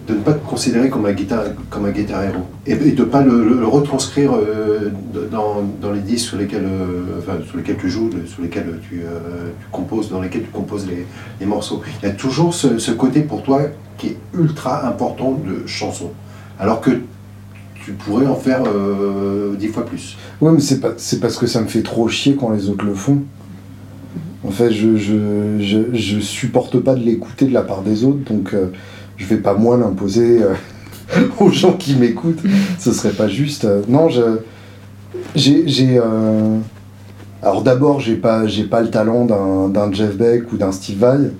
de 0.08 0.14
ne 0.14 0.20
pas 0.20 0.34
te 0.34 0.48
considérer 0.48 0.90
comme 0.90 1.06
un 1.06 1.14
guitare, 1.14 1.46
comme 1.70 1.86
un 1.86 1.92
guitar 1.92 2.24
héros 2.24 2.46
et, 2.68 2.76
de 2.76 3.04
pas 3.04 3.22
le, 3.24 3.44
le- 3.44 3.60
le 3.60 3.66
retranscrire 3.68 4.34
euh, 4.36 4.92
dans, 5.32 5.64
dans 5.82 5.92
les 5.92 6.00
disques 6.02 6.28
sur 6.30 6.38
lesquels, 6.38 6.66
euh, 6.66 7.20
enfin, 7.20 7.38
sur 7.48 7.58
lesquels 7.58 7.78
tu 7.78 7.90
joues, 7.90 8.10
sur 8.28 8.42
lesquels 8.44 8.80
tu, 8.88 9.02
euh, 9.02 9.50
tu 9.60 9.68
composes, 9.72 10.10
dans 10.10 10.22
lesquels 10.22 10.44
tu 10.44 10.50
composes 10.52 10.86
les, 10.88 11.06
les 11.40 11.46
morceaux. 11.46 11.82
Il 12.04 12.08
y 12.08 12.12
a 12.12 12.14
toujours 12.14 12.54
ce, 12.54 12.78
ce 12.78 12.92
côté 12.92 13.22
pour 13.22 13.42
toi 13.42 13.62
qui 13.98 14.08
est 14.08 14.18
ultra 14.38 14.88
important 14.88 15.32
de 15.32 15.66
chanson, 15.68 16.12
alors 16.60 16.82
que 16.82 16.92
tu 17.84 17.94
pourrais 17.94 18.26
en 18.28 18.36
faire 18.36 18.64
dix 19.58 19.68
fois 19.68 19.86
plus. 19.86 20.18
Ouais, 20.42 20.52
mais 20.52 20.60
c'est 20.60 20.80
pas, 20.82 20.94
c'est 20.98 21.20
parce 21.20 21.38
que 21.38 21.48
ça 21.48 21.62
me 21.62 21.68
fait 21.68 21.84
trop 21.84 22.08
chier 22.10 22.36
quand 22.36 22.50
les 22.50 22.70
autres 22.70 22.84
le 22.86 22.94
font. 22.96 23.20
En 24.44 24.52
fait, 24.52 24.72
je, 24.72 24.96
je, 24.98 25.60
je, 25.60 25.80
je 25.96 26.20
supporte 26.20 26.80
pas 26.80 26.94
de 26.96 27.00
l'écouter 27.02 27.46
de 27.46 27.54
la 27.54 27.62
part 27.64 27.82
des 27.82 28.04
autres, 28.04 28.20
donc 28.32 28.54
je 29.18 29.26
vais 29.26 29.38
pas 29.38 29.54
moi 29.54 29.78
l'imposer 29.78 30.42
euh, 30.44 30.54
aux 31.40 31.50
gens 31.50 31.74
qui 31.74 31.96
m'écoutent. 31.96 32.44
Ce 32.80 32.92
serait 32.92 33.14
pas 33.14 33.28
juste. 33.28 33.66
Euh, 33.66 33.82
non, 33.88 34.10
je, 34.10 34.40
j'ai, 35.36 35.68
j'ai, 35.68 35.98
euh, 35.98 36.58
alors 37.42 37.62
d'abord, 37.62 38.00
j'ai 38.00 38.16
pas, 38.16 38.48
j'ai 38.48 38.64
pas 38.64 38.82
le 38.82 38.90
talent 38.90 39.26
d'un, 39.26 39.70
d'un 39.70 39.92
Jeff 39.92 40.16
Beck 40.16 40.52
ou 40.52 40.58
d'un 40.58 40.72
Steve 40.72 41.00
Vai, 41.00 41.32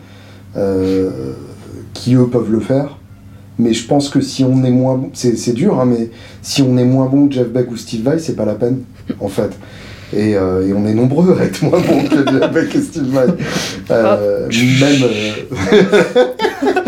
euh, 0.56 1.34
qui 1.94 2.16
eux 2.16 2.28
peuvent 2.28 2.52
le 2.52 2.60
faire. 2.60 2.98
Mais 3.58 3.74
je 3.74 3.88
pense 3.88 4.10
que 4.10 4.20
si 4.20 4.44
on 4.44 4.64
est 4.66 4.72
moins 4.72 4.96
bon, 4.96 5.10
c'est, 5.14 5.38
c'est 5.38 5.54
dur, 5.54 5.80
hein, 5.80 5.86
mais 5.86 6.12
si 6.42 6.62
on 6.62 6.78
est 6.78 6.84
moins 6.84 7.06
bon 7.06 7.28
que 7.28 7.36
Jeff 7.36 7.48
Beck 7.48 7.72
ou 7.72 7.78
Steve 7.78 8.04
Vai, 8.04 8.20
c'est 8.20 8.36
pas 8.36 8.46
la 8.46 8.56
peine, 8.56 8.82
en 9.20 9.30
fait. 9.30 9.52
Et, 10.14 10.36
euh, 10.36 10.68
et 10.68 10.74
on 10.74 10.86
est 10.86 10.94
nombreux 10.94 11.38
à 11.40 11.46
être 11.46 11.64
moins 11.64 11.80
bons 11.80 12.04
que 12.04 12.18
Jeff 12.32 12.52
Beck 12.52 12.76
et 12.76 12.82
Steve 12.82 13.08
Vai. 13.08 13.28
Même, 13.90 15.10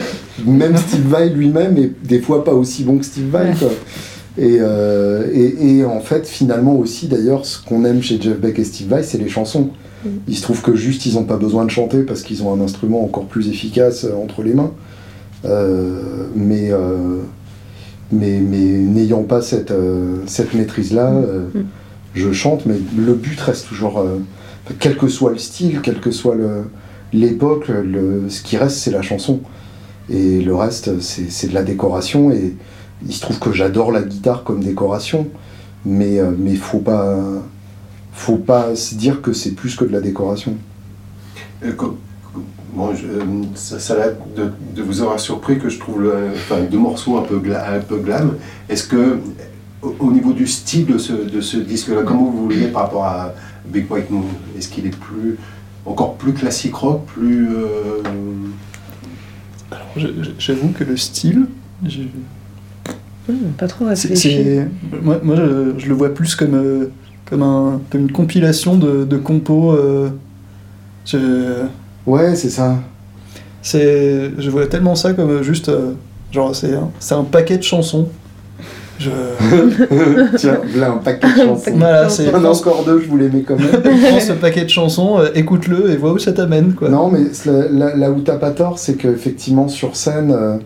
même 0.47 0.77
Steve 0.77 1.07
Vai 1.07 1.29
lui-même 1.29 1.77
est 1.77 1.91
des 2.03 2.19
fois 2.19 2.43
pas 2.43 2.53
aussi 2.53 2.83
bon 2.83 2.97
que 2.97 3.05
Steve 3.05 3.29
Vai. 3.29 3.49
Ouais. 3.49 3.55
quoi. 3.57 3.69
Et, 4.39 4.57
euh, 4.60 5.27
et, 5.33 5.77
et 5.77 5.86
en 5.86 5.99
fait, 5.99 6.27
finalement 6.27 6.75
aussi, 6.77 7.07
d'ailleurs, 7.07 7.45
ce 7.45 7.60
qu'on 7.63 7.83
aime 7.86 8.01
chez 8.03 8.21
Jeff 8.21 8.39
Beck 8.39 8.60
et 8.60 8.63
Steve 8.63 8.88
Vai, 8.88 9.01
c'est 9.03 9.17
les 9.17 9.29
chansons. 9.29 9.71
Mm. 10.05 10.10
Il 10.27 10.36
se 10.38 10.43
trouve 10.43 10.62
que 10.62 10.75
juste, 10.75 11.05
ils 11.07 11.15
n'ont 11.15 11.23
pas 11.23 11.38
besoin 11.38 11.65
de 11.65 11.71
chanter 11.71 12.03
parce 12.03 12.21
qu'ils 12.21 12.43
ont 12.43 12.53
un 12.53 12.62
instrument 12.63 13.03
encore 13.03 13.25
plus 13.25 13.49
efficace 13.49 14.03
euh, 14.05 14.13
entre 14.15 14.43
les 14.43 14.53
mains. 14.53 14.71
Euh, 15.45 16.27
mais 16.36 16.71
euh, 16.71 17.19
mais, 18.12 18.39
mais 18.39 18.57
n'ayant 18.57 19.23
pas 19.23 19.41
cette, 19.41 19.73
cette 20.27 20.53
maîtrise-là, 20.53 21.12
euh, 21.12 21.47
Mm. 21.53 21.60
je 22.15 22.31
chante, 22.31 22.65
mais 22.65 22.75
le 22.97 23.13
but 23.13 23.39
reste 23.39 23.67
toujours, 23.67 24.03
quel 24.79 24.97
que 24.97 25.07
soit 25.07 25.31
le 25.31 25.38
style, 25.38 25.81
quel 25.83 25.99
que 25.99 26.12
soit 26.12 26.36
l'époque, 27.13 27.65
ce 28.29 28.41
qui 28.41 28.57
reste, 28.57 28.77
c'est 28.77 28.91
la 28.91 29.01
chanson. 29.01 29.41
Et 30.10 30.41
le 30.41 30.56
reste, 30.56 31.00
c'est 31.02 31.48
de 31.48 31.54
la 31.54 31.63
décoration. 31.63 32.32
Et 32.32 32.56
il 33.06 33.13
se 33.13 33.22
trouve 33.22 33.39
que 33.39 33.52
j'adore 33.52 33.91
la 33.91 34.02
guitare 34.02 34.43
comme 34.43 34.63
décoration, 34.63 35.28
mais 35.86 36.20
euh, 36.20 36.32
mais 36.38 36.56
faut 36.56 36.80
pas 36.80 37.17
faut 38.13 38.38
pas 38.38 38.76
se 38.76 38.96
dire 38.96 39.22
que 39.22 39.34
c'est 39.34 39.52
plus 39.52 39.76
que 39.76 39.86
de 39.86 39.91
la 39.91 40.02
décoration. 40.02 40.56
Euh, 41.63 41.74
Bon, 42.74 42.91
euh, 42.91 43.24
ça, 43.56 43.80
ça 43.80 43.93
a 43.96 44.08
de, 44.10 44.52
de 44.76 44.82
vous 44.84 45.02
avoir 45.02 45.20
surpris 45.20 45.58
que 45.58 45.67
je 45.67 45.80
trouve 45.80 46.02
le, 46.02 46.13
enfin, 46.36 46.62
deux 46.62 46.78
morceaux 46.78 47.17
un 47.17 47.24
peu, 47.24 47.38
un 47.38 47.80
peu 47.80 47.98
glam. 47.98 48.36
Est-ce 48.70 48.88
que, 48.88 49.17
au, 49.82 49.96
au 50.00 50.12
niveau 50.12 50.32
du 50.34 50.46
style 50.46 50.86
de 50.86 51.00
ce, 51.00 51.13
de 51.13 51.41
ce 51.41 51.58
disque-là, 51.58 52.04
comment 52.06 52.26
vous 52.26 52.43
voulez 52.43 52.67
par 52.67 52.84
rapport 52.84 53.06
à 53.06 53.34
Big 53.65 53.91
White 53.91 54.12
Moon? 54.12 54.26
Est-ce 54.56 54.67
qu'il 54.67 54.86
est 54.86 54.96
plus, 54.96 55.38
encore 55.86 56.15
plus 56.15 56.34
classique 56.34 56.76
rock, 56.76 57.06
plus. 57.08 57.48
Je- 59.97 60.08
J'avoue 60.39 60.69
que 60.69 60.84
le 60.84 60.95
style, 60.97 61.45
je- 61.86 61.99
Hum, 63.30 63.36
pas 63.58 63.67
trop 63.67 63.84
c'est- 63.93 64.08
réfléchi. 64.10 64.38
c'est- 64.43 64.67
moi, 65.03 65.19
moi 65.21 65.36
je, 65.36 65.73
je 65.80 65.88
le 65.89 65.93
vois 65.93 66.13
plus 66.13 66.36
comme, 66.36 66.53
euh, 66.56 66.86
comme, 67.25 67.43
un, 67.43 67.82
comme 67.89 68.01
une 68.01 68.12
compilation 68.12 68.77
de, 68.77 69.03
de 69.03 69.17
compos. 69.17 69.73
euh, 69.73 70.10
je, 71.06 71.65
Ouais, 72.06 72.36
c'est 72.36 72.49
ça. 72.49 72.80
c'est, 73.62 74.32
je 74.38 74.49
vois 74.49 74.67
tellement 74.67 74.95
ça 74.95 75.13
comme 75.13 75.30
euh, 75.30 75.43
juste. 75.43 75.67
euh, 75.69 75.91
genre, 76.32 76.56
c'est 76.56 76.73
un, 76.73 76.89
c'est 76.99 77.15
un 77.15 77.23
paquet 77.25 77.58
de 77.58 77.63
chansons. 77.63 78.08
Je, 78.99 79.10
Tiens, 80.38 80.57
là 80.75 80.91
un 80.91 80.97
paquet 80.97 81.27
de 81.27 81.45
chansons. 81.45 81.71
voilà, 81.75 82.10
c'est. 82.10 82.33
Encore 82.33 82.83
deux, 82.86 82.99
je 83.01 83.07
vous 83.07 83.17
les 83.17 83.29
mets 83.29 83.41
quand 83.41 83.57
même. 83.57 83.67
Prends 84.10 84.19
ce 84.19 84.33
paquet 84.33 84.63
de 84.63 84.69
chansons, 84.69 85.19
euh, 85.19 85.27
écoute-le 85.36 85.91
et 85.91 85.97
vois 85.97 86.13
où 86.13 86.17
ça 86.19 86.31
t'amène. 86.33 86.73
Quoi. 86.73 86.89
Non, 86.89 87.10
mais 87.12 87.19
là, 87.45 88.10
où 88.12 88.21
t'as 88.21 88.38
pas 88.38 88.51
tort, 88.51 88.79
c'est 88.79 88.95
qu'effectivement, 88.95 89.67
sur 89.67 89.95
scène, 89.95 90.31
euh, 90.31 90.57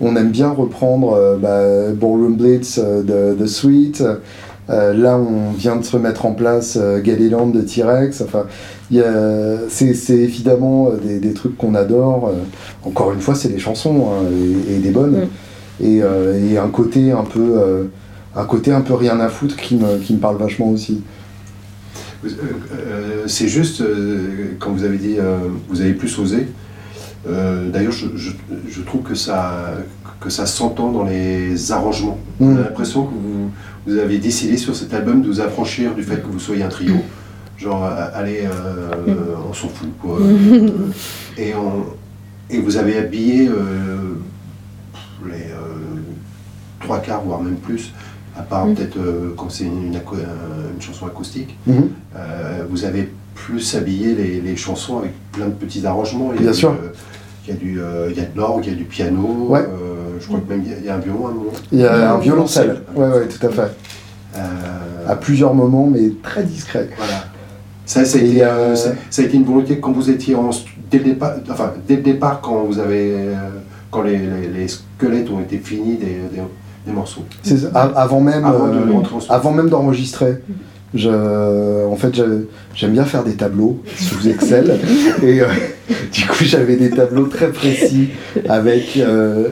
on 0.00 0.16
aime 0.16 0.30
bien 0.30 0.48
reprendre 0.50 1.12
euh, 1.12 1.36
bah, 1.36 1.92
Ballroom 1.94 2.36
Blitz 2.36 2.80
euh, 2.82 3.02
de, 3.02 3.38
de 3.38 3.46
Sweet. 3.46 4.02
Euh, 4.70 4.94
là, 4.94 5.18
on 5.18 5.52
vient 5.52 5.76
de 5.76 5.84
se 5.84 5.98
mettre 5.98 6.24
en 6.24 6.32
place 6.32 6.78
euh, 6.80 6.98
Galiland 7.02 7.48
de 7.48 7.60
T-Rex. 7.60 8.22
Enfin, 8.22 8.44
il 8.90 8.96
y 8.96 9.00
a- 9.02 9.58
c'est 9.68 9.92
c'est 9.92 10.16
évidemment 10.16 10.88
euh, 10.88 10.96
des, 11.06 11.18
des 11.20 11.34
trucs 11.34 11.58
qu'on 11.58 11.74
adore. 11.74 12.28
Euh, 12.28 12.88
encore 12.88 13.12
une 13.12 13.20
fois, 13.20 13.34
c'est 13.34 13.48
des 13.50 13.58
chansons 13.58 14.06
hein, 14.08 14.24
et, 14.70 14.76
et 14.76 14.78
des 14.78 14.90
bonnes. 14.90 15.18
Mm. 15.24 15.28
Et, 15.82 16.02
euh, 16.02 16.38
et 16.50 16.56
un 16.58 16.68
côté 16.68 17.10
un 17.12 17.24
peu, 17.24 17.40
euh, 17.58 17.84
un 18.36 18.44
côté 18.44 18.72
un 18.72 18.80
peu 18.80 18.94
rien 18.94 19.18
à 19.20 19.28
foutre 19.28 19.56
qui 19.56 19.76
me, 19.76 19.98
qui 19.98 20.14
me 20.14 20.18
parle 20.18 20.36
vachement 20.36 20.70
aussi. 20.70 21.02
Euh, 22.24 23.24
c'est 23.26 23.48
juste, 23.48 23.80
euh, 23.80 24.54
quand 24.58 24.70
vous 24.72 24.84
avez 24.84 24.96
dit, 24.98 25.16
euh, 25.18 25.36
vous 25.68 25.80
avez 25.80 25.92
plus 25.92 26.18
osé, 26.18 26.46
euh, 27.28 27.70
d'ailleurs, 27.70 27.92
je, 27.92 28.06
je- 28.16 28.30
je 28.68 28.80
trouve 28.82 29.02
que 29.02 29.14
ça, 29.14 29.74
que 30.20 30.30
ça 30.30 30.46
s'entend 30.46 30.90
dans 30.90 31.04
les 31.04 31.70
arrangements. 31.72 32.18
On 32.40 32.46
Mm. 32.46 32.56
a 32.56 32.60
l'impression 32.62 33.04
que 33.04 33.12
vous, 33.12 33.50
vous 33.86 33.98
avez 33.98 34.18
décidé 34.18 34.56
sur 34.56 34.74
cet 34.74 34.94
album 34.94 35.20
de 35.22 35.26
vous 35.26 35.40
affranchir 35.40 35.94
du 35.94 36.02
fait 36.02 36.22
que 36.22 36.26
vous 36.28 36.38
soyez 36.38 36.62
un 36.62 36.68
trio. 36.68 36.94
Genre, 37.58 37.84
allez, 38.14 38.42
euh, 38.44 39.14
on 39.48 39.52
s'en 39.52 39.68
fout, 39.68 39.88
quoi. 40.00 40.18
Et, 41.38 41.54
on- 41.54 41.84
et 42.50 42.60
vous 42.60 42.76
avez 42.76 42.98
habillé 42.98 43.48
euh, 43.48 43.52
trois 46.84 46.98
quarts, 47.00 47.22
voire 47.22 47.40
même 47.42 47.56
plus, 47.56 47.92
à 48.38 48.42
part 48.42 48.66
Mm. 48.66 48.74
peut-être 48.74 48.96
euh, 48.98 49.34
quand 49.36 49.50
c'est 49.50 49.64
une, 49.64 49.94
euh, 49.96 50.70
une 50.74 50.80
chanson 50.82 51.06
acoustique. 51.06 51.56
Mhm. 51.66 51.88
Euh, 52.16 52.64
vous 52.70 52.84
avez 52.84 53.10
plus 53.34 53.74
habillé 53.74 54.14
les, 54.14 54.40
les 54.40 54.56
chansons 54.56 54.98
avec 54.98 55.12
plein 55.32 55.46
de 55.46 55.52
petits 55.52 55.84
arrangements. 55.86 56.30
Il 56.32 56.36
y 56.36 56.38
a 56.38 56.42
Bien 56.42 56.50
du, 56.52 56.56
sûr. 56.58 56.70
euh, 56.70 56.92
il 57.46 57.50
y 57.50 57.56
a 57.56 57.58
du, 57.60 57.80
il 58.10 58.16
y 58.16 58.20
a 58.20 58.24
de 58.24 58.36
l'orgue, 58.36 58.64
il 58.66 58.72
y 58.72 58.74
a 58.74 58.78
du 58.78 58.84
piano. 58.84 59.46
Ouais. 59.48 59.64
je 60.20 60.26
crois 60.28 60.38
que 60.40 60.48
même 60.52 60.62
il 60.64 60.84
y 60.86 60.88
a- 60.88 60.94
un 60.94 60.98
violon 60.98 61.26
à 61.26 61.30
un 61.30 61.34
moment. 61.34 61.50
Il 61.72 61.80
y 61.80 61.84
a 61.84 62.12
un 62.14 62.18
Mm. 62.18 62.20
violoncelle. 62.20 62.82
Ouais, 62.94 63.08
ouais, 63.08 63.26
tout 63.28 63.44
à 63.46 63.50
fait. 63.50 63.70
À 65.06 65.16
plusieurs 65.16 65.54
moments, 65.54 65.86
mais 65.90 66.10
très 66.22 66.42
discret. 66.44 66.88
Voilà. 66.96 67.24
Ça, 67.86 68.04
ça 68.06 68.16
a, 68.18 68.20
été, 68.22 68.42
euh, 68.42 68.74
ça, 68.74 68.92
ça 69.10 69.20
a 69.22 69.24
été 69.26 69.36
une 69.36 69.44
volonté 69.44 69.78
quand 69.78 69.92
vous 69.92 70.08
étiez 70.08 70.34
en, 70.34 70.48
dès 70.90 70.98
le 70.98 71.04
départ, 71.04 71.34
enfin 71.50 71.72
dès 71.86 71.96
le 71.96 72.02
départ 72.02 72.40
quand 72.40 72.64
vous 72.64 72.78
avez, 72.78 73.12
euh, 73.12 73.34
quand 73.90 74.00
les, 74.02 74.16
les- 74.16 74.48
les 74.48 74.68
squelettes 74.68 75.28
ont 75.30 75.40
été 75.40 75.58
finis 75.58 75.96
des, 75.98 76.06
des, 76.32 76.40
des 76.86 76.92
morceaux. 76.92 77.22
C'est 77.42 77.58
ça. 77.58 77.68
A- 77.74 77.92
avant 78.02 78.20
même, 78.20 78.44
Avant 78.44 78.68
de 78.68 78.76
euh, 78.78 79.18
avant 79.30 79.52
même 79.52 79.68
d'enregistrer. 79.68 80.38
Je, 80.94 81.08
en 81.88 81.96
fait, 81.96 82.14
j'aime 82.74 82.92
bien 82.92 83.04
faire 83.04 83.24
des 83.24 83.34
tableaux 83.34 83.80
sous 83.96 84.28
Excel. 84.28 84.78
et 85.22 85.40
euh, 85.40 85.46
du 86.12 86.26
coup, 86.26 86.44
j'avais 86.44 86.76
des 86.76 86.90
tableaux 86.90 87.26
très 87.26 87.48
précis 87.48 88.10
avec 88.48 88.96
euh, 88.98 89.48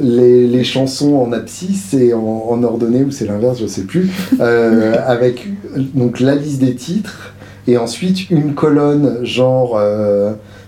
les, 0.00 0.46
les 0.46 0.64
chansons 0.64 1.16
en 1.16 1.32
abscisse 1.32 1.92
et 1.92 2.14
en, 2.14 2.46
en 2.48 2.62
ordonnée, 2.62 3.02
ou 3.04 3.10
c'est 3.10 3.26
l'inverse, 3.26 3.58
je 3.60 3.66
sais 3.66 3.82
plus. 3.82 4.10
euh, 4.40 4.94
avec 5.06 5.48
donc 5.94 6.20
la 6.20 6.34
liste 6.34 6.60
des 6.60 6.74
titres 6.74 7.34
et 7.68 7.76
ensuite 7.76 8.30
une 8.30 8.54
colonne 8.54 9.18
genre 9.24 9.78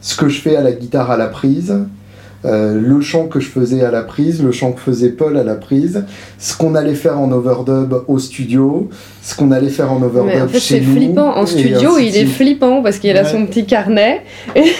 ce 0.00 0.14
que 0.16 0.28
je 0.28 0.40
fais 0.40 0.56
à 0.56 0.62
la 0.62 0.72
guitare 0.72 1.10
à 1.10 1.16
la 1.16 1.28
prise. 1.28 1.74
Euh, 2.44 2.80
le 2.80 3.00
chant 3.00 3.26
que 3.26 3.40
je 3.40 3.48
faisais 3.48 3.82
à 3.84 3.90
la 3.90 4.02
prise, 4.02 4.42
le 4.42 4.52
chant 4.52 4.72
que 4.72 4.80
faisait 4.80 5.10
Paul 5.10 5.36
à 5.36 5.44
la 5.44 5.56
prise, 5.56 6.04
ce 6.38 6.56
qu'on 6.56 6.74
allait 6.74 6.94
faire 6.94 7.18
en 7.18 7.32
overdub 7.32 7.94
au 8.06 8.18
studio, 8.18 8.88
ce 9.22 9.34
qu'on 9.34 9.50
allait 9.50 9.70
faire 9.70 9.92
en 9.92 10.00
overdub 10.02 10.32
Mais 10.34 10.40
en 10.40 10.48
fait, 10.48 10.60
chez 10.60 10.74
c'est 10.76 10.80
nous. 10.80 10.94
flippant. 10.94 11.36
En 11.36 11.46
studio, 11.46 11.98
il 11.98 12.16
est 12.16 12.26
flippant 12.26 12.82
parce 12.82 12.98
qu'il 12.98 13.16
a 13.16 13.24
son 13.24 13.46
petit 13.46 13.66
carnet. 13.66 14.22
Et 14.54 14.62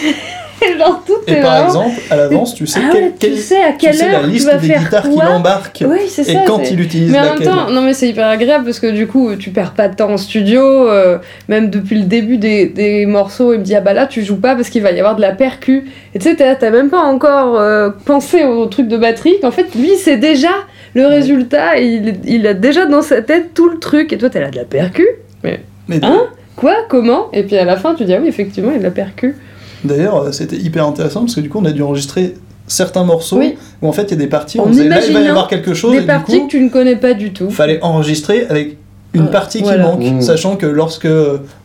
genre, 0.79 1.03
tout 1.05 1.13
Et 1.27 1.31
est 1.33 1.41
par 1.41 1.63
vraiment- 1.65 1.85
exemple, 1.87 2.01
à 2.11 2.15
l'avance, 2.15 2.53
tu 2.55 2.67
sais, 2.67 2.79
Ah 2.83 2.89
quel- 2.91 3.03
ouais, 3.03 3.13
quel- 3.19 3.31
tu 3.33 3.37
sais 3.37 3.61
à 3.63 3.71
tu 3.71 3.77
quelle 3.77 3.93
sais 3.95 4.07
la 4.07 4.13
heure 4.19 4.23
tu 4.23 4.29
liste 4.29 4.45
vas 4.45 4.57
des 4.57 4.67
faire 4.67 4.81
guitares 4.83 5.09
qu'il 5.09 5.21
embarque 5.23 5.83
Oui, 5.87 5.99
c'est 6.07 6.21
et 6.23 6.33
ça. 6.33 6.39
quand 6.47 6.61
il 6.69 6.79
utilise 6.79 7.11
Mais 7.11 7.19
en 7.19 7.23
même 7.23 7.31
laquelle. 7.33 7.47
temps, 7.47 7.69
non 7.69 7.81
mais 7.81 7.93
c'est 7.93 8.07
hyper 8.09 8.27
agréable 8.27 8.65
parce 8.65 8.79
que 8.79 8.87
du 8.91 9.07
coup, 9.07 9.35
tu 9.35 9.49
perds 9.51 9.71
pas 9.73 9.87
de 9.87 9.95
temps 9.95 10.09
en 10.11 10.17
studio. 10.17 10.61
euh, 10.61 11.17
même 11.47 11.69
depuis 11.69 11.95
le 11.97 12.05
début 12.05 12.37
des, 12.37 12.65
des 12.67 13.05
morceaux, 13.05 13.53
il 13.53 13.59
me 13.59 13.63
dit 13.63 13.75
ah 13.75 13.81
bah 13.81 13.93
là 13.93 14.05
tu 14.07 14.23
joues 14.23 14.39
pas 14.39 14.55
parce 14.55 14.69
qu'il 14.69 14.81
va 14.81 14.91
y 14.91 14.99
avoir 14.99 15.15
de 15.15 15.21
la 15.21 15.31
percu. 15.31 15.85
Et 16.13 16.19
tu 16.19 16.29
sais, 16.35 16.35
t'as 16.55 16.69
même 16.71 16.89
pas 16.89 17.01
encore 17.03 17.59
euh, 17.59 17.89
pensé 18.05 18.43
au 18.43 18.65
truc 18.65 18.87
de 18.87 18.97
batterie. 18.97 19.35
Qu'en 19.41 19.51
fait, 19.51 19.73
lui, 19.75 19.91
c'est 19.97 20.17
déjà 20.17 20.49
le 20.93 21.05
résultat. 21.07 21.77
Il, 21.79 22.15
il 22.25 22.47
a 22.47 22.53
déjà 22.53 22.85
dans 22.85 23.01
sa 23.01 23.21
tête 23.21 23.53
tout 23.53 23.69
le 23.69 23.79
truc. 23.79 24.11
Et 24.13 24.17
toi, 24.17 24.29
t'es 24.29 24.39
là 24.41 24.49
de 24.49 24.55
la 24.55 24.63
percu? 24.65 25.07
Mais 25.43 25.59
Hein? 26.03 26.23
Quoi? 26.55 26.75
Comment? 26.89 27.29
Et 27.33 27.43
puis 27.43 27.57
à 27.57 27.65
la 27.65 27.75
fin, 27.77 27.95
tu 27.95 28.03
dis 28.05 28.13
ah 28.13 28.19
oui, 28.21 28.27
effectivement, 28.27 28.69
il 28.71 28.73
y 28.73 28.77
a 28.77 28.79
de 28.79 28.83
la 28.83 28.91
percu. 28.91 29.35
D'ailleurs, 29.83 30.17
euh, 30.23 30.31
c'était 30.31 30.57
hyper 30.57 30.85
intéressant 30.85 31.21
parce 31.21 31.35
que 31.35 31.41
du 31.41 31.49
coup, 31.49 31.59
on 31.61 31.65
a 31.65 31.71
dû 31.71 31.81
enregistrer 31.81 32.35
certains 32.67 33.03
morceaux 33.03 33.37
Oui. 33.37 33.57
où 33.81 33.87
en 33.87 33.91
fait 33.91 34.03
il 34.03 34.11
y 34.11 34.13
a 34.13 34.17
des 34.17 34.27
parties, 34.27 34.59
En 34.59 34.65
on 34.65 34.69
disait 34.69 34.87
là 34.87 34.99
il 35.05 35.11
va 35.13 35.21
y 35.21 35.27
avoir 35.27 35.47
quelque 35.47 35.73
chose 35.73 35.91
Des 35.93 35.97
et 35.97 36.01
du 36.01 36.05
parties 36.07 36.39
coup, 36.41 36.45
que 36.45 36.51
tu 36.51 36.59
ne 36.61 36.69
connais 36.69 36.95
pas 36.97 37.13
du 37.15 37.33
tout. 37.33 37.49
fallait 37.49 37.81
enregistrer 37.81 38.45
avec 38.47 38.77
une 39.13 39.23
Euh, 39.23 39.31
partie 39.31 39.61
voilà. 39.63 39.85
qui 39.85 39.89
manque, 39.89 40.03
Mmh. 40.17 40.21
sachant 40.21 40.55
que 40.55 40.67
lorsque 40.67 41.07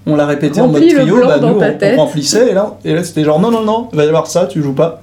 on 0.07 0.17
l'a 0.17 0.25
répété 0.25 0.63
en 0.63 0.69
mode 0.69 0.81
trio, 0.89 1.21
bah, 1.27 1.37
nous 1.43 1.49
on, 1.49 1.61
on 1.61 1.97
remplissait 1.97 2.51
et 2.51 2.55
là, 2.55 2.79
et 2.87 2.95
là 2.95 3.05
c'était 3.05 3.23
genre 3.23 3.39
non 3.39 3.51
non 3.51 3.63
non, 3.65 3.89
il 3.93 3.97
va 3.99 4.05
y 4.05 4.09
avoir 4.09 4.27
ça, 4.29 4.47
tu 4.47 4.63
joues 4.63 4.73
pas. 4.73 5.03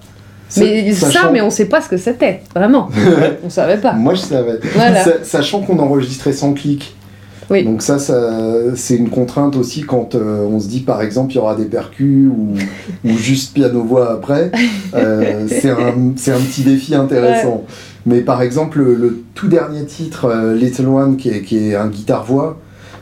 Mais 0.58 0.92
ça, 0.94 1.30
mais 1.32 1.40
on 1.42 1.50
sait 1.52 1.66
pas 1.66 1.80
ce 1.82 1.88
que 1.88 1.98
c'était, 1.98 2.42
vraiment. 2.56 2.90
on 3.46 3.50
savait 3.50 3.78
pas. 3.78 3.94
Moi, 3.94 4.16
je 4.16 4.20
savais. 4.22 4.60
Voilà. 4.76 5.02
Sa- 5.04 5.24
Sachant 5.24 5.62
qu'on 5.62 5.80
enregistrait 5.80 6.34
sans 6.34 6.52
clic. 6.54 6.94
Oui. 7.50 7.64
Donc 7.64 7.82
ça, 7.82 8.00
ça 8.00 8.76
c'est 8.76 8.96
une 8.96 9.10
contrainte 9.10 9.56
aussi 9.56 9.82
quand 9.82 10.16
euh, 10.16 10.46
on 10.46 10.60
se 10.60 10.68
dit 10.68 10.82
par 10.82 11.02
exemple 11.02 11.34
il 11.34 11.36
y 11.36 11.40
aura 11.40 11.56
des 11.56 11.66
percus 11.66 12.30
ou, 12.30 12.56
ou 13.06 13.18
juste 13.18 13.54
piano-voix 13.54 14.12
après. 14.12 14.52
Euh, 14.94 15.48
c'est 15.48 15.70
un, 15.70 16.40
petit 16.40 16.64
défi 16.64 16.96
intéressant. 16.96 17.66
Mais 18.06 18.22
par 18.22 18.42
exemple 18.42 18.80
le, 18.80 18.96
le 18.96 19.24
tout 19.36 19.48
dernier 19.48 19.86
titre, 19.86 20.26
euh, 20.26 20.56
Little 20.56 20.88
One, 20.88 21.18
qui 21.18 21.30
est, 21.30 21.42
qui 21.42 21.58
est 21.58 21.76
un 21.76 21.88
guitare-voix, 21.88 22.58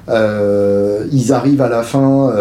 ils 0.07 1.33
arrivent 1.33 1.61
à 1.61 1.69
la 1.69 1.83
fin 1.83 2.33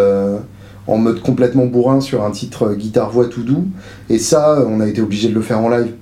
en 0.87 0.97
mode 0.97 1.21
complètement 1.21 1.67
bourrin 1.67 2.01
sur 2.01 2.25
un 2.25 2.31
titre 2.31 2.75
guitare-voix 2.75 3.27
tout 3.27 3.43
doux. 3.43 3.67
Et 4.09 4.19
ça, 4.19 4.65
on 4.67 4.81
a 4.81 4.87
été 4.87 5.03
obligé 5.03 5.29
de 5.29 5.35
le 5.35 5.43
faire 5.43 5.61
en 5.61 5.69
live. 5.69 5.93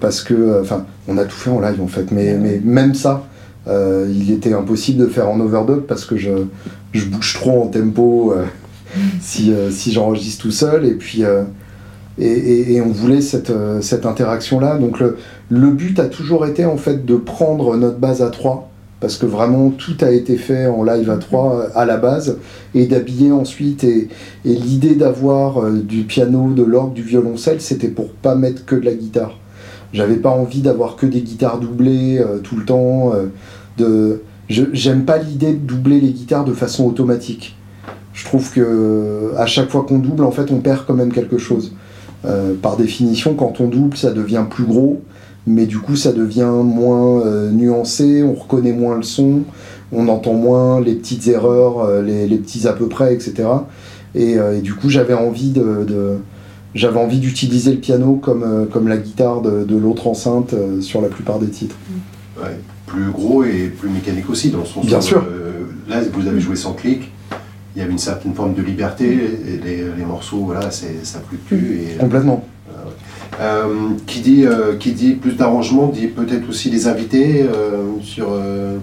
Parce 0.00 0.22
que, 0.22 0.60
enfin, 0.60 0.86
on 1.08 1.18
a 1.18 1.24
tout 1.24 1.36
fait 1.36 1.50
en 1.50 1.60
live 1.60 1.82
en 1.82 1.88
fait, 1.88 2.12
mais, 2.12 2.34
mais 2.34 2.60
même 2.64 2.94
ça, 2.94 3.24
euh, 3.68 4.06
il 4.12 4.30
était 4.32 4.52
impossible 4.52 5.00
de 5.00 5.06
faire 5.06 5.28
en 5.28 5.38
overdub 5.40 5.80
parce 5.82 6.04
que 6.04 6.16
je, 6.16 6.30
je 6.92 7.04
bouge 7.06 7.34
trop 7.34 7.62
en 7.62 7.66
tempo 7.66 8.32
euh, 8.32 8.44
si, 9.20 9.52
euh, 9.52 9.70
si 9.70 9.92
j'enregistre 9.92 10.42
tout 10.42 10.50
seul. 10.50 10.84
Et 10.86 10.94
puis, 10.94 11.22
et, 12.18 12.26
et- 12.26 12.72
et 12.74 12.80
on 12.80 12.88
voulait 12.88 13.20
cette, 13.20 13.52
cette 13.80 14.06
interaction-là. 14.06 14.78
Donc 14.78 14.98
le, 15.00 15.16
le 15.50 15.70
but 15.70 15.98
a 16.00 16.06
toujours 16.06 16.46
été 16.46 16.64
en 16.64 16.76
fait 16.76 17.04
de 17.04 17.16
prendre 17.16 17.76
notre 17.76 17.98
base 17.98 18.22
à 18.22 18.30
3 18.30 18.70
parce 19.00 19.16
que 19.16 19.26
vraiment 19.26 19.70
tout 19.70 19.94
a 20.00 20.10
été 20.10 20.36
fait 20.36 20.66
en 20.66 20.82
live 20.82 21.08
à 21.08 21.18
3 21.18 21.68
à 21.76 21.84
la 21.84 21.98
base 21.98 22.38
et 22.74 22.86
d'habiller 22.86 23.30
ensuite 23.30 23.84
et, 23.84 24.08
et 24.44 24.54
l'idée 24.54 24.96
d'avoir 24.96 25.70
du 25.70 26.02
piano, 26.02 26.50
de 26.52 26.64
l'orgue, 26.64 26.94
du 26.94 27.02
violoncelle, 27.02 27.60
c'était 27.60 27.86
pour 27.88 28.08
pas 28.10 28.34
mettre 28.34 28.64
que 28.64 28.74
de 28.74 28.84
la 28.84 28.94
guitare. 28.94 29.38
J'avais 29.92 30.16
pas 30.16 30.30
envie 30.30 30.62
d'avoir 30.62 30.96
que 30.96 31.06
des 31.06 31.20
guitares 31.20 31.60
doublées 31.60 32.18
euh, 32.18 32.38
tout 32.42 32.56
le 32.56 32.64
temps. 32.64 33.12
euh, 33.14 33.26
J'aime 34.48 35.04
pas 35.04 35.18
l'idée 35.18 35.52
de 35.52 35.58
doubler 35.58 36.00
les 36.00 36.10
guitares 36.10 36.44
de 36.44 36.54
façon 36.54 36.84
automatique. 36.86 37.56
Je 38.14 38.24
trouve 38.24 38.50
que 38.50 39.32
à 39.36 39.46
chaque 39.46 39.70
fois 39.70 39.84
qu'on 39.84 39.98
double, 39.98 40.24
en 40.24 40.30
fait, 40.30 40.50
on 40.50 40.58
perd 40.58 40.84
quand 40.86 40.94
même 40.94 41.12
quelque 41.12 41.38
chose. 41.38 41.72
Euh, 42.24 42.54
par 42.60 42.76
définition, 42.76 43.34
quand 43.34 43.60
on 43.60 43.68
double, 43.68 43.96
ça 43.96 44.10
devient 44.10 44.44
plus 44.48 44.64
gros, 44.64 45.02
mais 45.46 45.66
du 45.66 45.78
coup, 45.78 45.94
ça 45.94 46.12
devient 46.12 46.50
moins 46.64 47.20
euh, 47.20 47.50
nuancé, 47.50 48.24
on 48.24 48.34
reconnaît 48.34 48.72
moins 48.72 48.96
le 48.96 49.04
son, 49.04 49.42
on 49.92 50.08
entend 50.08 50.34
moins 50.34 50.80
les 50.80 50.94
petites 50.94 51.28
erreurs, 51.28 51.78
euh, 51.80 52.02
les, 52.02 52.38
petits 52.38 52.66
à 52.66 52.72
peu 52.72 52.88
près, 52.88 53.14
etc. 53.14 53.48
Et, 54.14 54.36
du 54.62 54.74
coup, 54.74 54.88
j'avais 54.88 55.14
envie 55.14 55.50
de, 55.50 56.16
j'avais 56.74 56.98
envie 56.98 57.20
d'utiliser 57.20 57.70
le 57.70 57.78
piano 57.78 58.14
comme, 58.20 58.66
comme 58.72 58.88
la 58.88 58.96
guitare 58.96 59.42
de, 59.42 59.76
l'autre 59.76 60.08
enceinte 60.08 60.56
sur 60.80 61.00
la 61.00 61.08
plupart 61.08 61.38
des 61.38 61.46
titres. 61.46 61.76
Plus 62.88 63.10
gros 63.10 63.44
et 63.44 63.72
plus 63.78 63.88
mécanique 63.88 64.28
aussi, 64.30 64.50
dans 64.50 64.58
le 64.60 64.64
sens 64.64 64.84
Bien 64.86 64.98
où, 64.98 65.02
sûr. 65.02 65.18
euh, 65.18 65.66
là, 65.88 66.00
vous 66.12 66.26
avez 66.26 66.40
joué 66.40 66.56
sans 66.56 66.72
clic, 66.72 67.10
il 67.76 67.78
y 67.80 67.82
avait 67.82 67.92
une 67.92 67.98
certaine 67.98 68.34
forme 68.34 68.54
de 68.54 68.62
liberté, 68.62 69.06
et 69.06 69.64
les, 69.64 69.76
les 69.96 70.04
morceaux, 70.04 70.38
voilà, 70.46 70.70
ça 70.70 70.86
fluctue. 71.28 71.80
Et, 71.94 71.96
Complètement. 71.98 72.44
euh, 73.40 73.66
qui, 74.06 74.20
dit, 74.20 74.44
euh, 74.46 74.76
qui 74.76 74.92
dit 74.92 75.12
plus 75.12 75.36
d'arrangement, 75.36 75.86
dit 75.86 76.08
peut-être 76.08 76.48
aussi 76.48 76.70
les 76.70 76.88
invités 76.88 77.42
euh, 77.42 77.84
sur, 78.02 78.28
euh, 78.32 78.78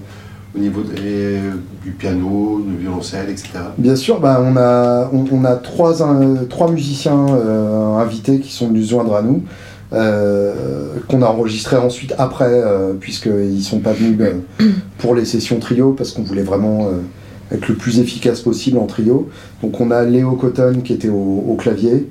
au 0.56 0.60
niveau 0.60 0.82
des- 0.84 1.40
du 1.84 1.92
piano, 1.92 2.64
du 2.66 2.78
violoncelle, 2.78 3.30
etc. 3.30 3.50
Bien 3.78 3.96
sûr, 3.98 4.20
bah, 4.22 4.42
on, 4.42 4.56
a, 4.56 5.10
on, 5.12 5.26
on 5.32 5.44
a 5.44 5.56
trois, 5.56 6.02
un- 6.02 6.46
trois 6.48 6.72
musiciens 6.72 7.26
euh, 7.30 7.96
invités 7.98 8.40
qui 8.40 8.54
sont 8.54 8.68
venus 8.70 8.90
joindre 8.90 9.16
à 9.16 9.22
nous, 9.22 9.44
euh, 9.94 10.96
qu'on 11.08 11.22
a 11.22 11.28
enregistrés 11.28 11.78
ensuite 11.78 12.14
après, 12.18 12.50
euh, 12.50 12.94
puisqu'ils 12.94 13.58
ne 13.58 13.62
sont 13.62 13.80
pas 13.80 13.94
venus 13.94 14.18
euh, 14.22 14.66
pour 14.98 15.16
les 15.16 15.26
sessions 15.26 15.60
trio, 15.60 15.94
parce 15.94 16.12
qu'on 16.12 16.24
voulait 16.24 16.44
vraiment 16.44 16.88
euh, 16.88 17.56
être 17.56 17.68
le 17.68 17.76
plus 17.76 18.00
efficace 18.00 18.42
possible 18.42 18.78
en 18.78 18.88
trio. 18.88 19.30
Donc 19.62 19.80
on 19.80 19.92
a 19.92 20.04
Léo 20.04 20.32
Cotton 20.34 20.82
qui 20.84 20.94
était 20.94 21.10
au, 21.10 21.44
au 21.48 21.56
clavier, 21.56 22.10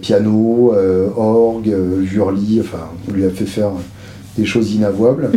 piano, 0.00 0.72
orgue, 1.16 1.74
Jurli, 2.04 2.60
enfin 2.60 2.88
on 3.08 3.12
lui 3.12 3.24
a 3.24 3.30
fait 3.30 3.46
faire 3.46 3.70
des 4.38 4.44
choses 4.44 4.72
inavouables, 4.72 5.32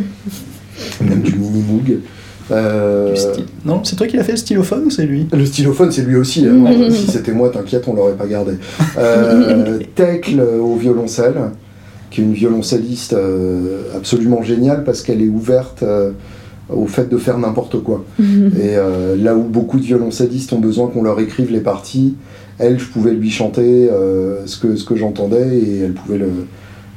même 1.02 1.22
du 1.22 1.36
mini-moog. 1.36 1.98
Euh, 2.52 3.16
styl- 3.16 3.46
Non, 3.66 3.84
c'est 3.84 3.96
toi 3.96 4.06
qui 4.08 4.18
l'as 4.18 4.24
fait 4.24 4.34
le 4.34 4.38
stylophone 4.38 4.84
ou 4.86 4.90
c'est 4.90 5.06
lui? 5.06 5.28
Le 5.34 5.46
stylophone, 5.46 5.92
c'est 5.92 6.04
lui 6.04 6.16
aussi. 6.16 6.46
hein. 6.46 6.64
Si 6.92 7.08
c'était 7.08 7.32
moi, 7.32 7.50
t'inquiète, 7.50 7.86
on 7.88 7.94
l'aurait 7.94 8.14
pas 8.16 8.28
gardé. 8.28 8.54
Euh, 8.98 9.80
Tecle 9.96 10.42
au 10.42 10.76
violoncelle, 10.76 11.36
qui 12.12 12.22
est 12.22 12.24
une 12.24 12.34
violoncelliste 12.34 13.14
euh, 13.14 13.82
absolument 13.96 14.44
géniale 14.44 14.84
parce 14.84 15.02
qu'elle 15.02 15.22
est 15.22 15.28
ouverte 15.28 15.82
euh, 15.84 16.12
au 16.70 16.86
fait 16.88 17.10
de 17.10 17.18
faire 17.18 17.38
n'importe 17.40 17.82
quoi. 17.82 18.04
Et 18.20 18.76
là 19.22 19.36
où 19.36 19.44
beaucoup 19.44 19.80
de 19.80 19.84
violoncellistes 19.86 20.54
ont 20.54 20.60
besoin 20.60 20.88
qu'on 20.88 21.04
leur 21.04 21.20
écrive 21.20 21.52
les 21.52 21.60
parties, 21.62 22.16
elle, 22.60 22.80
je 22.80 22.86
pouvais 22.86 23.12
lui 23.12 23.30
chanter 23.32 23.90
ce 24.46 24.58
que, 24.58 24.76
ce 24.76 24.84
que 24.86 24.96
j'entendais 24.96 25.58
et 25.60 25.80
elle 25.82 25.94
pouvait 25.94 26.18
le, 26.18 26.30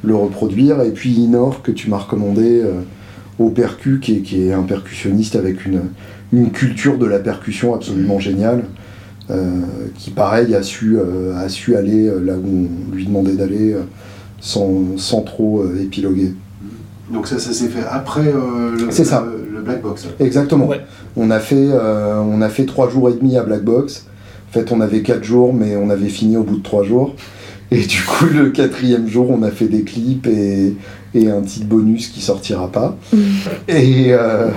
le 0.05 0.15
reproduire. 0.15 0.81
Et 0.83 0.91
puis 0.91 1.11
Inor, 1.13 1.63
que 1.63 1.71
tu 1.73 1.91
m'as 1.91 1.99
recommandé 1.99 2.63
au 3.39 3.51
percu, 3.51 4.01
qui 4.01 4.17
est, 4.17 4.21
qui 4.21 4.43
est 4.49 4.53
un 4.53 4.63
percussionniste 4.63 5.37
avec 5.37 5.65
une, 5.67 5.83
une 6.33 6.51
culture 6.51 6.99
de 6.99 7.07
la 7.07 7.19
percussion 7.19 7.75
absolument 7.75 8.19
géniale, 8.19 8.65
euh, 9.31 9.61
qui 9.97 10.11
pareil 10.11 10.55
a 10.55 10.63
su, 10.63 10.97
euh, 10.99 11.37
a 11.37 11.49
su 11.49 11.77
aller 11.77 12.07
euh, 12.09 12.19
là 12.21 12.35
où 12.35 12.69
on 12.91 12.95
lui 12.95 13.07
demandait 13.07 13.35
d'aller 13.35 13.77
sans, 14.41 14.97
sans 14.97 15.23
trop 15.23 15.61
euh, 15.63 15.81
épiloguer. 15.83 16.33
Donc 17.13 17.27
ça, 17.27 17.39
ça 17.39 17.53
s'est 17.53 17.69
fait 17.69 17.85
après 17.89 18.27
euh, 18.29 18.77
le, 18.79 18.91
C'est 18.91 19.05
ça. 19.05 19.25
le- 19.27 19.49
le 19.59 19.63
black 19.63 19.83
box. 19.83 20.07
Exactement. 20.21 20.67
Ouais. 20.67 20.81
On, 21.17 21.31
a 21.31 21.41
fait, 21.41 21.57
euh, 21.73 22.21
on 22.21 22.41
a 22.43 22.49
fait 22.49 22.65
trois 22.65 22.89
jours 22.91 23.09
et 23.09 23.15
demi 23.15 23.37
à 23.37 23.43
Black 23.43 23.63
Box. 23.65 24.07
En 24.49 24.53
fait, 24.53 24.71
on 24.73 24.81
avait 24.81 25.03
quatre 25.03 25.25
jours, 25.25 25.53
mais 25.53 25.75
on 25.77 25.91
avait 25.91 26.09
fini 26.09 26.37
au 26.37 26.43
bout 26.45 26.59
de 26.59 26.63
trois 26.63 26.85
jours. 26.85 27.15
Et 27.71 27.85
du 27.85 28.03
coup, 28.03 28.27
le 28.27 28.51
quatrième 28.51 29.09
jour, 29.09 29.31
on 29.31 29.43
a 29.43 29.51
fait 29.51 29.67
des 29.67 29.83
clips 29.83 30.27
et, 30.27 30.75
et 31.15 31.31
un 31.31 31.43
petit 31.43 31.65
bonus 31.65 32.09
qui 32.09 32.21
sortira 32.21 32.73
pas. 32.73 32.97
Et 33.69 34.13
euh, 34.13 34.49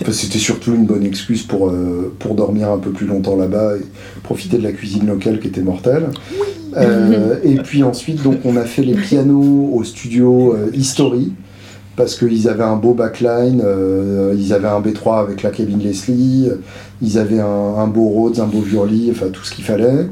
enfin, 0.00 0.12
c'était 0.12 0.38
surtout 0.38 0.74
une 0.74 0.86
bonne 0.86 1.04
excuse 1.04 1.42
pour, 1.42 1.68
euh, 1.68 2.14
pour 2.18 2.34
dormir 2.34 2.70
un 2.70 2.78
peu 2.78 2.90
plus 2.90 3.06
longtemps 3.06 3.36
là-bas 3.36 3.76
et 3.76 3.84
profiter 4.22 4.58
de 4.58 4.62
la 4.62 4.72
cuisine 4.72 5.06
locale 5.06 5.40
qui 5.40 5.48
était 5.48 5.62
mortelle. 5.62 6.08
Euh, 6.76 7.36
et 7.42 7.56
puis 7.56 7.82
ensuite, 7.82 8.22
donc, 8.22 8.36
on 8.44 8.56
a 8.56 8.64
fait 8.64 8.82
les 8.82 8.94
pianos 8.94 9.70
au 9.72 9.82
studio 9.82 10.56
History 10.74 11.32
parce 11.96 12.14
qu'ils 12.14 12.48
avaient 12.48 12.62
un 12.62 12.76
beau 12.76 12.94
backline, 12.94 13.60
euh, 13.64 14.32
ils 14.38 14.52
avaient 14.52 14.68
un 14.68 14.80
B3 14.80 15.18
avec 15.18 15.42
la 15.42 15.50
cabine 15.50 15.80
Leslie, 15.80 16.48
ils 17.02 17.18
avaient 17.18 17.40
un, 17.40 17.74
un 17.76 17.88
beau 17.88 18.06
Rhodes, 18.08 18.38
un 18.38 18.46
beau 18.46 18.60
Viorli, 18.60 19.08
enfin 19.10 19.26
tout 19.32 19.42
ce 19.42 19.52
qu'il 19.52 19.64
fallait. 19.64 20.06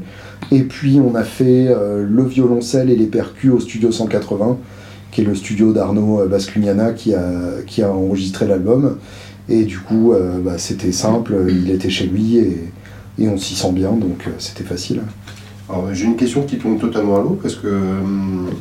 Et 0.51 0.63
puis 0.63 0.99
on 0.99 1.15
a 1.15 1.23
fait 1.23 1.67
euh, 1.67 2.05
le 2.07 2.23
violoncelle 2.23 2.89
et 2.89 2.95
les 2.95 3.07
percus 3.07 3.51
au 3.51 3.59
studio 3.59 3.91
180, 3.91 4.57
qui 5.11 5.21
est 5.21 5.23
le 5.23 5.35
studio 5.35 5.73
d'Arnaud 5.73 6.21
euh, 6.21 6.27
Bascugnana 6.27 6.93
qui 6.93 7.13
a, 7.13 7.29
qui 7.65 7.83
a 7.83 7.91
enregistré 7.91 8.47
l'album. 8.47 8.97
Et 9.49 9.63
du 9.63 9.79
coup, 9.79 10.13
euh, 10.13 10.39
bah, 10.39 10.57
c'était 10.57 10.91
simple, 10.91 11.35
il 11.49 11.71
était 11.71 11.89
chez 11.89 12.05
lui 12.05 12.37
et, 12.37 12.71
on 13.19 13.37
s'y 13.37 13.55
sent 13.55 13.71
bien, 13.71 13.91
donc 13.93 14.29
c'était 14.37 14.63
facile. 14.63 15.01
Alors, 15.69 15.91
j'ai 15.91 16.05
une 16.05 16.15
question 16.15 16.43
qui 16.43 16.57
tourne 16.57 16.77
totalement 16.77 17.17
à 17.17 17.21
l'eau 17.21 17.39
parce 17.41 17.55
que 17.55 17.67
hum, 17.67 18.51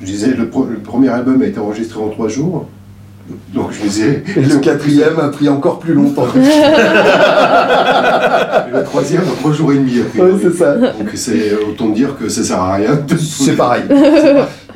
je 0.00 0.06
disais 0.06 0.34
le 0.34 0.48
premier 0.48 1.08
album 1.08 1.40
a 1.40 1.46
été 1.46 1.58
enregistré 1.58 1.98
en 2.00 2.10
trois 2.10 2.28
jours. 2.28 2.68
Donc 3.54 3.70
je 3.72 3.82
disais. 3.82 4.22
Et 4.36 4.40
le 4.40 4.56
quatrième 4.58 5.18
a 5.20 5.28
pris 5.28 5.48
encore 5.48 5.78
plus 5.78 5.94
longtemps. 5.94 6.26
Et 8.68 8.72
le 8.76 8.82
troisième 8.84 9.22
trois 9.40 9.52
jours 9.52 9.72
et 9.72 9.76
demi. 9.76 9.98
Ouais, 10.18 10.30
c'est 10.40 10.54
ça. 10.54 10.74
Donc 10.76 10.92
c'est 11.14 11.52
autant 11.68 11.88
dire 11.90 12.16
que 12.18 12.28
ça 12.28 12.42
sert 12.42 12.60
à 12.60 12.74
rien. 12.74 13.00
C'est 13.18 13.56
pareil. 13.56 13.82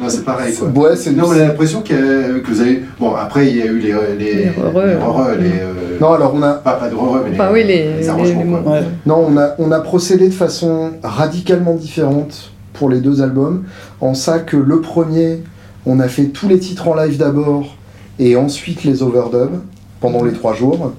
Non, 0.00 0.08
c'est 0.08 0.24
pareil 0.24 0.52
quoi. 0.52 0.66
Ouais, 0.70 0.96
c'est 0.96 1.12
Non, 1.12 1.28
mais 1.28 1.36
on 1.38 1.40
a 1.44 1.46
l'impression 1.46 1.80
que, 1.80 2.38
que 2.40 2.46
vous 2.50 2.60
avez. 2.60 2.82
Bon, 2.98 3.14
après 3.14 3.46
il 3.46 3.56
y 3.58 3.62
a 3.62 3.66
eu 3.66 3.78
les. 3.78 3.92
Les, 4.18 4.34
Les 4.34 4.52
heureux. 4.60 4.86
les 4.86 4.92
heureux, 4.94 5.36
les, 5.38 5.46
euh, 5.50 5.98
Non, 6.00 6.14
alors 6.14 6.34
on 6.34 6.42
a, 6.42 6.54
Pas, 6.54 6.72
pas 6.72 6.88
de 6.88 6.94
heureux, 6.96 7.22
mais 7.24 7.30
Enfin, 7.34 7.46
les, 7.52 7.62
oui, 7.62 7.64
les- 7.64 7.96
les- 7.98 8.08
arrangements, 8.08 8.42
les 8.42 8.50
quoi. 8.50 8.60
mots. 8.60 8.70
Ouais. 8.72 8.82
Non, 9.06 9.24
on 9.28 9.36
a, 9.38 9.54
on 9.60 9.70
a 9.70 9.78
procédé 9.78 10.26
de 10.28 10.34
façon 10.34 10.94
radicalement 11.04 11.74
différente 11.76 12.50
pour 12.72 12.90
les 12.90 12.98
deux 12.98 13.22
albums, 13.22 13.62
en 14.00 14.14
ça 14.14 14.40
que 14.40 14.56
le 14.56 14.80
premier, 14.80 15.44
on 15.86 16.00
a 16.00 16.08
fait 16.08 16.24
tous 16.24 16.48
les 16.48 16.58
titres 16.58 16.88
en 16.88 16.96
live 16.96 17.16
d'abord, 17.16 17.76
et 18.18 18.36
ensuite 18.36 18.84
les 18.84 19.02
overdubs, 19.02 19.60
pendant 20.00 20.22
les 20.22 20.32
trois 20.32 20.54
jours, 20.54 20.92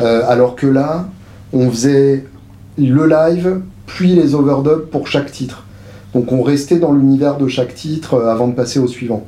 Euh, 0.00 0.22
alors 0.26 0.56
que 0.56 0.66
là, 0.66 1.06
on 1.52 1.70
faisait 1.70 2.24
le 2.78 3.06
live, 3.06 3.60
puis 3.86 4.14
les 4.14 4.34
overdubs 4.34 4.86
pour 4.90 5.06
chaque 5.06 5.30
titre. 5.30 5.66
Donc 6.14 6.32
on 6.32 6.42
restait 6.42 6.78
dans 6.78 6.92
l'univers 6.92 7.36
de 7.36 7.46
chaque 7.46 7.74
titre 7.74 8.14
euh, 8.14 8.32
avant 8.32 8.48
de 8.48 8.54
passer 8.54 8.78
au 8.78 8.86
suivant. 8.86 9.26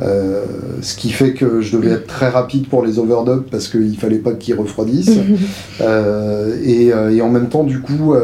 Euh, 0.00 0.44
ce 0.82 0.96
qui 0.96 1.10
fait 1.10 1.34
que 1.34 1.60
je 1.60 1.76
devais 1.76 1.92
être 1.92 2.08
très 2.08 2.28
rapide 2.28 2.66
pour 2.66 2.84
les 2.84 2.98
overdubs 2.98 3.44
parce 3.48 3.68
qu'il 3.68 3.96
fallait 3.96 4.18
pas 4.18 4.32
qu'ils 4.32 4.56
refroidissent. 4.56 5.18
Euh, 5.80 6.56
et, 6.64 6.86
et 7.16 7.20
en 7.20 7.28
même 7.28 7.48
temps, 7.48 7.64
du 7.64 7.80
coup, 7.80 8.14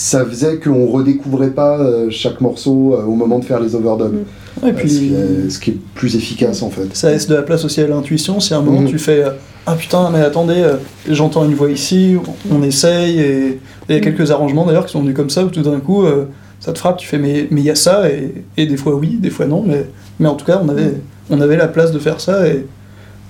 ça 0.00 0.24
faisait 0.24 0.58
qu'on 0.58 0.86
redécouvrait 0.86 1.50
pas 1.50 1.76
euh, 1.80 2.06
chaque 2.08 2.40
morceau 2.40 2.94
euh, 2.94 3.02
au 3.04 3.14
moment 3.16 3.40
de 3.40 3.44
faire 3.44 3.58
les 3.58 3.74
overdubs. 3.74 4.14
Et 4.62 4.66
Euh, 4.66 4.68
ce, 4.70 4.72
puis, 4.74 4.88
qui 4.88 5.12
est, 5.14 5.50
ce 5.50 5.58
qui 5.58 5.70
est 5.70 5.76
plus 5.96 6.14
efficace 6.14 6.62
en 6.62 6.70
fait. 6.70 6.88
ça 6.94 7.10
laisse 7.10 7.26
de 7.26 7.34
la 7.34 7.42
place 7.42 7.64
aussi 7.64 7.80
à 7.80 7.86
l'intuition. 7.88 8.38
Si 8.38 8.54
à 8.54 8.58
un 8.58 8.62
moment 8.62 8.82
Mhm. 8.82 8.88
tu 8.88 8.98
fais 9.00 9.24
euh, 9.24 9.30
Ah 9.66 9.74
putain, 9.74 10.10
mais 10.10 10.20
attendez, 10.20 10.54
euh, 10.62 10.76
j'entends 11.08 11.44
une 11.44 11.54
voix 11.54 11.70
ici, 11.70 12.16
on 12.50 12.62
essaye, 12.62 13.18
et 13.18 13.46
et 13.48 13.58
il 13.88 13.94
y 13.96 13.98
a 13.98 14.00
quelques 14.00 14.30
arrangements 14.30 14.66
d'ailleurs 14.66 14.86
qui 14.86 14.92
sont 14.92 15.00
venus 15.00 15.16
comme 15.16 15.30
ça, 15.30 15.44
où 15.44 15.48
tout 15.48 15.62
d'un 15.62 15.80
coup 15.80 16.04
euh, 16.04 16.26
ça 16.60 16.72
te 16.72 16.78
frappe, 16.78 16.98
tu 16.98 17.08
fais 17.08 17.18
Mais 17.18 17.48
mais 17.50 17.60
il 17.60 17.66
y 17.66 17.70
a 17.70 17.74
ça, 17.74 18.08
et, 18.08 18.44
et 18.56 18.66
des 18.66 18.76
fois 18.76 18.94
oui, 18.94 19.18
des 19.20 19.30
fois 19.30 19.46
non, 19.46 19.64
mais, 19.66 19.84
mais 20.20 20.28
en 20.28 20.34
tout 20.36 20.44
cas 20.46 20.60
on 20.64 20.68
avait, 20.68 20.94
on 21.28 21.40
avait 21.40 21.56
la 21.56 21.66
place 21.68 21.90
de 21.90 21.98
faire 21.98 22.20
ça, 22.20 22.46
et, 22.46 22.64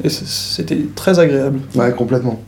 et 0.05 0.09
c'était 0.11 0.83
très 0.95 1.19
agréable. 1.19 1.61
Ouais, 1.75 1.93
complètement. 1.93 2.41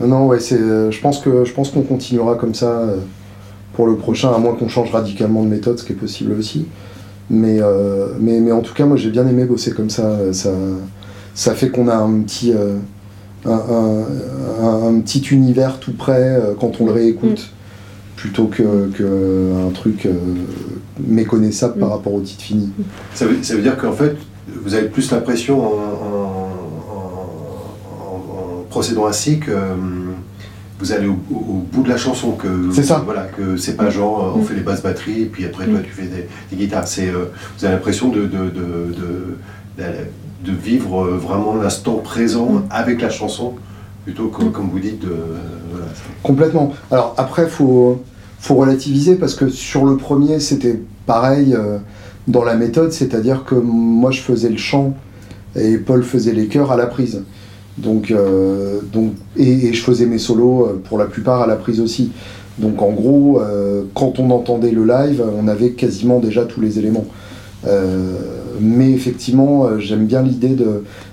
Euh, 0.00 0.06
Non, 0.06 0.26
ouais, 0.28 0.38
c'est. 0.40 0.54
euh, 0.60 0.90
je 0.92 1.00
pense 1.00 1.18
que 1.18 1.44
je 1.44 1.52
pense 1.52 1.70
qu'on 1.70 1.82
continuera 1.82 2.36
comme 2.36 2.54
ça 2.54 2.70
euh, 2.70 2.96
pour 3.80 3.86
le 3.86 3.96
prochain, 3.96 4.30
à 4.30 4.36
moins 4.36 4.52
qu'on 4.56 4.68
change 4.68 4.90
radicalement 4.90 5.42
de 5.42 5.48
méthode, 5.48 5.78
ce 5.78 5.84
qui 5.84 5.92
est 5.92 5.96
possible 5.96 6.34
aussi. 6.38 6.66
Mais 7.30 7.60
euh, 7.62 8.08
mais, 8.20 8.38
mais 8.38 8.52
en 8.52 8.60
tout 8.60 8.74
cas, 8.74 8.84
moi 8.84 8.98
j'ai 8.98 9.08
bien 9.08 9.26
aimé 9.26 9.46
bosser 9.46 9.70
comme 9.72 9.88
ça. 9.88 10.34
Ça 10.34 10.50
ça 11.34 11.54
fait 11.54 11.70
qu'on 11.70 11.88
a 11.88 11.94
un 11.96 12.20
petit 12.20 12.52
euh, 12.52 12.76
un, 13.46 13.52
un- 13.52 14.64
un- 14.66 14.88
un 14.96 15.00
petit 15.00 15.20
univers 15.30 15.78
tout 15.80 15.94
prêt 15.94 16.28
euh, 16.38 16.52
quand 16.60 16.78
on 16.82 16.84
le 16.86 16.92
réécoute. 16.92 17.52
Plutôt 18.16 18.48
que, 18.48 18.90
que 18.92 19.66
un 19.66 19.70
truc 19.72 20.04
euh, 20.04 20.12
méconnaissable 21.08 21.78
par 21.80 21.88
Mm. 21.88 21.92
rapport 21.92 22.12
au 22.12 22.20
titre 22.20 22.42
fini. 22.42 22.68
Ça 23.14 23.24
veut, 23.24 23.38
ça 23.42 23.54
veut 23.54 23.62
dire 23.62 23.78
qu'en 23.78 23.92
fait, 23.92 24.14
vous 24.62 24.74
avez 24.74 24.88
plus 24.88 25.10
l'impression 25.10 25.58
en, 25.58 25.70
en- 25.70 26.50
en- 26.92 27.00
en- 28.04 28.58
en 28.58 28.64
procédant 28.68 29.06
ainsi 29.06 29.38
que 29.38 29.52
vous 30.80 30.92
allez 30.92 31.06
au, 31.06 31.18
au- 31.30 31.34
au 31.36 31.64
bout 31.72 31.82
de 31.82 31.88
la 31.88 31.96
chanson, 31.96 32.32
que 32.32 32.70
C'est 32.72 32.82
ça. 32.82 33.02
Voilà, 33.04 33.24
que 33.24 33.56
c'est 33.56 33.76
pas 33.76 33.90
genre 33.90 34.24
euh, 34.24 34.32
on 34.38 34.42
Mm. 34.42 34.44
fait 34.44 34.54
les 34.54 34.60
basses 34.62 34.82
batteries 34.82 35.22
et 35.22 35.26
puis 35.26 35.44
après 35.44 35.66
toi 35.66 35.78
Mm. 35.78 35.82
tu 35.84 35.90
fais 35.90 36.02
des, 36.06 36.26
des 36.50 36.56
guitares. 36.56 36.88
C'est 36.88 37.08
euh, 37.08 37.26
vous 37.58 37.64
avez 37.64 37.74
l'impression 37.74 38.08
de, 38.08 38.20
de, 38.22 38.26
de, 38.26 38.48
de- 38.50 39.36
de- 39.78 39.84
de 40.44 40.52
vivre 40.52 41.04
euh, 41.04 41.16
vraiment 41.18 41.54
l'instant 41.54 41.96
présent 41.96 42.46
Mm. 42.50 42.62
avec 42.70 43.02
la 43.02 43.10
chanson 43.10 43.54
plutôt 44.04 44.28
que 44.28 44.42
Mm. 44.44 44.52
comme 44.52 44.70
vous 44.70 44.78
dites 44.80 45.00
de 45.00 45.14
voilà, 45.70 45.86
Complètement. 46.22 46.72
Alors 46.90 47.14
après, 47.18 47.46
faut 47.46 48.02
faut 48.38 48.54
relativiser 48.54 49.16
parce 49.16 49.34
que 49.34 49.48
sur 49.50 49.84
le 49.84 49.96
premier, 49.98 50.40
c'était 50.40 50.80
pareil 51.06 51.54
euh, 51.54 51.76
dans 52.26 52.42
la 52.44 52.54
méthode, 52.54 52.90
c'est-à-dire 52.92 53.44
que 53.44 53.54
moi 53.54 54.10
je 54.12 54.20
faisais 54.20 54.48
le 54.48 54.56
chant 54.56 54.94
et 55.56 55.76
Paul 55.76 56.02
faisait 56.02 56.32
les 56.32 56.46
chœurs 56.46 56.70
à 56.72 56.76
la 56.76 56.86
prise. 56.86 57.22
Donc, 57.78 58.10
euh, 58.10 58.80
donc 58.92 59.12
et, 59.36 59.66
et 59.68 59.72
je 59.72 59.82
faisais 59.82 60.06
mes 60.06 60.18
solos 60.18 60.66
euh, 60.66 60.82
pour 60.88 60.98
la 60.98 61.06
plupart 61.06 61.42
à 61.42 61.46
la 61.46 61.56
prise 61.56 61.80
aussi. 61.80 62.10
Donc 62.58 62.82
en 62.82 62.90
gros, 62.90 63.40
euh, 63.40 63.82
quand 63.94 64.18
on 64.18 64.30
entendait 64.30 64.72
le 64.72 64.84
live, 64.84 65.22
on 65.38 65.48
avait 65.48 65.70
quasiment 65.70 66.18
déjà 66.18 66.44
tous 66.44 66.60
les 66.60 66.78
éléments. 66.78 67.06
Euh, 67.66 68.16
mais 68.60 68.90
effectivement, 68.90 69.78
j'aime 69.78 70.06
bien 70.06 70.22
l'idée 70.22 70.56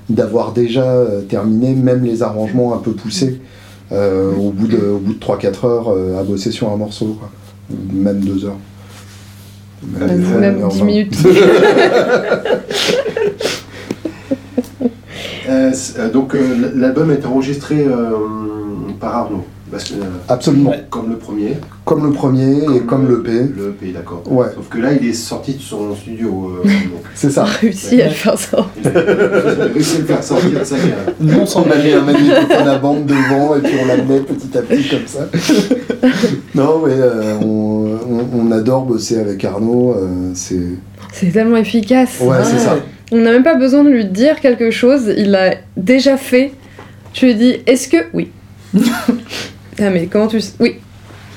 d'avoir 0.10 0.52
déjà 0.52 1.06
terminé 1.30 1.74
même 1.74 2.04
les 2.04 2.24
arrangements 2.24 2.74
un 2.74 2.80
peu 2.80 2.92
poussés 2.92 3.40
au 3.92 4.52
bout 4.52 4.68
de, 4.68 4.78
au 4.78 4.98
bout 4.98 5.14
de 5.14 5.20
3-4 5.20 5.66
heures 5.66 5.96
à 6.20 6.24
bosser 6.24 6.52
sur 6.52 6.70
un 6.70 6.76
morceau, 6.76 7.18
quoi. 7.20 7.30
Même 7.94 8.20
2 8.20 8.46
heures. 8.46 8.58
Même, 10.00 10.40
même 10.40 10.62
heure 10.62 10.70
10 10.70 10.80
vingt. 10.80 10.86
minutes. 10.86 11.18
Euh, 15.78 16.02
euh, 16.02 16.10
donc 16.12 16.36
euh, 16.36 16.72
l'album 16.76 17.12
est 17.12 17.26
enregistré 17.26 17.86
euh, 17.86 18.12
par 19.00 19.16
Arnaud, 19.16 19.44
parce 19.72 19.86
que, 19.86 19.94
euh, 19.96 20.06
Absolument. 20.28 20.72
Ouais. 20.72 20.84
comme 20.90 21.10
le 21.10 21.18
premier. 21.18 21.58
Comme 21.86 22.06
le 22.06 22.12
premier 22.12 22.58
et 22.76 22.80
comme 22.82 23.08
le 23.08 23.22
P. 23.22 23.32
Le 23.32 23.72
P, 23.72 23.92
d'accord. 23.94 24.22
Ouais, 24.30 24.48
Sauf 24.56 24.68
que 24.70 24.78
là, 24.80 24.90
il 24.94 25.08
est 25.08 25.14
sorti 25.14 25.54
de 25.54 25.62
son 25.62 25.96
studio. 25.96 26.52
euh, 26.66 26.70
c'est 27.16 27.30
ça. 27.30 27.44
réussi 27.44 28.02
à 28.02 28.06
le 28.08 28.14
faire 28.14 28.34
a 28.34 28.66
réussi 29.74 29.98
à 29.98 30.00
le 30.00 30.06
faire 30.06 30.24
sortir 30.24 30.60
de 30.60 30.64
sa. 30.66 30.76
Non 31.22 31.46
sans 31.46 31.64
On 31.66 31.72
avait 31.72 31.94
un 31.94 32.02
magnétophone 32.02 32.68
à 32.68 32.78
bande 32.78 33.06
devant 33.06 33.56
et 33.56 33.62
puis 33.62 33.74
on 33.82 33.86
l'amenait 33.88 34.20
petit 34.22 34.58
à 34.58 34.62
petit 34.62 34.90
comme 34.90 35.08
ça. 35.08 35.28
non, 36.56 36.82
mais 36.86 36.94
euh, 36.96 37.38
on, 37.42 37.98
on- 38.10 38.28
on 38.48 38.52
adore 38.52 38.86
bosser 38.86 39.20
avec 39.20 39.44
Arnaud. 39.46 39.94
euh, 39.98 40.32
c'est 40.34 40.60
C'est 41.14 41.32
tellement 41.32 41.58
efficace. 41.58 42.20
ouais, 42.22 42.38
c'est 42.44 42.60
ça. 42.60 42.78
On 43.12 43.18
n'a 43.18 43.32
même 43.32 43.44
pas 43.44 43.56
besoin 43.56 43.84
de 43.84 43.90
lui 43.90 44.06
dire 44.06 44.40
quelque 44.42 44.70
chose, 44.72 45.14
il 45.18 45.32
l'a 45.32 45.56
déjà 45.78 46.18
fait. 46.18 46.52
Tu 47.14 47.28
lui 47.28 47.36
dis, 47.36 47.58
est-ce 47.66 47.88
que. 47.88 47.98
Oui. 48.14 48.32
ah, 48.78 49.90
mais 49.90 50.08
comment 50.08 50.28
tu 50.28 50.40
Oui. 50.60 50.76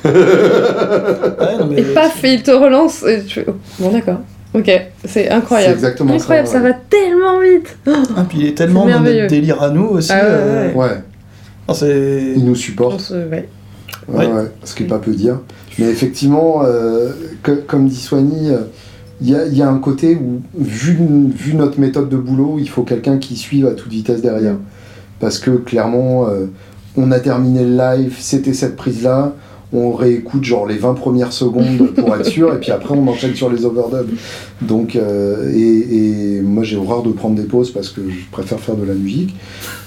Ouais, 0.05 0.11
non, 1.59 1.67
mais 1.71 1.81
Et 1.81 1.83
paf, 1.95 2.21
il 2.25 2.43
te 2.43 2.51
relance. 2.51 3.03
Et 3.05 3.23
tu 3.25 3.41
fais, 3.41 3.47
oh, 3.49 3.55
bon, 3.79 3.91
d'accord. 3.93 4.21
Ok, 4.53 4.65
c'est 4.67 5.09
C'est 5.09 5.31
incroyable. 5.31 5.75
exactement 5.75 6.15
Incroyable, 6.15 6.49
ça. 6.49 6.55
ça 6.55 6.61
va 6.61 6.73
tellement 6.73 7.39
vite. 7.41 7.77
Ah, 7.87 8.25
puis 8.29 8.39
il 8.41 8.47
est 8.49 8.57
tellement 8.57 8.87
C'est 8.87 8.93
dans 8.95 9.01
notre 9.01 9.27
délire 9.29 9.63
à 9.63 9.71
nous 9.71 9.85
aussi. 9.87 10.11
Ah 10.13 10.17
ouais, 10.17 10.23
euh, 10.29 10.73
Ouais, 10.73 10.89
non, 11.69 11.75
c'est. 11.75 12.33
il 12.35 12.45
nous 12.45 12.57
supporte. 12.57 13.01
se- 13.01 13.15
ouais. 13.15 13.49
Ouais, 14.09 14.27
Ouais. 14.27 14.33
ouais, 14.33 14.51
ce 14.65 14.75
qui 14.75 14.83
est 14.83 14.87
pas 14.87 14.99
peu 14.99 15.13
dire. 15.13 15.39
Mais 15.79 15.87
effectivement, 15.87 16.63
euh, 16.65 17.11
que- 17.45 17.53
comme 17.53 17.87
dit 17.87 17.95
Soigny, 18.01 18.51
euh, 18.51 18.63
il 19.21 19.31
y, 19.31 19.35
a, 19.35 19.47
il 19.47 19.57
y 19.57 19.63
a 19.63 19.69
un 19.69 19.79
côté 19.79 20.17
où, 20.17 20.41
vu, 20.59 20.97
vu 21.35 21.55
notre 21.55 21.79
méthode 21.79 22.09
de 22.09 22.17
boulot, 22.17 22.57
il 22.59 22.69
faut 22.69 22.83
quelqu'un 22.83 23.19
qui 23.19 23.37
suive 23.37 23.67
à 23.67 23.73
toute 23.73 23.91
vitesse 23.91 24.23
derrière. 24.23 24.57
Parce 25.19 25.39
que 25.39 25.51
clairement, 25.51 26.27
euh, 26.29 26.47
on 26.97 27.11
a 27.13 27.21
terminé 27.21 27.65
le 27.65 27.77
live, 27.77 28.17
c'était 28.19 28.55
cette 28.55 28.77
prise-là, 28.77 29.35
on 29.73 29.93
réécoute 29.93 30.43
genre 30.43 30.67
les 30.67 30.77
20 30.77 30.95
premières 30.95 31.33
secondes 31.33 31.89
pour 31.97 32.17
être 32.17 32.25
sûr, 32.25 32.53
et 32.55 32.59
puis 32.59 32.71
après 32.71 32.95
on 32.95 33.07
enchaîne 33.07 33.35
sur 33.35 33.51
les 33.51 33.67
overdubs. 33.67 34.11
Donc, 34.63 34.97
euh, 34.97 35.53
et, 35.55 36.39
et 36.39 36.41
moi 36.41 36.65
j'ai 36.65 36.77
horreur 36.77 37.03
de 37.03 37.13
prendre 37.13 37.37
des 37.37 37.45
pauses 37.45 37.71
parce 37.71 37.91
que 37.91 38.01
je 38.09 38.31
préfère 38.33 38.59
faire 38.59 38.77
de 38.77 38.87
la 38.87 38.95
musique. 38.95 39.37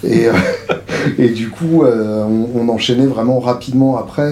Et, 0.03 0.27
euh, 0.27 0.33
et 1.17 1.29
du 1.29 1.49
coup, 1.49 1.83
on, 1.83 2.49
on 2.55 2.69
enchaînait 2.69 3.07
vraiment 3.07 3.39
rapidement 3.39 3.97
après. 3.97 4.31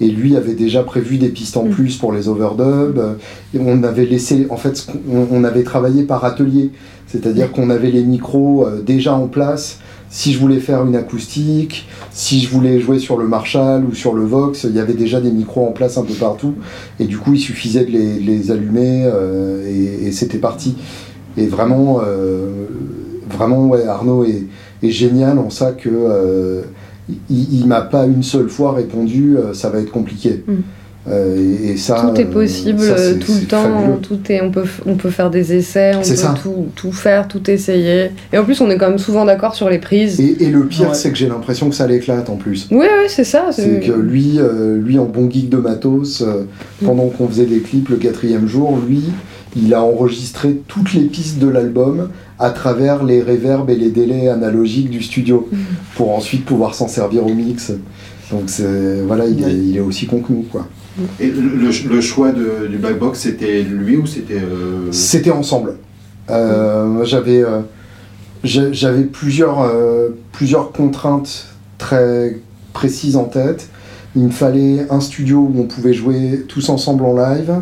Et 0.00 0.08
lui 0.08 0.36
avait 0.36 0.54
déjà 0.54 0.82
prévu 0.82 1.16
des 1.18 1.28
pistes 1.28 1.56
en 1.56 1.64
Mm. 1.64 1.70
plus 1.70 1.96
pour 1.96 2.12
les 2.12 2.28
overdubs. 2.28 3.00
Et 3.54 3.58
on 3.60 3.82
avait 3.82 4.04
laissé, 4.04 4.46
en 4.50 4.56
fait, 4.56 4.86
on, 5.10 5.44
avait 5.44 5.62
travaillé 5.62 6.02
par 6.02 6.24
atelier. 6.24 6.70
C'est-à-dire 7.06 7.52
qu'on 7.52 7.70
avait 7.70 7.90
les 7.90 8.02
micros 8.02 8.66
euh, 8.66 8.82
déjà 8.82 9.14
en 9.14 9.28
place. 9.28 9.78
Si 10.08 10.32
je 10.32 10.38
voulais 10.38 10.60
faire 10.60 10.84
une 10.84 10.94
acoustique, 10.94 11.88
si 12.10 12.40
je 12.40 12.48
voulais 12.48 12.78
jouer 12.80 12.98
sur 12.98 13.16
le 13.16 13.26
Marshall 13.26 13.84
ou 13.84 13.94
sur 13.94 14.14
le 14.14 14.24
Vox, 14.24 14.64
il 14.64 14.74
y 14.76 14.80
avait 14.80 14.94
déjà 14.94 15.20
des 15.20 15.32
micros 15.32 15.66
en 15.66 15.72
place 15.72 15.98
un 15.98 16.04
peu 16.04 16.14
partout. 16.14 16.54
Et 17.00 17.04
du 17.04 17.18
coup, 17.18 17.34
il 17.34 17.40
suffisait 17.40 17.84
de 17.84 17.90
les, 17.90 18.20
les 18.20 18.50
allumer 18.50 19.02
euh, 19.04 19.66
et, 19.68 20.06
et 20.06 20.12
c'était 20.12 20.38
parti. 20.38 20.76
Et 21.36 21.46
vraiment, 21.46 22.00
euh, 22.06 22.66
vraiment 23.28 23.66
ouais, 23.66 23.84
Arnaud 23.86 24.24
est, 24.24 24.44
est 24.82 24.90
génial 24.90 25.38
en 25.38 25.50
ça 25.50 25.72
que 25.72 25.88
euh, 25.92 26.62
il, 27.08 27.60
il 27.60 27.66
m'a 27.66 27.80
pas 27.82 28.04
une 28.06 28.22
seule 28.22 28.48
fois 28.48 28.72
répondu 28.72 29.36
euh, 29.36 29.54
ça 29.54 29.68
va 29.70 29.78
être 29.80 29.90
compliqué. 29.92 30.42
Mm. 30.46 30.52
Euh, 31.08 31.36
et, 31.62 31.68
et 31.70 31.76
ça, 31.76 32.04
tout 32.12 32.20
est 32.20 32.24
euh, 32.24 32.32
possible 32.32 32.80
ça, 32.80 32.96
c'est- 32.98 33.20
tout 33.20 33.30
le 33.40 33.46
temps, 33.46 33.62
fabuleux. 33.62 33.98
tout 34.02 34.18
est, 34.28 34.40
on, 34.42 34.50
peut, 34.50 34.64
on 34.86 34.96
peut 34.96 35.10
faire 35.10 35.30
des 35.30 35.54
essais, 35.54 35.92
on 35.94 35.98
peut 35.98 36.04
C'est 36.04 36.16
ça. 36.16 36.34
tout, 36.42 36.66
tout 36.74 36.90
faire, 36.90 37.28
tout 37.28 37.48
essayer. 37.48 38.10
Et 38.32 38.38
en 38.38 38.44
plus, 38.44 38.60
on 38.60 38.68
est 38.70 38.76
quand 38.76 38.88
même 38.88 38.98
souvent 38.98 39.24
d'accord 39.24 39.54
sur 39.54 39.70
les 39.70 39.78
prises. 39.78 40.18
Et, 40.20 40.42
et 40.42 40.50
le 40.50 40.66
pire, 40.66 40.88
Ouais. 40.88 40.94
c'est 40.94 41.12
que 41.12 41.16
j'ai 41.16 41.28
l'impression 41.28 41.68
que 41.68 41.76
ça 41.76 41.86
l'éclate 41.86 42.28
en 42.28 42.34
plus. 42.34 42.66
Ouais, 42.72 42.78
ouais, 42.78 43.06
c'est 43.08 43.22
ça. 43.22 43.50
C'est 43.52 43.78
que 43.86 43.92
lui, 43.92 44.40
euh, 44.40 44.78
lui 44.78 44.98
en 44.98 45.04
bon 45.04 45.30
geek 45.30 45.48
de 45.48 45.58
matos, 45.58 46.22
euh, 46.22 46.42
pendant 46.84 47.06
qu'on 47.06 47.28
faisait 47.28 47.46
des 47.46 47.60
clips 47.60 47.88
le 47.88 47.98
quatrième 47.98 48.48
jour, 48.48 48.76
lui, 48.88 49.04
il 49.56 49.72
a 49.74 49.82
enregistré 49.82 50.60
toutes 50.68 50.92
les 50.94 51.04
pistes 51.04 51.38
de 51.38 51.48
l'album 51.48 52.10
à 52.38 52.50
travers 52.50 53.02
les 53.04 53.22
reverbs 53.22 53.70
et 53.70 53.76
les 53.76 53.90
délais 53.90 54.28
analogiques 54.28 54.90
du 54.90 55.02
studio, 55.02 55.48
Mhm. 55.50 55.58
pour 55.96 56.14
ensuite 56.14 56.44
pouvoir 56.44 56.74
s'en 56.74 56.88
servir 56.88 57.26
au 57.26 57.32
mix. 57.34 57.72
Donc 58.30 58.42
c'est 58.46 59.02
voilà, 59.06 59.24
il, 59.26 59.42
est, 59.42 59.54
il 59.54 59.76
est 59.76 59.80
aussi 59.80 60.06
con 60.06 60.20
que 60.20 60.32
nous 60.32 60.42
quoi. 60.50 60.66
Et 61.20 61.30
le, 61.30 62.00
choix 62.00 62.32
de- 62.32 62.66
du 62.68 62.76
Black 62.78 62.98
Box, 62.98 63.20
c'était 63.20 63.62
lui 63.62 63.96
ou 63.96 64.06
c'était. 64.06 64.34
euh, 64.34 64.90
C'était 64.92 65.30
ensemble. 65.30 65.74
Euh, 66.30 67.04
J'avais 67.04 67.42
euh, 67.42 67.60
j'a- 68.44 68.72
j'avais 68.72 69.02
plusieurs, 69.04 69.60
euh, 69.62 70.08
plusieurs 70.32 70.72
contraintes 70.72 71.46
très 71.78 72.38
précises 72.72 73.16
en 73.16 73.24
tête. 73.24 73.68
Il 74.16 74.22
me 74.24 74.30
fallait 74.30 74.86
un 74.90 75.00
studio 75.00 75.38
où 75.38 75.60
on 75.60 75.64
pouvait 75.64 75.92
jouer 75.94 76.44
tous 76.48 76.68
ensemble 76.70 77.04
en 77.04 77.14
live, 77.14 77.52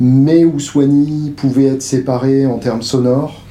mais 0.00 0.44
où 0.44 0.58
Swanee 0.58 1.30
pouvait 1.36 1.66
être 1.66 1.82
séparé 1.82 2.46
en 2.46 2.58
termes 2.58 2.82
sonores, 2.82 3.42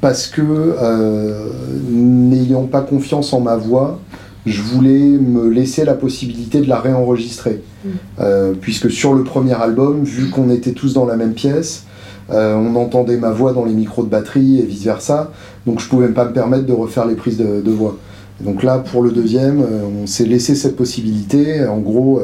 parce 0.00 0.28
que 0.28 0.42
euh, 0.42 1.48
n'ayant 1.90 2.64
pas 2.64 2.82
confiance 2.82 3.32
en 3.32 3.40
ma 3.40 3.56
voix, 3.56 3.98
je 4.46 4.62
voulais 4.62 5.00
me 5.00 5.48
laisser 5.48 5.84
la 5.84 5.94
possibilité 5.94 6.60
de 6.60 6.68
la 6.68 6.78
réenregistrer. 6.78 7.62
Mm. 7.84 7.88
Euh, 8.20 8.52
puisque 8.58 8.90
sur 8.90 9.14
le 9.14 9.24
premier 9.24 9.54
album, 9.54 10.04
vu 10.04 10.30
qu'on 10.30 10.50
était 10.50 10.72
tous 10.72 10.94
dans 10.94 11.04
la 11.04 11.16
même 11.16 11.34
pièce, 11.34 11.84
euh, 12.30 12.54
on 12.54 12.76
entendait 12.76 13.16
ma 13.16 13.30
voix 13.30 13.52
dans 13.52 13.64
les 13.64 13.72
micros 13.72 14.04
de 14.04 14.08
batterie 14.08 14.60
et 14.60 14.62
vice 14.62 14.84
versa, 14.84 15.32
donc 15.66 15.80
je 15.80 15.88
pouvais 15.88 16.08
pas 16.08 16.26
me 16.26 16.32
permettre 16.32 16.66
de 16.66 16.72
refaire 16.72 17.06
les 17.06 17.14
prises 17.16 17.38
de, 17.38 17.60
de 17.60 17.70
voix. 17.70 17.96
Et 18.40 18.44
donc 18.44 18.62
là, 18.62 18.78
pour 18.78 19.02
le 19.02 19.10
deuxième, 19.10 19.64
on 20.00 20.06
s'est 20.06 20.26
laissé 20.26 20.54
cette 20.54 20.76
possibilité. 20.76 21.66
En 21.66 21.78
gros, 21.78 22.22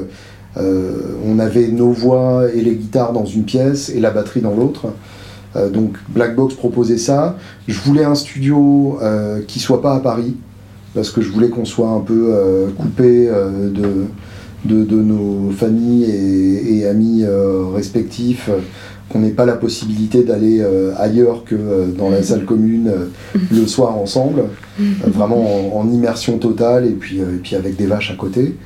on 0.56 1.38
avait 1.38 1.68
nos 1.68 1.90
voix 1.90 2.44
et 2.54 2.60
les 2.60 2.74
guitares 2.76 3.12
dans 3.12 3.24
une 3.24 3.44
pièce 3.44 3.88
et 3.90 4.00
la 4.00 4.10
batterie 4.10 4.40
dans 4.40 4.54
l'autre. 4.54 4.86
Euh, 5.56 5.68
donc 5.70 5.96
Black 6.08 6.34
Box 6.34 6.54
proposait 6.54 6.98
ça. 6.98 7.36
Je 7.68 7.78
voulais 7.80 8.04
un 8.04 8.14
studio 8.14 8.98
euh, 9.02 9.40
qui 9.46 9.60
soit 9.60 9.82
pas 9.82 9.94
à 9.94 10.00
Paris, 10.00 10.36
parce 10.94 11.10
que 11.10 11.20
je 11.20 11.30
voulais 11.30 11.48
qu'on 11.48 11.64
soit 11.64 11.90
un 11.90 12.00
peu 12.00 12.28
euh, 12.30 12.68
coupé 12.76 13.28
euh, 13.28 13.70
de, 13.70 14.06
de, 14.64 14.84
de 14.84 14.96
nos 14.96 15.50
familles 15.50 16.04
et, 16.04 16.78
et 16.78 16.86
amis 16.86 17.22
euh, 17.24 17.64
respectifs, 17.74 18.48
euh, 18.48 18.58
qu'on 19.10 19.20
n'ait 19.20 19.30
pas 19.30 19.44
la 19.44 19.54
possibilité 19.54 20.24
d'aller 20.24 20.60
euh, 20.60 20.92
ailleurs 20.96 21.44
que 21.44 21.54
euh, 21.54 21.86
dans 21.96 22.10
la 22.10 22.22
salle 22.22 22.44
commune 22.44 22.88
euh, 22.88 23.38
le 23.52 23.66
soir 23.66 23.96
ensemble, 23.96 24.44
euh, 24.80 24.84
vraiment 25.06 25.76
en, 25.76 25.80
en 25.80 25.90
immersion 25.90 26.38
totale 26.38 26.86
et 26.86 26.92
puis, 26.92 27.20
euh, 27.20 27.36
et 27.36 27.38
puis 27.38 27.54
avec 27.54 27.76
des 27.76 27.86
vaches 27.86 28.10
à 28.10 28.16
côté. 28.16 28.56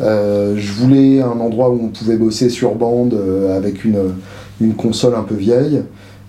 Euh, 0.00 0.54
je 0.56 0.72
voulais 0.72 1.20
un 1.20 1.40
endroit 1.40 1.70
où 1.70 1.80
on 1.82 1.88
pouvait 1.88 2.16
bosser 2.16 2.50
sur 2.50 2.74
bande 2.74 3.14
euh, 3.14 3.56
avec 3.56 3.84
une, 3.84 4.14
console 4.76 5.14
un 5.14 5.22
peu 5.22 5.34
vieille. 5.34 5.82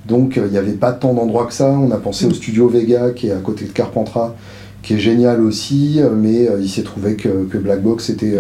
Donc 0.08 0.38
euh, 0.38 0.46
il 0.48 0.52
n'y 0.52 0.58
avait 0.58 0.72
pas 0.72 0.92
tant 0.92 1.14
d'endroits 1.14 1.46
que 1.46 1.54
ça. 1.54 1.70
On 1.70 1.92
a 1.92 1.98
pensé 1.98 2.26
au 2.26 2.34
studio 2.34 2.68
Vega 2.68 3.12
qui 3.12 3.28
est 3.28 3.32
à 3.32 3.38
côté 3.38 3.66
de 3.66 3.72
Carpentras, 3.72 4.34
qui 4.82 4.96
est 4.96 5.00
génial 5.00 5.42
aussi, 5.42 6.00
mais 6.16 6.48
il 6.60 6.70
s'est 6.70 6.84
trouvé 6.84 7.16
que, 7.16 7.46
que 7.46 7.58
Black 7.58 7.84
Box 7.84 8.10
était 8.10 8.40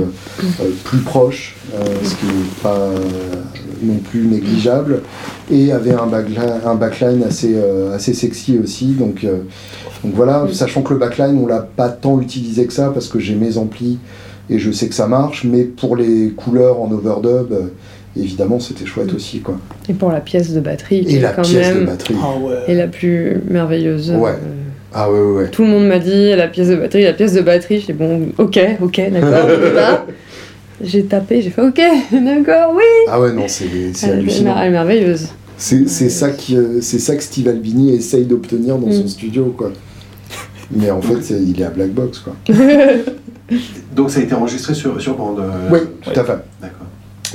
plus 0.86 1.00
proche, 1.00 1.58
ce 2.04 2.16
qui 2.16 2.26
n'est 2.26 2.64
pas 2.64 2.90
non 3.84 3.98
plus 3.98 4.26
négligeable, 4.26 5.02
et 5.52 5.74
avait 5.74 5.94
un 5.94 6.08
backline, 6.76 7.24
assez, 7.24 8.14
sexy 8.14 8.58
aussi. 8.58 8.94
Donc, 8.94 9.26
donc 10.04 10.14
voilà, 10.16 10.48
sachant 10.54 10.82
que 10.82 10.94
le 10.94 11.00
backline, 11.00 11.38
on 11.38 11.46
l'a 11.46 11.60
pas 11.60 11.90
tant 11.90 12.22
utilisé 12.22 12.66
que 12.66 12.74
ça, 12.74 12.92
parce 12.94 13.10
que 13.10 13.20
j'ai 13.20 13.36
mes 13.36 13.58
amplis 13.58 14.00
et 14.50 14.60
je 14.60 14.72
sais 14.72 14.88
que 14.88 14.96
ça 14.96 15.08
marche, 15.08 15.44
mais 15.44 15.64
pour 15.64 15.96
les 15.96 16.30
couleurs 16.36 16.82
en 16.82 16.92
overdub, 16.92 17.52
euh, 17.52 17.62
évidemment, 18.18 18.60
c'était 18.60 18.86
chouette 18.86 19.14
aussi. 19.14 19.40
Quoi. 19.40 19.58
Et 19.90 19.94
pour 19.94 20.12
la 20.12 20.20
pièce 20.22 20.52
de 20.54 20.60
batterie, 20.60 21.06
qui 21.06 21.16
Et 21.16 21.18
est 21.20 21.22
la 21.22 21.32
quand 21.32 21.42
pièce 21.44 21.70
de 21.70 21.74
même 21.76 21.86
batterie. 21.86 22.16
Ah 22.22 22.38
ouais. 22.40 22.56
est 22.68 22.76
la 22.76 22.88
plus 22.88 23.38
merveilleuse. 23.50 24.12
Ouais. 24.12 24.32
Euh, 24.32 24.36
Ah 24.94 25.12
ouais, 25.12 25.20
ouais, 25.20 25.38
ouais. 25.44 25.50
Tout 25.52 25.62
le 25.64 25.68
monde 25.70 25.88
m'a 25.88 26.00
dit 26.00 26.36
la 26.36 26.48
pièce 26.48 26.70
de 26.70 26.76
batterie, 26.76 27.04
la 27.04 27.14
pièce 27.14 27.34
de 27.34 27.42
batterie. 27.42 27.80
J'ai 27.80 27.94
dit 27.94 28.00
bon, 28.00 28.30
ok, 28.40 28.60
ok, 28.82 29.02
d'accord. 29.12 29.50
J'ai 30.82 31.04
tapé, 31.04 31.42
j'ai 31.42 31.50
fait 31.50 31.62
ok, 31.62 31.76
d'accord, 32.12 32.74
oui. 32.74 32.84
Ah 33.10 33.20
ouais, 33.20 33.34
non, 33.34 33.44
c'est 33.48 33.66
hallucinant. 34.10 34.56
elle 34.58 34.68
est 34.68 34.72
merveilleuse. 34.72 35.28
C'est 35.58 35.86
ça, 36.10 36.30
qui, 36.30 36.56
euh, 36.56 36.80
c'est 36.80 37.00
ça 37.00 37.18
que 37.18 37.22
Steve 37.24 37.50
Albini 37.50 37.94
essaye 37.94 38.24
d'obtenir 38.24 38.78
dans 38.78 38.88
Mm. 38.88 38.94
son 38.94 39.08
studio, 39.10 39.54
quoi. 39.58 39.72
Mais 40.72 40.92
en 40.92 41.02
fait, 41.02 41.30
il 41.32 41.60
est 41.60 41.66
à 41.66 41.70
Black 41.70 41.92
Box, 41.92 42.20
quoi. 42.20 42.36
Donc 43.96 44.12
ça 44.12 44.20
a 44.20 44.24
été 44.24 44.34
enregistré 44.36 44.74
sur, 44.74 45.02
sur 45.02 45.16
bande. 45.18 45.40
euh, 45.40 45.70
Oui, 45.72 45.80
tout 46.04 46.20
à 46.20 46.24
fait. 46.24 46.38
D'accord. 46.62 46.86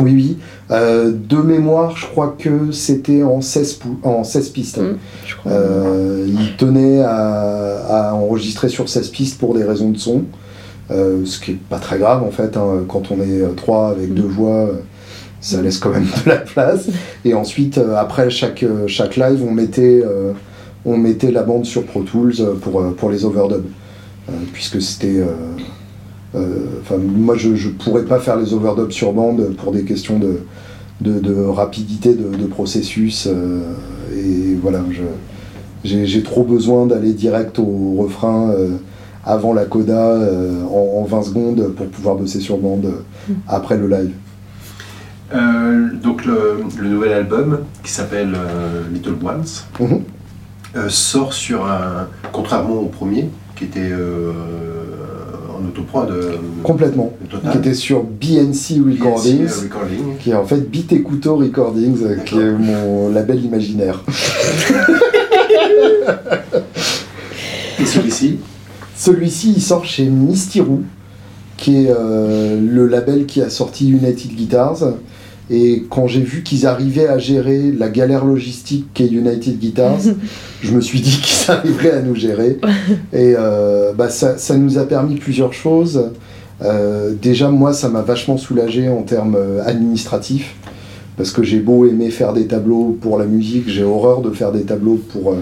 Oui, 0.01 0.13
oui. 0.15 0.39
Euh, 0.71 1.13
de 1.13 1.37
mémoire, 1.37 1.97
je 1.97 2.07
crois 2.07 2.35
que 2.39 2.71
c'était 2.73 3.23
en 3.23 3.41
16, 3.41 3.75
pou- 3.75 3.99
en 4.03 4.25
16 4.25 4.49
pistes. 4.51 4.79
Mm, 4.79 4.97
je 5.27 5.35
crois. 5.37 5.53
Euh, 5.53 6.27
il 6.29 6.57
tenait 6.57 7.01
à, 7.03 8.11
à 8.11 8.15
enregistrer 8.15 8.69
sur 8.69 8.89
16 8.89 9.09
pistes 9.11 9.39
pour 9.39 9.55
des 9.55 9.65
raisons 9.65 9.91
de 9.91 9.99
son, 9.99 10.23
euh, 10.91 11.23
ce 11.25 11.39
qui 11.41 11.53
est 11.53 11.59
pas 11.69 11.79
très 11.79 11.99
grave 11.99 12.23
en 12.23 12.31
fait. 12.31 12.57
hein. 12.57 12.85
Quand 12.89 13.11
on 13.11 13.17
est 13.17 13.43
euh, 13.43 13.49
trois 13.57 13.91
avec 13.91 14.15
deux 14.15 14.23
voix, 14.23 14.71
ça 15.41 15.61
laisse 15.61 15.79
quand 15.79 15.91
même 15.91 16.07
de 16.25 16.31
la 16.31 16.37
place. 16.39 16.87
Et 17.25 17.35
ensuite, 17.35 17.79
euh, 17.79 17.97
après 17.97 18.31
chaque, 18.31 18.63
euh, 18.63 18.87
chaque 18.87 19.17
live, 19.17 19.45
on 19.47 19.53
mettait, 19.53 20.03
euh, 20.05 20.33
on 20.85 20.97
mettait 20.97 21.31
la 21.31 21.43
bande 21.43 21.65
sur 21.65 21.85
Pro 21.85 22.03
Tools 22.03 22.35
euh, 22.41 22.55
pour, 22.55 22.81
euh, 22.81 22.91
pour 22.97 23.11
les 23.11 23.25
overdubs. 23.25 23.67
Euh, 24.29 24.33
puisque 24.53 24.81
c'était. 24.81 25.23
Enfin, 26.35 26.97
moi, 26.99 27.37
je 27.37 27.51
ne 27.51 27.73
pourrais 27.73 28.05
pas 28.05 28.19
faire 28.19 28.37
les 28.37 28.55
overdubs 28.55 28.91
sur 28.91 29.13
bande 29.13 29.55
pour 29.57 29.71
des 29.73 29.85
questions 29.85 30.19
de, 30.19 30.41
de, 31.01 31.21
de 31.21 31.35
rapidité 31.45 32.15
de, 32.15 32.35
de 32.35 32.47
processus. 32.47 33.27
et 33.27 34.55
voilà, 34.61 34.81
je, 34.91 36.05
j'ai 36.05 36.23
trop 36.23 36.43
besoin 36.43 36.87
d'aller 36.87 37.13
direct 37.13 37.59
au 37.59 37.95
refrain 37.99 38.53
avant 39.27 39.53
la 39.53 39.65
coda 39.65 40.11
euh, 40.13 40.63
en, 40.65 41.01
en 41.03 41.05
20 41.05 41.23
secondes 41.23 41.73
pour 41.77 41.87
pouvoir 41.87 42.17
bosser 42.17 42.41
sur 42.41 42.59
bande 42.59 42.87
euh, 42.87 43.33
après 43.49 43.77
le 43.77 43.89
live. 43.89 44.13
Euh, 45.35 45.89
donc 46.03 46.25
le, 46.27 46.59
le 46.79 46.89
nouvel 46.89 47.13
album 47.13 47.61
qui 47.83 47.91
s'appelle 47.91 48.37
Little 48.93 49.15
Ones 49.25 49.45
Mhm. 49.81 50.03
Euh, 50.77 50.89
sort 50.89 51.33
sur 51.33 51.67
un, 51.67 52.07
contrairement 52.33 52.75
au 52.81 52.87
premier 52.87 53.29
qui 53.57 53.65
était 53.65 53.91
euh, 53.93 54.33
en 55.57 55.65
autoprod 55.67 56.11
euh, 56.11 56.33
Complètement. 56.63 57.13
total, 57.31 57.53
Qui 57.53 57.59
était 57.59 57.75
sur 57.75 58.03
BNC 58.03 58.81
Recordings, 58.85 59.45
BNC 59.47 59.63
Recording. 59.63 60.17
qui 60.19 60.31
est 60.31 60.35
en 60.35 60.45
fait 60.45 60.69
Beat 60.69 60.93
et 60.93 61.03
Couteau 61.03 61.37
Recordings, 61.37 62.03
euh, 62.03 62.17
qui 62.17 62.39
est 62.39 62.51
mon 62.53 63.09
label 63.11 63.45
imaginaire. 63.45 64.03
Et 67.81 67.87
celui-ci, 67.87 68.39
Celui-ci, 68.97 69.53
il 69.57 69.63
sort 69.63 69.85
chez 69.85 70.05
Mistirou, 70.05 70.83
qui 71.57 71.85
est 71.85 71.91
euh, 71.91 72.59
le 72.61 72.87
label 72.87 73.27
qui 73.27 73.43
a 73.43 73.51
sorti 73.51 73.89
United 73.91 74.35
Guitars. 74.35 74.79
Et 75.51 75.85
quand 75.91 76.07
j'ai 76.07 76.23
vu 76.23 76.43
qu'ils 76.43 76.67
arrivaient 76.67 77.09
à 77.09 77.19
gérer 77.19 77.71
la 77.71 77.91
galère 77.91 78.25
logistique 78.25 78.87
qu'est 78.95 79.09
United 79.09 79.59
Guitars, 79.59 80.01
je 80.63 80.73
me 80.73 80.81
suis 80.81 81.01
dit 81.01 81.21
qu'ils 81.23 81.51
arriveraient 81.51 81.93
à 81.93 82.01
nous 82.01 82.15
gérer. 82.15 82.59
Et 83.13 83.35
euh, 83.39 83.93
bah, 83.93 84.09
ça, 84.09 84.39
ça 84.39 84.57
nous 84.57 84.79
a 84.79 84.85
permis 84.85 85.17
plusieurs 85.17 85.53
choses. 85.53 86.11
Euh, 86.63 87.13
déjà, 87.21 87.51
moi, 87.51 87.73
ça 87.73 87.89
m'a 87.89 88.03
vachement 88.03 88.37
soulagé 88.37 88.89
en 88.89 89.03
termes 89.03 89.37
euh, 89.37 89.63
administratifs. 89.65 90.55
Parce 91.17 91.31
que 91.31 91.45
j'ai 91.45 91.61
beau 91.61 91.87
aimer 91.87 92.11
faire 92.11 92.33
des 92.33 92.49
tableaux 92.49 92.99
pour 93.01 93.21
la 93.21 93.27
musique, 93.27 93.69
j'ai 93.69 93.85
horreur 93.85 94.21
de 94.21 94.31
faire 94.31 94.51
des 94.51 94.63
tableaux 94.63 95.01
pour 95.13 95.37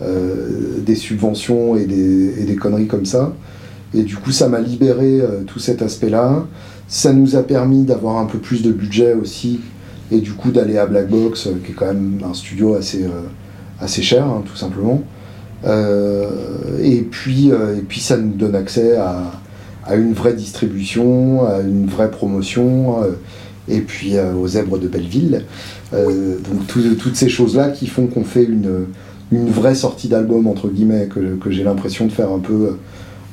euh, 0.00 0.78
des 0.86 0.94
subventions 0.94 1.74
et 1.74 1.84
des, 1.84 2.40
et 2.40 2.44
des 2.44 2.54
conneries 2.54 2.86
comme 2.86 3.06
ça. 3.06 3.32
Et 3.92 4.02
du 4.02 4.14
coup, 4.16 4.30
ça 4.30 4.48
m'a 4.48 4.60
libéré 4.60 5.20
tout 5.46 5.58
cet 5.58 5.82
aspect-là. 5.82 6.46
Ça 6.88 7.12
nous 7.12 7.34
a 7.36 7.42
permis 7.42 7.82
d'avoir 7.84 8.18
un 8.18 8.26
peu 8.26 8.38
plus 8.38 8.62
de 8.62 8.70
budget 8.72 9.14
aussi, 9.14 9.60
et 10.12 10.20
du 10.20 10.32
coup 10.32 10.50
d'aller 10.52 10.78
à 10.78 10.86
Black 10.86 11.08
Box, 11.08 11.46
euh, 11.48 11.50
qui 11.64 11.72
est 11.72 11.74
quand 11.74 11.86
même 11.86 12.20
un 12.28 12.32
studio 12.34 12.74
assez, 12.74 13.02
euh, 13.04 13.26
assez 13.80 14.02
cher, 14.02 14.24
hein, 14.24 14.42
tout 14.46 14.56
simplement. 14.56 15.02
Euh, 15.64 16.28
et, 16.80 17.00
puis, 17.02 17.48
et 17.48 17.82
puis, 17.88 18.00
ça 18.00 18.16
nous 18.16 18.34
donne 18.34 18.54
accès 18.54 18.96
à, 18.96 19.32
à 19.84 19.96
une 19.96 20.12
vraie 20.12 20.34
distribution, 20.34 21.44
à 21.44 21.60
une 21.60 21.86
vraie 21.86 22.10
promotion, 22.10 22.98
et 23.68 23.80
puis 23.80 24.12
aux 24.18 24.46
zèbres 24.46 24.78
de 24.78 24.86
Belleville. 24.86 25.42
Donc, 25.92 26.66
tout- 26.68 26.94
toutes 27.00 27.16
ces 27.16 27.28
choses-là 27.28 27.70
qui 27.70 27.86
font 27.88 28.06
qu'on 28.06 28.22
fait 28.22 28.44
une, 28.44 28.86
une 29.32 29.48
vraie 29.48 29.74
sortie 29.74 30.06
d'album, 30.08 30.46
entre 30.46 30.68
guillemets, 30.68 31.08
que, 31.12 31.34
que 31.36 31.50
j'ai 31.50 31.64
l'impression 31.64 32.06
de 32.06 32.12
faire 32.12 32.30
un 32.30 32.38
peu, 32.38 32.76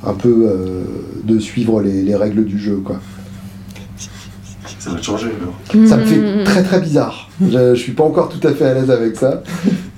un 0.03 0.13
peu 0.13 0.49
de 1.23 1.37
suivre 1.39 1.81
les, 1.81 2.01
les 2.01 2.15
règles 2.15 2.45
du 2.45 2.57
jeu, 2.57 2.77
quoi. 2.83 2.99
Ça 4.83 4.89
va 4.91 5.01
changer 5.01 5.27
alors. 5.41 5.87
Ça 5.87 5.97
me 5.97 6.03
Mm, 6.03 6.05
fait 6.05 6.17
mm, 6.17 6.41
mm. 6.41 6.43
très 6.43 6.63
très 6.63 6.79
bizarre. 6.81 7.29
Je, 7.41 7.73
je 7.75 7.79
suis 7.79 7.93
pas 7.93 8.03
encore 8.03 8.27
tout 8.29 8.45
à 8.47 8.51
fait 8.51 8.65
à 8.65 8.73
l'aise 8.73 8.91
avec 8.91 9.15
ça, 9.15 9.41